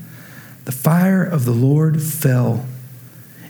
the 0.65 0.71
fire 0.71 1.23
of 1.23 1.45
the 1.45 1.51
Lord 1.51 2.01
fell, 2.01 2.65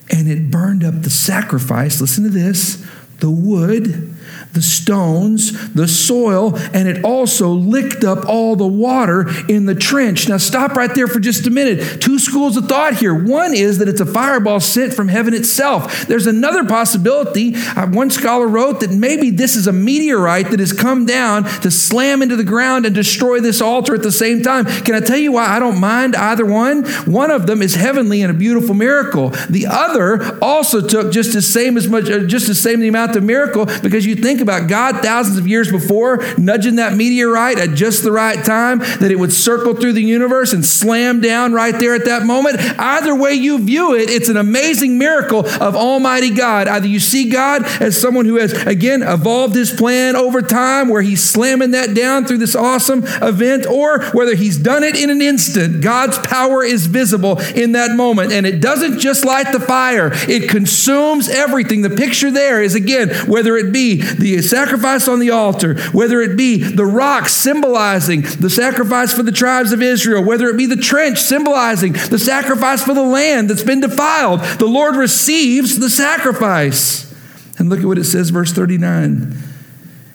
and 0.10 0.28
it 0.30 0.50
burned 0.50 0.84
up 0.84 1.02
the 1.02 1.10
sacrifice. 1.10 2.00
Listen 2.00 2.24
to 2.24 2.30
this 2.30 2.86
the 3.20 3.30
wood 3.30 4.11
the 4.54 4.62
stones, 4.62 5.74
the 5.74 5.88
soil, 5.88 6.58
and 6.74 6.88
it 6.88 7.04
also 7.04 7.50
licked 7.50 8.04
up 8.04 8.26
all 8.28 8.56
the 8.56 8.68
water 8.68 9.28
in 9.50 9.66
the 9.66 9.76
trench. 9.76 10.30
Now, 10.30 10.38
stop 10.38 10.76
right 10.76 10.94
there 10.94 11.08
for 11.08 11.20
just 11.20 11.48
a 11.48 11.50
minute. 11.50 12.02
Two 12.02 12.20
schools 12.20 12.56
of 12.58 12.66
thought 12.66 12.96
here. 12.96 13.14
One 13.14 13.54
is 13.54 13.80
that 13.80 13.88
it's 13.88 14.02
a 14.02 14.06
fireball 14.06 14.60
sent 14.60 14.94
from 14.94 15.08
heaven 15.08 15.34
itself. 15.34 16.06
There's 16.08 16.28
another 16.28 16.66
possibility. 16.66 17.56
Uh, 17.56 17.88
one 17.88 18.10
scholar 18.12 18.48
wrote 18.48 18.82
that 18.82 18.92
maybe 18.92 19.32
this 19.32 19.56
is 19.56 19.68
a 19.68 19.74
meteorite 19.74 20.52
that 20.52 20.60
has 20.60 20.74
come 20.74 21.06
down 21.06 21.44
to 21.62 21.72
slam 21.72 22.22
into 22.22 22.36
the 22.36 22.44
ground 22.44 22.86
and 22.86 22.94
destroy 22.94 23.40
this 23.40 23.62
altar 23.62 23.96
at 23.96 24.04
the 24.04 24.12
same 24.12 24.42
time. 24.42 24.66
Can 24.66 24.96
I 24.96 25.00
tell 25.00 25.18
you 25.18 25.34
why 25.34 25.48
I 25.48 25.60
don't 25.60 25.80
mind 25.80 26.16
either 26.16 26.46
one? 26.46 26.86
One 27.06 27.32
of 27.32 27.48
them 27.48 27.62
is 27.62 27.76
heavenly 27.76 28.22
and 28.22 28.32
a 28.32 28.34
beautiful 28.34 28.76
miracle. 28.76 29.30
The 29.50 29.68
other 29.68 30.38
also 30.44 30.86
took 30.86 31.12
just 31.12 31.34
the 31.34 31.42
same 31.42 31.78
as 31.78 31.88
much, 31.88 32.10
uh, 32.10 32.26
just 32.26 32.48
the 32.48 32.56
same 32.56 32.82
amount 32.82 33.16
of 33.16 33.24
miracle 33.24 33.66
because 33.82 34.06
you 34.06 34.12
you 34.12 34.22
about 34.42 34.70
God 34.70 35.02
thousands 35.02 35.38
of 35.38 35.48
years 35.48 35.72
before 35.72 36.24
nudging 36.38 36.76
that 36.76 36.94
meteorite 36.94 37.60
at 37.60 37.76
just 37.76 38.04
the 38.04 38.12
right 38.12 38.44
time 38.44 38.80
that 38.80 39.12
it 39.12 39.20
would 39.20 39.34
circle 39.34 39.76
through 39.76 39.94
the 39.94 40.04
universe 40.04 40.54
and 40.54 40.66
slam 40.66 41.22
down 41.22 41.54
right 41.54 41.78
there 41.78 41.96
at 41.96 42.06
that 42.06 42.24
moment? 42.26 42.58
Either 42.80 43.16
way 43.16 43.34
you 43.34 43.60
view 43.60 43.96
it, 43.96 44.10
it's 44.10 44.30
an 44.30 44.38
amazing 44.38 44.98
miracle 44.98 45.46
of 45.46 45.76
Almighty 45.76 46.30
God. 46.32 46.68
Either 46.68 46.88
you 46.88 47.00
see 47.00 47.30
God 47.30 47.64
as 47.82 48.00
someone 48.00 48.26
who 48.26 48.36
has, 48.36 48.54
again, 48.66 49.04
evolved 49.04 49.56
his 49.56 49.72
plan 49.72 50.16
over 50.16 50.42
time 50.42 50.90
where 50.90 51.02
he's 51.02 51.24
slamming 51.24 51.72
that 51.72 51.94
down 51.94 52.26
through 52.26 52.40
this 52.40 52.56
awesome 52.56 53.04
event, 53.22 53.66
or 53.66 54.04
whether 54.12 54.36
he's 54.36 54.58
done 54.58 54.84
it 54.84 54.96
in 54.96 55.10
an 55.10 55.22
instant. 55.22 55.82
God's 55.82 56.18
power 56.20 56.64
is 56.64 56.86
visible 56.86 57.40
in 57.56 57.74
that 57.74 57.96
moment. 57.96 58.32
And 58.32 58.46
it 58.46 58.62
doesn't 58.62 59.00
just 59.00 59.26
light 59.26 59.52
the 59.52 59.60
fire, 59.60 60.12
it 60.14 60.50
consumes 60.50 61.30
everything. 61.30 61.82
The 61.82 61.90
picture 61.90 62.32
there 62.32 62.62
is, 62.62 62.76
again, 62.76 63.10
whether 63.28 63.58
it 63.58 63.72
be 63.72 64.02
the 64.02 64.31
sacrifice 64.40 65.08
on 65.08 65.20
the 65.20 65.32
altar, 65.32 65.80
whether 65.92 66.22
it 66.22 66.38
be 66.38 66.58
the 66.58 66.86
rock 66.86 67.28
symbolizing 67.28 68.22
the 68.22 68.50
sacrifice 68.50 69.14
for 69.14 69.24
the 69.24 69.32
tribes 69.32 69.74
of 69.74 69.82
Israel, 69.82 70.24
whether 70.24 70.48
it 70.48 70.58
be 70.58 70.66
the 70.66 70.76
trench 70.76 71.20
symbolizing 71.20 71.94
the 71.94 72.20
sacrifice 72.20 72.84
for 72.84 72.94
the 72.94 73.04
land 73.04 73.50
that's 73.50 73.64
been 73.64 73.82
defiled, 73.82 74.42
the 74.60 74.68
Lord 74.68 74.96
receives 74.96 75.80
the 75.80 75.90
sacrifice. 75.90 77.12
And 77.58 77.70
look 77.70 77.80
at 77.80 77.86
what 77.86 77.98
it 77.98 78.06
says, 78.06 78.30
verse 78.30 78.54
39. 78.54 79.38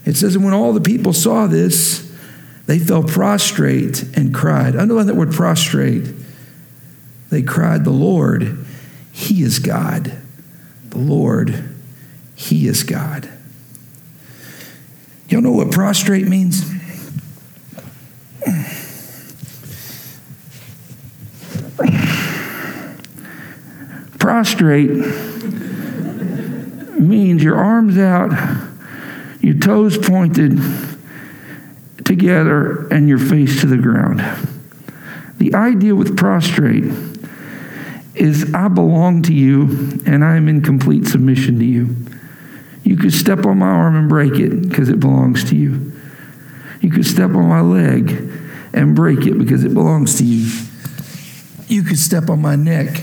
It 0.05 0.17
says, 0.17 0.35
And 0.35 0.45
when 0.45 0.55
all 0.55 0.73
the 0.73 0.81
people 0.81 1.13
saw 1.13 1.47
this, 1.47 2.13
they 2.67 2.79
fell 2.79 3.03
prostrate 3.03 4.03
and 4.17 4.35
cried. 4.35 4.75
Underline 4.77 5.07
that 5.07 5.15
word 5.15 5.33
prostrate. 5.33 6.07
They 7.31 7.43
cried, 7.43 7.85
The 7.85 7.91
Lord, 7.91 8.67
He 9.13 9.43
is 9.43 9.59
God. 9.59 10.13
The 10.91 10.99
Lord, 10.99 11.69
He 12.35 12.67
is 12.67 12.83
God. 12.83 13.29
Y'all 15.29 15.41
know 15.41 15.51
what 15.51 15.73
prostrate 15.73 16.29
means? 16.29 16.65
Prostrate 24.19 24.91
means 27.01 27.43
your 27.43 27.57
arms 27.57 27.99
out, 27.99 28.31
your 29.41 29.55
toes 29.59 29.99
pointed 29.99 30.59
together, 32.05 32.87
and 32.89 33.09
your 33.09 33.19
face 33.19 33.61
to 33.61 33.67
the 33.67 33.77
ground. 33.77 34.21
The 35.39 35.55
idea 35.55 35.95
with 35.95 36.17
prostrate 36.17 36.85
is 38.15 38.55
I 38.55 38.69
belong 38.69 39.23
to 39.23 39.35
you 39.35 40.01
and 40.07 40.25
I 40.25 40.37
am 40.37 40.49
in 40.49 40.63
complete 40.63 41.07
submission 41.07 41.59
to 41.59 41.65
you. 41.65 41.95
You 42.87 42.97
could 42.97 43.13
step 43.13 43.45
on 43.47 43.59
my 43.59 43.67
arm 43.67 43.97
and 43.97 44.09
break 44.09 44.35
it 44.35 44.69
because 44.69 44.89
it 44.89 45.01
belongs 45.01 45.43
to 45.51 45.57
you. 45.57 45.93
You 46.81 46.89
could 46.89 47.05
step 47.05 47.31
on 47.31 47.49
my 47.49 47.61
leg 47.61 48.31
and 48.73 48.95
break 48.95 49.27
it 49.27 49.37
because 49.37 49.65
it 49.65 49.75
belongs 49.75 50.19
to 50.19 50.25
you. 50.25 50.49
You 51.67 51.83
could 51.83 51.99
step 51.99 52.31
on 52.31 52.41
my 52.41 52.55
neck 52.55 53.03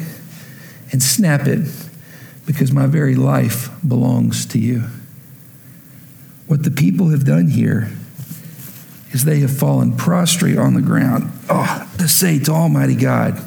and 0.93 1.03
snap 1.03 1.47
it 1.47 1.67
because 2.45 2.71
my 2.71 2.87
very 2.87 3.15
life 3.15 3.69
belongs 3.85 4.45
to 4.47 4.57
you. 4.57 4.85
What 6.47 6.63
the 6.63 6.71
people 6.71 7.09
have 7.09 7.25
done 7.25 7.49
here 7.49 7.91
is 9.11 9.25
they 9.25 9.41
have 9.41 9.55
fallen 9.55 9.97
prostrate 9.97 10.57
on 10.57 10.75
the 10.75 10.81
ground 10.81 11.29
oh, 11.49 11.91
to 11.97 12.07
say 12.07 12.39
to 12.39 12.51
Almighty 12.51 12.95
God, 12.95 13.37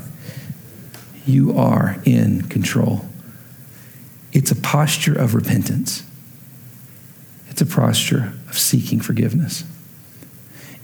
You 1.24 1.57
are 1.57 1.97
in 2.05 2.43
control. 2.43 3.07
It's 4.34 4.51
a 4.51 4.57
posture 4.57 5.18
of 5.18 5.34
repentance, 5.34 6.03
it's 7.57 7.62
a 7.62 7.74
posture 7.74 8.34
of 8.50 8.59
seeking 8.59 9.00
forgiveness. 9.00 9.64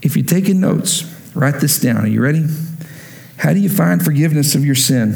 If 0.01 0.15
you're 0.15 0.25
taking 0.25 0.59
notes, 0.59 1.03
write 1.35 1.61
this 1.61 1.79
down. 1.79 1.97
Are 1.97 2.07
you 2.07 2.19
ready? 2.19 2.47
How 3.37 3.53
do 3.53 3.59
you 3.59 3.69
find 3.69 4.03
forgiveness 4.03 4.55
of 4.55 4.65
your 4.65 4.73
sin? 4.73 5.13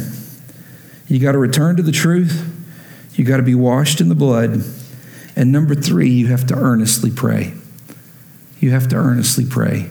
You 1.07 1.17
got 1.17 1.31
to 1.31 1.39
return 1.39 1.75
to 1.77 1.81
the 1.81 1.91
truth. 1.91 2.47
You 3.15 3.25
got 3.25 3.37
to 3.37 3.43
be 3.43 3.55
washed 3.55 4.01
in 4.01 4.07
the 4.07 4.13
blood. 4.13 4.61
And 5.35 5.51
number 5.51 5.73
three, 5.73 6.11
you 6.11 6.27
have 6.27 6.45
to 6.45 6.53
earnestly 6.55 7.09
pray. 7.09 7.55
You 8.59 8.69
have 8.69 8.87
to 8.89 8.95
earnestly 8.95 9.43
pray. 9.43 9.89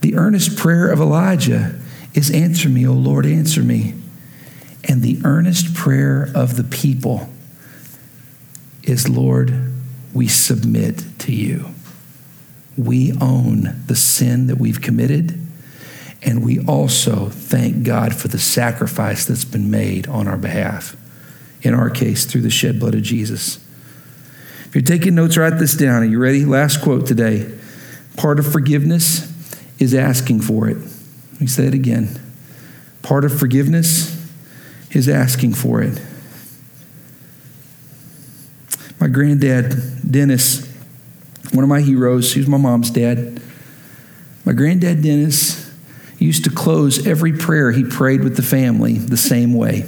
The 0.00 0.14
earnest 0.16 0.56
prayer 0.56 0.88
of 0.88 0.98
Elijah 0.98 1.78
is 2.14 2.30
Answer 2.30 2.70
me, 2.70 2.86
O 2.86 2.94
Lord, 2.94 3.26
answer 3.26 3.60
me. 3.60 3.92
And 4.84 5.02
the 5.02 5.20
earnest 5.24 5.74
prayer 5.74 6.26
of 6.34 6.56
the 6.56 6.64
people 6.64 7.28
is 8.82 9.10
Lord, 9.10 9.65
we 10.16 10.28
submit 10.28 11.04
to 11.20 11.32
you. 11.32 11.66
We 12.76 13.12
own 13.20 13.82
the 13.86 13.96
sin 13.96 14.46
that 14.48 14.56
we've 14.56 14.80
committed, 14.80 15.38
and 16.22 16.44
we 16.44 16.60
also 16.60 17.28
thank 17.28 17.84
God 17.84 18.14
for 18.14 18.28
the 18.28 18.38
sacrifice 18.38 19.26
that's 19.26 19.44
been 19.44 19.70
made 19.70 20.08
on 20.08 20.26
our 20.26 20.36
behalf. 20.36 20.96
In 21.62 21.74
our 21.74 21.90
case, 21.90 22.24
through 22.24 22.42
the 22.42 22.50
shed 22.50 22.80
blood 22.80 22.94
of 22.94 23.02
Jesus. 23.02 23.56
If 24.66 24.74
you're 24.74 24.82
taking 24.82 25.14
notes, 25.14 25.36
write 25.36 25.58
this 25.58 25.74
down. 25.74 26.02
Are 26.02 26.06
you 26.06 26.18
ready? 26.18 26.44
Last 26.44 26.82
quote 26.82 27.06
today. 27.06 27.50
Part 28.16 28.38
of 28.38 28.50
forgiveness 28.50 29.32
is 29.78 29.94
asking 29.94 30.40
for 30.42 30.68
it. 30.68 30.76
Let 30.76 31.40
me 31.40 31.46
say 31.46 31.66
it 31.66 31.74
again. 31.74 32.20
Part 33.02 33.24
of 33.24 33.38
forgiveness 33.38 34.14
is 34.90 35.08
asking 35.08 35.54
for 35.54 35.82
it. 35.82 36.00
My 39.00 39.08
granddad, 39.08 40.10
Dennis, 40.10 40.66
one 41.52 41.62
of 41.62 41.68
my 41.68 41.80
heroes, 41.80 42.32
he 42.32 42.40
was 42.40 42.48
my 42.48 42.56
mom's 42.56 42.90
dad. 42.90 43.40
My 44.44 44.52
granddad, 44.52 45.02
Dennis, 45.02 45.70
used 46.18 46.44
to 46.44 46.50
close 46.50 47.06
every 47.06 47.32
prayer 47.32 47.72
he 47.72 47.84
prayed 47.84 48.24
with 48.24 48.36
the 48.36 48.42
family 48.42 48.94
the 48.94 49.16
same 49.16 49.54
way. 49.54 49.84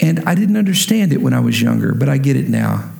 And 0.00 0.20
I 0.20 0.34
didn't 0.34 0.56
understand 0.56 1.12
it 1.12 1.20
when 1.20 1.32
I 1.32 1.40
was 1.40 1.60
younger, 1.60 1.94
but 1.94 2.08
I 2.08 2.18
get 2.18 2.36
it 2.36 2.48
now 2.48 2.90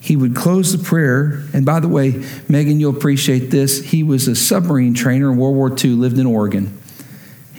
he 0.00 0.16
would 0.16 0.34
close 0.34 0.76
the 0.76 0.82
prayer. 0.82 1.44
And 1.52 1.64
by 1.64 1.78
the 1.78 1.88
way, 1.88 2.24
Megan, 2.48 2.80
you'll 2.80 2.96
appreciate 2.96 3.50
this. 3.50 3.84
He 3.84 4.02
was 4.02 4.26
a 4.28 4.34
submarine 4.34 4.94
trainer 4.94 5.30
in 5.30 5.36
World 5.36 5.54
War 5.54 5.70
II, 5.70 5.90
lived 5.90 6.18
in 6.18 6.26
Oregon, 6.26 6.76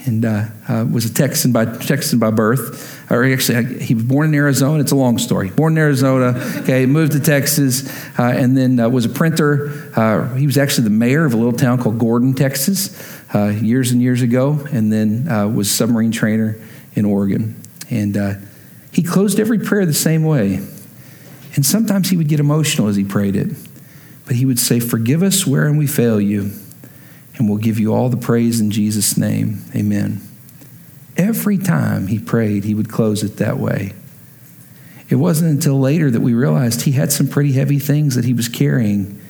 and 0.06 0.26
uh, 0.26 0.46
uh, 0.68 0.86
was 0.92 1.06
a 1.06 1.14
Texan 1.14 1.52
by 1.52 1.66
Texan 1.66 2.18
by 2.18 2.32
birth. 2.32 3.01
Or 3.12 3.26
actually, 3.26 3.80
he 3.84 3.94
was 3.94 4.06
born 4.06 4.30
in 4.30 4.36
Arizona. 4.36 4.82
It's 4.82 4.94
a 4.94 4.96
long 4.96 5.18
story. 5.18 5.50
Born 5.50 5.74
in 5.74 5.80
Arizona, 5.80 6.34
okay, 6.60 6.86
moved 6.86 7.12
to 7.12 7.20
Texas, 7.20 7.92
uh, 8.18 8.24
and 8.24 8.56
then 8.56 8.80
uh, 8.80 8.88
was 8.88 9.04
a 9.04 9.10
printer. 9.10 9.92
Uh, 9.98 10.34
he 10.36 10.46
was 10.46 10.58
actually 10.58 10.86
the 10.86 10.92
mayor 10.92 11.26
of 11.26 11.34
a 11.34 11.38
little 11.38 11.52
town 11.52 11.82
called 11.84 12.00
Gordon, 12.00 12.34
Texas, 12.34 13.22
uh, 13.36 13.48
years 13.48 13.92
and 13.92 14.02
years 14.02 14.22
ago, 14.22 14.66
and 14.72 14.94
then 14.94 15.26
was 15.54 15.70
submarine 15.70 16.12
trainer 16.12 16.58
in 16.94 17.04
Oregon. 17.04 17.62
And 17.90 18.48
he 18.94 19.04
closed 19.04 19.42
every 19.42 19.60
prayer 19.60 19.86
the 19.86 19.94
same 19.94 20.24
way. 20.24 20.66
And 21.56 21.66
sometimes 21.66 22.10
he 22.10 22.16
would 22.16 22.30
get 22.30 22.40
emotional 22.40 22.88
as 22.88 22.96
he 22.96 23.04
prayed 23.04 23.36
it. 23.36 23.50
But 24.26 24.38
he 24.38 24.46
would 24.46 24.60
say, 24.60 24.80
Forgive 24.80 25.22
us 25.22 25.46
wherein 25.46 25.76
we 25.76 25.86
fail 25.86 26.22
you, 26.22 26.54
and 27.36 27.50
we'll 27.50 27.58
give 27.58 27.78
you 27.78 27.94
all 27.94 28.08
the 28.08 28.16
praise 28.16 28.62
in 28.62 28.72
Jesus' 28.72 29.18
name. 29.18 29.66
Amen. 29.76 30.22
Every 31.18 31.58
time 31.58 32.08
he 32.08 32.20
prayed, 32.20 32.64
he 32.64 32.74
would 32.74 32.90
close 32.90 33.24
it 33.24 33.38
that 33.38 33.58
way. 33.58 33.94
It 35.10 35.16
wasn't 35.16 35.52
until 35.52 35.80
later 35.80 36.10
that 36.10 36.22
we 36.22 36.34
realized 36.34 36.84
he 36.84 36.94
had 36.94 37.12
some 37.12 37.28
pretty 37.28 37.52
heavy 37.52 37.80
things 37.80 38.16
that 38.16 38.24
he 38.24 38.34
was 38.34 38.48
carrying, 38.48 39.22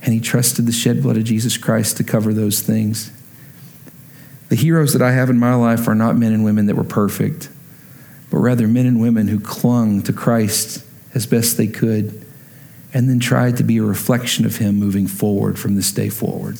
and 0.00 0.14
he 0.14 0.20
trusted 0.20 0.64
the 0.64 0.72
shed 0.72 1.02
blood 1.02 1.18
of 1.18 1.24
Jesus 1.24 1.58
Christ 1.58 1.98
to 1.98 2.04
cover 2.04 2.32
those 2.32 2.62
things. 2.62 3.12
The 4.48 4.56
heroes 4.56 4.94
that 4.94 5.02
I 5.02 5.12
have 5.12 5.28
in 5.28 5.38
my 5.38 5.54
life 5.54 5.86
are 5.86 5.94
not 5.94 6.16
men 6.16 6.32
and 6.32 6.44
women 6.44 6.66
that 6.66 6.76
were 6.76 6.84
perfect, 6.84 7.50
but 8.30 8.38
rather 8.38 8.66
men 8.66 8.86
and 8.86 9.00
women 9.00 9.28
who 9.28 9.38
clung 9.38 10.02
to 10.04 10.12
Christ 10.14 10.82
as 11.14 11.26
best 11.26 11.58
they 11.58 11.66
could, 11.66 12.24
and 12.94 13.08
then 13.10 13.20
tried 13.20 13.58
to 13.58 13.64
be 13.64 13.76
a 13.76 13.82
reflection 13.82 14.46
of 14.46 14.56
Him 14.56 14.76
moving 14.76 15.06
forward 15.06 15.58
from 15.58 15.74
this 15.74 15.92
day 15.92 16.08
forward. 16.08 16.58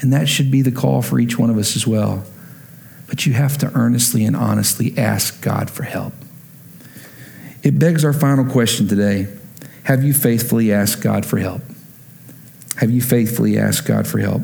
And 0.00 0.12
that 0.14 0.28
should 0.28 0.50
be 0.50 0.62
the 0.62 0.72
call 0.72 1.02
for 1.02 1.20
each 1.20 1.38
one 1.38 1.50
of 1.50 1.58
us 1.58 1.76
as 1.76 1.86
well. 1.86 2.24
But 3.10 3.26
you 3.26 3.32
have 3.32 3.58
to 3.58 3.70
earnestly 3.74 4.24
and 4.24 4.36
honestly 4.36 4.96
ask 4.96 5.42
God 5.42 5.68
for 5.68 5.82
help. 5.82 6.14
It 7.64 7.76
begs 7.78 8.04
our 8.04 8.12
final 8.12 8.44
question 8.44 8.86
today 8.86 9.26
Have 9.84 10.04
you 10.04 10.14
faithfully 10.14 10.72
asked 10.72 11.02
God 11.02 11.26
for 11.26 11.38
help? 11.38 11.60
Have 12.76 12.90
you 12.90 13.02
faithfully 13.02 13.58
asked 13.58 13.84
God 13.84 14.06
for 14.06 14.18
help? 14.18 14.42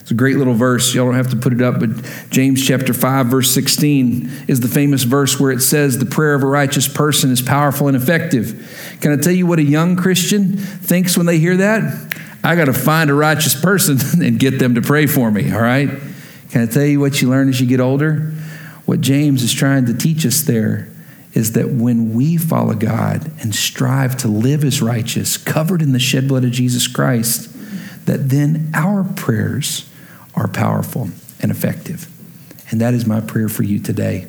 It's 0.00 0.10
a 0.10 0.14
great 0.14 0.36
little 0.36 0.54
verse. 0.54 0.92
Y'all 0.92 1.06
don't 1.06 1.14
have 1.14 1.30
to 1.30 1.36
put 1.36 1.52
it 1.52 1.62
up, 1.62 1.78
but 1.78 1.90
James 2.30 2.66
chapter 2.66 2.92
5, 2.92 3.26
verse 3.26 3.52
16 3.52 4.28
is 4.48 4.58
the 4.58 4.66
famous 4.66 5.04
verse 5.04 5.38
where 5.38 5.52
it 5.52 5.60
says, 5.60 5.98
The 5.98 6.04
prayer 6.04 6.34
of 6.34 6.42
a 6.42 6.46
righteous 6.46 6.88
person 6.88 7.30
is 7.30 7.40
powerful 7.40 7.86
and 7.86 7.96
effective. 7.96 8.98
Can 9.00 9.12
I 9.12 9.16
tell 9.16 9.32
you 9.32 9.46
what 9.46 9.60
a 9.60 9.62
young 9.62 9.94
Christian 9.94 10.56
thinks 10.56 11.16
when 11.16 11.26
they 11.26 11.38
hear 11.38 11.56
that? 11.58 12.16
I 12.42 12.56
got 12.56 12.64
to 12.64 12.72
find 12.72 13.08
a 13.08 13.14
righteous 13.14 13.58
person 13.58 13.98
and 14.24 14.40
get 14.40 14.58
them 14.58 14.74
to 14.74 14.82
pray 14.82 15.06
for 15.06 15.30
me, 15.30 15.52
all 15.52 15.60
right? 15.60 15.88
Can 16.52 16.60
I 16.60 16.66
tell 16.66 16.84
you 16.84 17.00
what 17.00 17.22
you 17.22 17.30
learn 17.30 17.48
as 17.48 17.62
you 17.62 17.66
get 17.66 17.80
older? 17.80 18.30
What 18.84 19.00
James 19.00 19.42
is 19.42 19.54
trying 19.54 19.86
to 19.86 19.94
teach 19.94 20.26
us 20.26 20.42
there 20.42 20.86
is 21.32 21.52
that 21.52 21.70
when 21.70 22.12
we 22.12 22.36
follow 22.36 22.74
God 22.74 23.32
and 23.40 23.54
strive 23.54 24.18
to 24.18 24.28
live 24.28 24.62
as 24.62 24.82
righteous, 24.82 25.38
covered 25.38 25.80
in 25.80 25.92
the 25.92 25.98
shed 25.98 26.28
blood 26.28 26.44
of 26.44 26.50
Jesus 26.50 26.86
Christ, 26.86 27.48
that 28.04 28.28
then 28.28 28.70
our 28.74 29.02
prayers 29.02 29.90
are 30.34 30.46
powerful 30.46 31.08
and 31.40 31.50
effective. 31.50 32.06
And 32.70 32.82
that 32.82 32.92
is 32.92 33.06
my 33.06 33.22
prayer 33.22 33.48
for 33.48 33.62
you 33.62 33.78
today. 33.78 34.26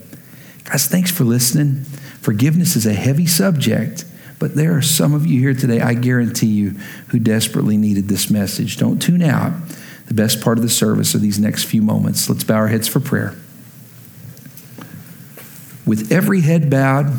Guys, 0.64 0.88
thanks 0.88 1.12
for 1.12 1.26
listening. 1.26 1.84
Forgiveness 2.22 2.78
is 2.78 2.86
a 2.86 2.94
heavy 2.94 3.28
subject, 3.28 4.06
but 4.40 4.56
there 4.56 4.78
are 4.78 4.82
some 4.82 5.14
of 5.14 5.28
you 5.28 5.42
here 5.42 5.54
today, 5.54 5.82
I 5.82 5.94
guarantee 5.94 6.48
you, 6.48 6.70
who 7.10 7.20
desperately 7.20 7.76
needed 7.76 8.08
this 8.08 8.30
message. 8.30 8.78
Don't 8.78 9.02
tune 9.02 9.24
out. 9.24 9.52
The 10.08 10.14
best 10.14 10.42
part 10.42 10.58
of 10.58 10.64
the 10.64 10.70
service 10.70 11.16
are 11.16 11.20
these 11.20 11.40
next 11.40 11.64
few 11.64 11.82
moments. 11.82 12.30
Let's 12.30 12.44
bow 12.44 12.56
our 12.56 12.68
heads 12.68 12.88
for 12.88 13.00
prayer. 13.00 13.36
With 15.86 16.12
every 16.12 16.42
head 16.42 16.70
bowed 16.70 17.12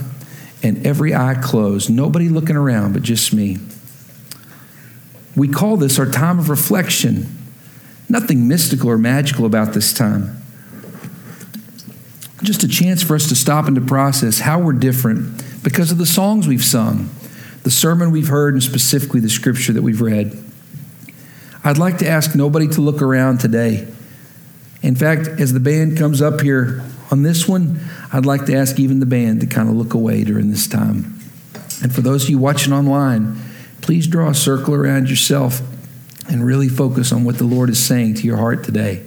and 0.62 0.86
every 0.86 1.14
eye 1.14 1.34
closed, 1.34 1.90
nobody 1.90 2.28
looking 2.28 2.56
around 2.56 2.92
but 2.92 3.02
just 3.02 3.32
me. 3.32 3.58
We 5.36 5.48
call 5.48 5.76
this 5.76 5.98
our 5.98 6.06
time 6.06 6.38
of 6.38 6.48
reflection. 6.48 7.26
Nothing 8.08 8.46
mystical 8.46 8.88
or 8.90 8.98
magical 8.98 9.46
about 9.46 9.74
this 9.74 9.92
time. 9.92 10.42
Just 12.42 12.62
a 12.62 12.68
chance 12.68 13.02
for 13.02 13.14
us 13.14 13.28
to 13.28 13.34
stop 13.34 13.66
and 13.66 13.74
to 13.74 13.82
process 13.82 14.40
how 14.40 14.60
we're 14.60 14.74
different 14.74 15.42
because 15.62 15.90
of 15.90 15.98
the 15.98 16.06
songs 16.06 16.46
we've 16.46 16.64
sung, 16.64 17.08
the 17.62 17.70
sermon 17.70 18.10
we've 18.10 18.28
heard, 18.28 18.54
and 18.54 18.62
specifically 18.62 19.20
the 19.20 19.30
scripture 19.30 19.72
that 19.72 19.82
we've 19.82 20.02
read. 20.02 20.38
I'd 21.66 21.78
like 21.78 21.98
to 21.98 22.06
ask 22.06 22.34
nobody 22.34 22.68
to 22.68 22.82
look 22.82 23.00
around 23.00 23.38
today. 23.38 23.88
In 24.82 24.94
fact, 24.94 25.26
as 25.26 25.54
the 25.54 25.60
band 25.60 25.96
comes 25.96 26.20
up 26.20 26.42
here 26.42 26.84
on 27.10 27.22
this 27.22 27.48
one, 27.48 27.80
I'd 28.12 28.26
like 28.26 28.44
to 28.46 28.54
ask 28.54 28.78
even 28.78 29.00
the 29.00 29.06
band 29.06 29.40
to 29.40 29.46
kind 29.46 29.70
of 29.70 29.74
look 29.74 29.94
away 29.94 30.24
during 30.24 30.50
this 30.50 30.66
time. 30.66 31.18
And 31.82 31.94
for 31.94 32.02
those 32.02 32.24
of 32.24 32.30
you 32.30 32.38
watching 32.38 32.74
online, 32.74 33.40
please 33.80 34.06
draw 34.06 34.28
a 34.28 34.34
circle 34.34 34.74
around 34.74 35.08
yourself 35.08 35.62
and 36.28 36.44
really 36.44 36.68
focus 36.68 37.12
on 37.12 37.24
what 37.24 37.38
the 37.38 37.44
Lord 37.44 37.70
is 37.70 37.82
saying 37.82 38.16
to 38.16 38.22
your 38.24 38.36
heart 38.36 38.62
today. 38.62 39.02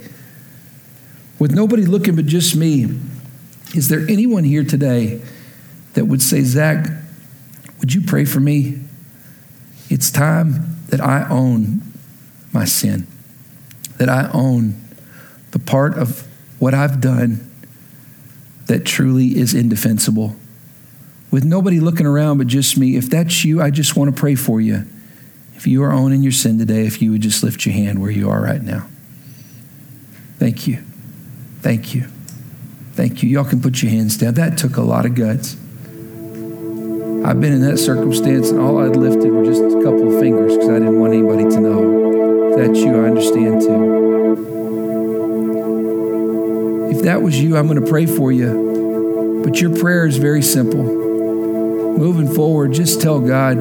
With 1.37 1.51
nobody 1.51 1.85
looking 1.85 2.15
but 2.15 2.25
just 2.25 2.55
me, 2.55 2.87
is 3.75 3.89
there 3.89 4.01
anyone 4.09 4.43
here 4.43 4.63
today 4.63 5.21
that 5.93 6.05
would 6.05 6.23
say, 6.23 6.41
Zach, 6.41 6.89
would 7.79 7.93
you 7.93 8.01
pray 8.01 8.25
for 8.25 8.39
me? 8.39 8.81
It's 9.89 10.09
time 10.09 10.75
that 10.87 11.01
I 11.01 11.27
own 11.29 11.81
my 12.57 12.65
sin, 12.65 13.05
that 13.97 14.09
I 14.09 14.31
own 14.33 14.81
the 15.51 15.59
part 15.59 15.95
of 15.95 16.27
what 16.57 16.73
I've 16.73 16.99
done 16.99 17.49
that 18.65 18.83
truly 18.83 19.37
is 19.37 19.53
indefensible. 19.53 20.35
With 21.29 21.45
nobody 21.45 21.79
looking 21.79 22.07
around 22.07 22.39
but 22.39 22.47
just 22.47 22.77
me, 22.77 22.95
if 22.95 23.11
that's 23.11 23.45
you, 23.45 23.61
I 23.61 23.69
just 23.69 23.95
want 23.95 24.13
to 24.13 24.19
pray 24.19 24.33
for 24.33 24.59
you. 24.59 24.85
If 25.55 25.67
you 25.67 25.83
are 25.83 25.93
owning 25.93 26.23
your 26.23 26.31
sin 26.31 26.57
today, 26.57 26.87
if 26.87 26.99
you 26.99 27.11
would 27.11 27.21
just 27.21 27.43
lift 27.43 27.63
your 27.65 27.73
hand 27.73 28.01
where 28.01 28.11
you 28.11 28.27
are 28.29 28.41
right 28.41 28.61
now. 28.61 28.87
Thank 30.39 30.67
you. 30.67 30.77
Thank 31.61 31.93
you. 31.93 32.07
Thank 32.93 33.21
you. 33.21 33.29
Y'all 33.29 33.45
can 33.45 33.61
put 33.61 33.83
your 33.83 33.91
hands 33.91 34.17
down. 34.17 34.33
That 34.33 34.57
took 34.57 34.77
a 34.77 34.81
lot 34.81 35.05
of 35.05 35.13
guts. 35.13 35.55
I've 37.23 37.39
been 37.39 37.53
in 37.53 37.61
that 37.61 37.77
circumstance, 37.77 38.49
and 38.49 38.59
all 38.59 38.79
I'd 38.79 38.95
lifted 38.95 39.31
were 39.31 39.45
just 39.45 39.61
a 39.61 39.83
couple 39.83 40.13
of 40.13 40.19
fingers 40.19 40.53
because 40.53 40.69
I 40.69 40.79
didn't 40.79 40.99
want 40.99 41.13
anybody 41.13 41.43
to 41.43 41.59
know. 41.59 41.96
If 42.57 42.65
that's 42.65 42.79
you, 42.79 42.95
I 42.95 43.07
understand 43.09 43.61
too. 43.61 44.07
If 46.91 47.03
that 47.03 47.21
was 47.21 47.39
you, 47.39 47.55
I'm 47.55 47.67
going 47.67 47.79
to 47.79 47.85
pray 47.87 48.07
for 48.07 48.31
you. 48.31 49.43
But 49.43 49.61
your 49.61 49.77
prayer 49.77 50.07
is 50.07 50.17
very 50.17 50.41
simple. 50.41 50.81
Moving 50.83 52.33
forward, 52.33 52.73
just 52.73 52.99
tell 52.99 53.19
God, 53.19 53.59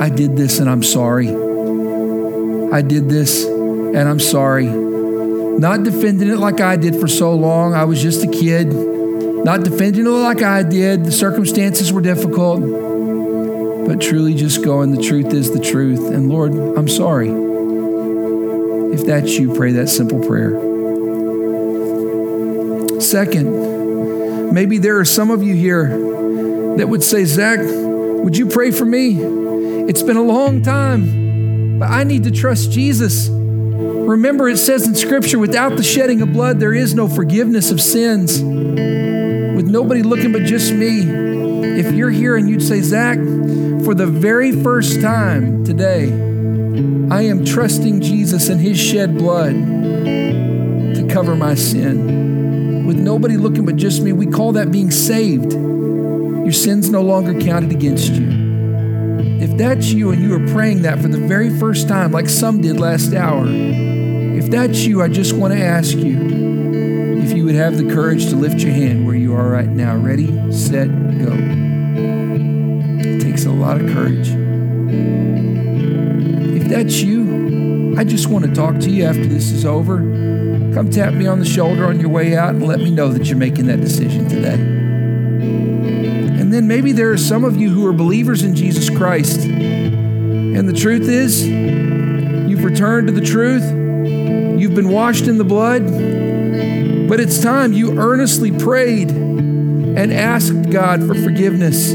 I 0.00 0.08
did 0.08 0.34
this 0.34 0.60
and 0.60 0.70
I'm 0.70 0.82
sorry. 0.82 1.28
I 1.28 2.80
did 2.80 3.10
this 3.10 3.44
and 3.44 4.08
I'm 4.08 4.18
sorry. 4.18 4.64
Not 4.64 5.82
defending 5.82 6.30
it 6.30 6.38
like 6.38 6.62
I 6.62 6.76
did 6.76 6.96
for 6.96 7.08
so 7.08 7.34
long. 7.34 7.74
I 7.74 7.84
was 7.84 8.00
just 8.00 8.24
a 8.24 8.28
kid. 8.28 8.72
Not 8.72 9.62
defending 9.62 10.06
it 10.06 10.08
like 10.08 10.40
I 10.40 10.62
did. 10.62 11.04
The 11.04 11.12
circumstances 11.12 11.92
were 11.92 12.00
difficult. 12.00 12.62
But 13.86 14.00
truly 14.00 14.32
just 14.32 14.64
going, 14.64 14.92
the 14.92 15.02
truth 15.02 15.34
is 15.34 15.50
the 15.50 15.60
truth. 15.60 16.10
And 16.10 16.30
Lord, 16.30 16.54
I'm 16.54 16.88
sorry. 16.88 17.51
If 18.92 19.06
that's 19.06 19.32
you, 19.38 19.54
pray 19.54 19.72
that 19.72 19.88
simple 19.88 20.20
prayer. 20.26 20.50
Second, 23.00 24.52
maybe 24.52 24.78
there 24.78 24.98
are 24.98 25.04
some 25.04 25.30
of 25.30 25.42
you 25.42 25.54
here 25.54 25.88
that 26.76 26.88
would 26.88 27.02
say, 27.02 27.24
Zach, 27.24 27.58
would 27.60 28.36
you 28.36 28.46
pray 28.46 28.70
for 28.70 28.84
me? 28.84 29.18
It's 29.88 30.02
been 30.02 30.16
a 30.16 30.22
long 30.22 30.62
time, 30.62 31.78
but 31.78 31.90
I 31.90 32.04
need 32.04 32.24
to 32.24 32.30
trust 32.30 32.70
Jesus. 32.70 33.28
Remember, 33.28 34.48
it 34.48 34.58
says 34.58 34.86
in 34.86 34.94
Scripture, 34.94 35.38
without 35.38 35.76
the 35.76 35.82
shedding 35.82 36.22
of 36.22 36.32
blood, 36.32 36.60
there 36.60 36.74
is 36.74 36.94
no 36.94 37.08
forgiveness 37.08 37.70
of 37.70 37.80
sins. 37.80 38.40
With 38.42 39.66
nobody 39.66 40.02
looking 40.02 40.32
but 40.32 40.44
just 40.44 40.72
me, 40.72 41.00
if 41.78 41.92
you're 41.92 42.10
here 42.10 42.36
and 42.36 42.48
you'd 42.48 42.62
say, 42.62 42.80
Zach, 42.80 43.18
for 43.84 43.94
the 43.94 44.06
very 44.06 44.52
first 44.52 45.00
time 45.00 45.64
today, 45.64 46.31
I 47.12 47.22
am 47.24 47.44
trusting 47.44 48.00
Jesus 48.00 48.48
and 48.48 48.58
his 48.58 48.80
shed 48.80 49.18
blood 49.18 49.52
to 49.52 51.06
cover 51.10 51.36
my 51.36 51.54
sin. 51.54 52.86
With 52.86 52.96
nobody 52.96 53.36
looking 53.36 53.66
but 53.66 53.76
just 53.76 54.00
me, 54.00 54.12
we 54.12 54.26
call 54.26 54.52
that 54.52 54.72
being 54.72 54.90
saved. 54.90 55.52
Your 55.52 56.52
sin's 56.52 56.88
no 56.88 57.02
longer 57.02 57.38
counted 57.38 57.70
against 57.70 58.12
you. 58.12 58.30
If 59.42 59.58
that's 59.58 59.92
you 59.92 60.10
and 60.10 60.22
you 60.22 60.34
are 60.36 60.54
praying 60.54 60.80
that 60.82 61.02
for 61.02 61.08
the 61.08 61.18
very 61.18 61.50
first 61.50 61.86
time, 61.86 62.12
like 62.12 62.30
some 62.30 62.62
did 62.62 62.80
last 62.80 63.12
hour, 63.12 63.44
if 63.46 64.50
that's 64.50 64.86
you, 64.86 65.02
I 65.02 65.08
just 65.08 65.34
want 65.34 65.52
to 65.52 65.62
ask 65.62 65.94
you 65.94 67.18
if 67.18 67.32
you 67.36 67.44
would 67.44 67.56
have 67.56 67.76
the 67.76 67.92
courage 67.92 68.30
to 68.30 68.36
lift 68.36 68.60
your 68.60 68.72
hand 68.72 69.04
where 69.06 69.16
you 69.16 69.34
are 69.34 69.50
right 69.50 69.68
now. 69.68 69.98
Ready, 69.98 70.50
set, 70.50 70.88
go. 70.88 71.36
It 73.04 73.20
takes 73.20 73.44
a 73.44 73.52
lot 73.52 73.82
of 73.82 73.92
courage. 73.92 74.41
That's 76.72 77.02
you, 77.02 77.94
I 77.98 78.04
just 78.04 78.28
want 78.28 78.44
to 78.46 78.54
talk 78.54 78.78
to 78.80 78.90
you 78.90 79.04
after 79.04 79.26
this 79.26 79.50
is 79.50 79.64
over. 79.64 79.98
Come 80.74 80.90
tap 80.90 81.14
me 81.14 81.26
on 81.26 81.38
the 81.38 81.44
shoulder 81.44 81.86
on 81.86 82.00
your 82.00 82.08
way 82.08 82.36
out 82.36 82.50
and 82.50 82.66
let 82.66 82.78
me 82.78 82.90
know 82.90 83.08
that 83.08 83.26
you're 83.26 83.36
making 83.36 83.66
that 83.66 83.80
decision 83.80 84.28
today. 84.28 84.54
And 86.40 86.52
then 86.52 86.66
maybe 86.66 86.92
there 86.92 87.12
are 87.12 87.18
some 87.18 87.44
of 87.44 87.56
you 87.56 87.70
who 87.70 87.86
are 87.86 87.92
believers 87.92 88.42
in 88.42 88.56
Jesus 88.56 88.90
Christ. 88.90 89.40
And 89.44 90.68
the 90.68 90.72
truth 90.72 91.08
is, 91.08 91.46
you've 91.46 92.64
returned 92.64 93.08
to 93.08 93.12
the 93.12 93.20
truth 93.20 93.62
You've 94.62 94.76
been 94.76 94.90
washed 94.90 95.26
in 95.26 95.38
the 95.38 95.44
blood, 95.44 95.84
but 97.08 97.18
it's 97.18 97.40
time 97.40 97.72
you 97.72 97.98
earnestly 97.98 98.52
prayed 98.56 99.10
and 99.10 100.12
asked 100.12 100.70
God 100.70 101.04
for 101.04 101.14
forgiveness. 101.14 101.90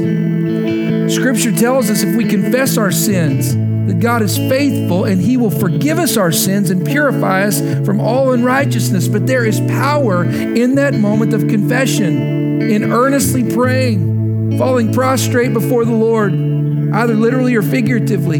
Scripture 1.13 1.53
tells 1.53 1.89
us 1.89 2.03
if 2.03 2.13
we 2.17 2.25
confess 2.25 2.77
our 2.77 2.91
sins, 2.91 3.55
God 3.99 4.21
is 4.21 4.37
faithful 4.37 5.05
and 5.05 5.21
He 5.21 5.37
will 5.37 5.51
forgive 5.51 5.97
us 5.97 6.17
our 6.17 6.31
sins 6.31 6.69
and 6.69 6.85
purify 6.85 7.43
us 7.43 7.59
from 7.85 7.99
all 7.99 8.31
unrighteousness. 8.31 9.07
But 9.07 9.27
there 9.27 9.45
is 9.45 9.59
power 9.61 10.23
in 10.25 10.75
that 10.75 10.93
moment 10.93 11.33
of 11.33 11.47
confession, 11.47 12.61
in 12.61 12.91
earnestly 12.91 13.53
praying, 13.53 14.57
falling 14.57 14.93
prostrate 14.93 15.53
before 15.53 15.85
the 15.85 15.93
Lord, 15.93 16.33
either 16.33 17.13
literally 17.13 17.55
or 17.55 17.61
figuratively, 17.61 18.39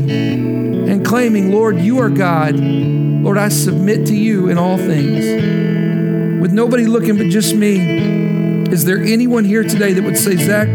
and 0.89 1.05
claiming, 1.05 1.51
Lord, 1.51 1.77
you 1.77 1.99
are 1.99 2.09
God. 2.09 2.55
Lord, 2.55 3.37
I 3.37 3.49
submit 3.49 4.07
to 4.07 4.15
you 4.15 4.49
in 4.49 4.57
all 4.57 4.77
things. 4.77 6.41
With 6.41 6.53
nobody 6.53 6.85
looking 6.85 7.17
but 7.17 7.27
just 7.27 7.55
me, 7.55 8.63
is 8.71 8.85
there 8.85 9.03
anyone 9.03 9.43
here 9.43 9.63
today 9.63 9.93
that 9.93 10.03
would 10.03 10.17
say, 10.17 10.37
Zach, 10.37 10.67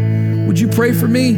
would 0.45 0.59
you 0.59 0.67
pray 0.67 0.93
for 0.93 1.07
me? 1.07 1.35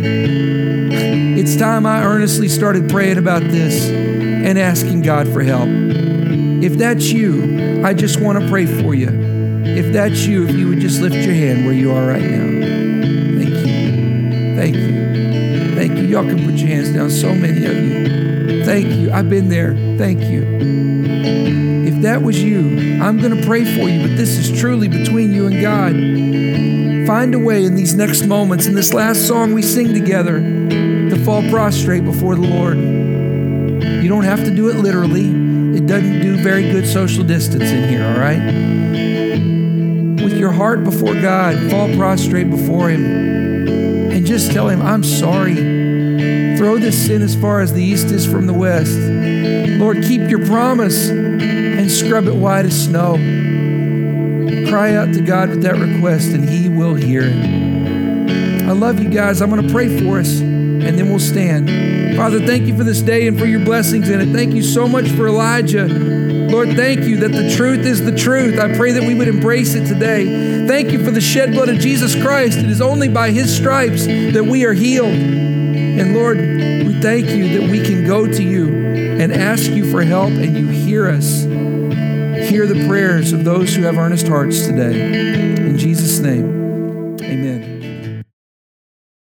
It's 1.39 1.55
time 1.55 1.85
I 1.85 2.03
earnestly 2.03 2.47
started 2.47 2.89
praying 2.89 3.17
about 3.17 3.41
this 3.41 3.89
and 3.89 4.57
asking 4.57 5.01
God 5.01 5.27
for 5.27 5.41
help. 5.41 5.67
If 5.69 6.77
that's 6.77 7.11
you, 7.11 7.83
I 7.85 7.93
just 7.93 8.19
want 8.19 8.39
to 8.39 8.47
pray 8.49 8.65
for 8.65 8.93
you. 8.93 9.09
If 9.63 9.93
that's 9.93 10.25
you, 10.25 10.47
if 10.47 10.55
you 10.55 10.69
would 10.69 10.79
just 10.79 11.01
lift 11.01 11.15
your 11.15 11.33
hand 11.33 11.65
where 11.65 11.73
you 11.73 11.91
are 11.91 12.07
right 12.07 12.23
now. 12.23 12.45
Thank 13.37 13.67
you. 13.67 14.55
Thank 14.55 14.75
you. 14.75 15.75
Thank 15.75 15.97
you. 15.97 16.05
Y'all 16.05 16.23
can 16.23 16.43
put 16.45 16.55
your 16.55 16.69
hands 16.69 16.89
down, 16.89 17.09
so 17.09 17.33
many 17.33 17.65
of 17.65 17.75
you. 17.75 18.65
Thank 18.65 18.87
you. 18.87 19.11
I've 19.11 19.29
been 19.29 19.49
there. 19.49 19.73
Thank 19.97 20.21
you 20.21 21.05
if 21.95 22.01
that 22.01 22.21
was 22.21 22.41
you, 22.41 23.01
I'm 23.01 23.19
going 23.19 23.35
to 23.39 23.45
pray 23.45 23.63
for 23.63 23.87
you, 23.87 24.01
but 24.07 24.17
this 24.17 24.37
is 24.37 24.59
truly 24.59 24.87
between 24.87 25.33
you 25.33 25.47
and 25.47 25.61
God. 25.61 26.74
Find 27.05 27.35
a 27.35 27.39
way 27.39 27.65
in 27.65 27.75
these 27.75 27.93
next 27.93 28.25
moments, 28.25 28.65
in 28.65 28.73
this 28.73 28.91
last 28.93 29.27
song 29.27 29.53
we 29.53 29.61
sing 29.61 29.93
together, 29.93 30.39
to 30.39 31.23
fall 31.23 31.47
prostrate 31.49 32.03
before 32.03 32.35
the 32.35 32.41
Lord. 32.41 32.77
You 32.77 34.09
don't 34.09 34.23
have 34.23 34.43
to 34.43 34.49
do 34.53 34.69
it 34.69 34.77
literally. 34.77 35.27
It 35.77 35.85
doesn't 35.85 36.21
do 36.21 36.37
very 36.41 36.71
good 36.71 36.87
social 36.87 37.23
distance 37.23 37.65
in 37.65 37.89
here, 37.89 38.03
all 38.05 38.17
right? 38.17 38.39
With 40.23 40.37
your 40.37 40.51
heart 40.51 40.83
before 40.83 41.13
God, 41.13 41.69
fall 41.69 41.95
prostrate 41.95 42.49
before 42.49 42.89
Him. 42.89 43.05
and 44.11 44.25
just 44.25 44.51
tell 44.51 44.69
him, 44.69 44.81
I'm 44.81 45.03
sorry. 45.03 45.55
Throw 46.57 46.77
this 46.79 47.05
sin 47.05 47.21
as 47.21 47.35
far 47.35 47.61
as 47.61 47.73
the 47.73 47.83
east 47.83 48.07
is 48.07 48.25
from 48.25 48.47
the 48.47 48.53
west. 48.53 48.97
Lord, 49.79 50.01
keep 50.03 50.29
your 50.29 50.45
promise 50.47 51.09
and 51.09 51.91
scrub 51.91 52.25
it 52.25 52.35
white 52.35 52.65
as 52.65 52.85
snow. 52.85 53.17
Cry 54.69 54.95
out 54.95 55.13
to 55.13 55.21
God 55.21 55.49
with 55.49 55.61
that 55.63 55.75
request, 55.77 56.29
and 56.29 56.47
he 56.49 56.64
will 56.75 56.95
hear 56.95 57.23
it. 57.23 58.63
I 58.63 58.71
love 58.71 58.99
you 58.99 59.09
guys. 59.09 59.41
I'm 59.41 59.49
going 59.49 59.65
to 59.65 59.71
pray 59.71 59.87
for 59.99 60.19
us, 60.19 60.39
and 60.39 60.81
then 60.83 61.09
we'll 61.09 61.19
stand. 61.19 62.17
Father, 62.17 62.45
thank 62.45 62.65
you 62.65 62.75
for 62.75 62.83
this 62.83 63.01
day 63.01 63.27
and 63.27 63.37
for 63.37 63.45
your 63.45 63.63
blessings 63.63 64.09
in 64.09 64.21
it. 64.21 64.33
Thank 64.33 64.53
you 64.53 64.63
so 64.63 64.87
much 64.87 65.09
for 65.09 65.27
Elijah. 65.27 65.87
Lord, 65.87 66.75
thank 66.75 67.01
you 67.01 67.17
that 67.17 67.31
the 67.31 67.53
truth 67.55 67.85
is 67.85 68.03
the 68.03 68.15
truth. 68.15 68.59
I 68.59 68.75
pray 68.75 68.91
that 68.91 69.03
we 69.03 69.13
would 69.13 69.27
embrace 69.27 69.75
it 69.75 69.87
today. 69.87 70.67
Thank 70.67 70.91
you 70.91 71.03
for 71.03 71.11
the 71.11 71.21
shed 71.21 71.51
blood 71.51 71.69
of 71.69 71.79
Jesus 71.79 72.15
Christ. 72.21 72.57
It 72.57 72.69
is 72.69 72.81
only 72.81 73.09
by 73.09 73.31
his 73.31 73.55
stripes 73.55 74.05
that 74.05 74.45
we 74.45 74.65
are 74.65 74.73
healed. 74.73 75.13
And 75.13 76.15
Lord, 76.15 76.37
we 76.37 76.99
thank 77.01 77.27
you 77.29 77.59
that 77.59 77.69
we 77.69 77.83
can 77.83 78.05
go 78.05 78.25
to 78.25 78.43
you 78.43 78.67
and 79.19 79.31
ask 79.33 79.69
you 79.69 79.91
for 79.91 80.01
help, 80.03 80.31
and 80.31 80.57
you 80.57 80.67
hear 80.67 81.07
us. 81.07 81.43
Hear 82.49 82.67
the 82.67 82.85
prayers 82.87 83.33
of 83.33 83.43
those 83.43 83.75
who 83.75 83.83
have 83.83 83.97
earnest 83.97 84.27
hearts 84.27 84.65
today. 84.65 85.55
In 85.57 85.77
Jesus' 85.77 86.19
name. 86.19 86.64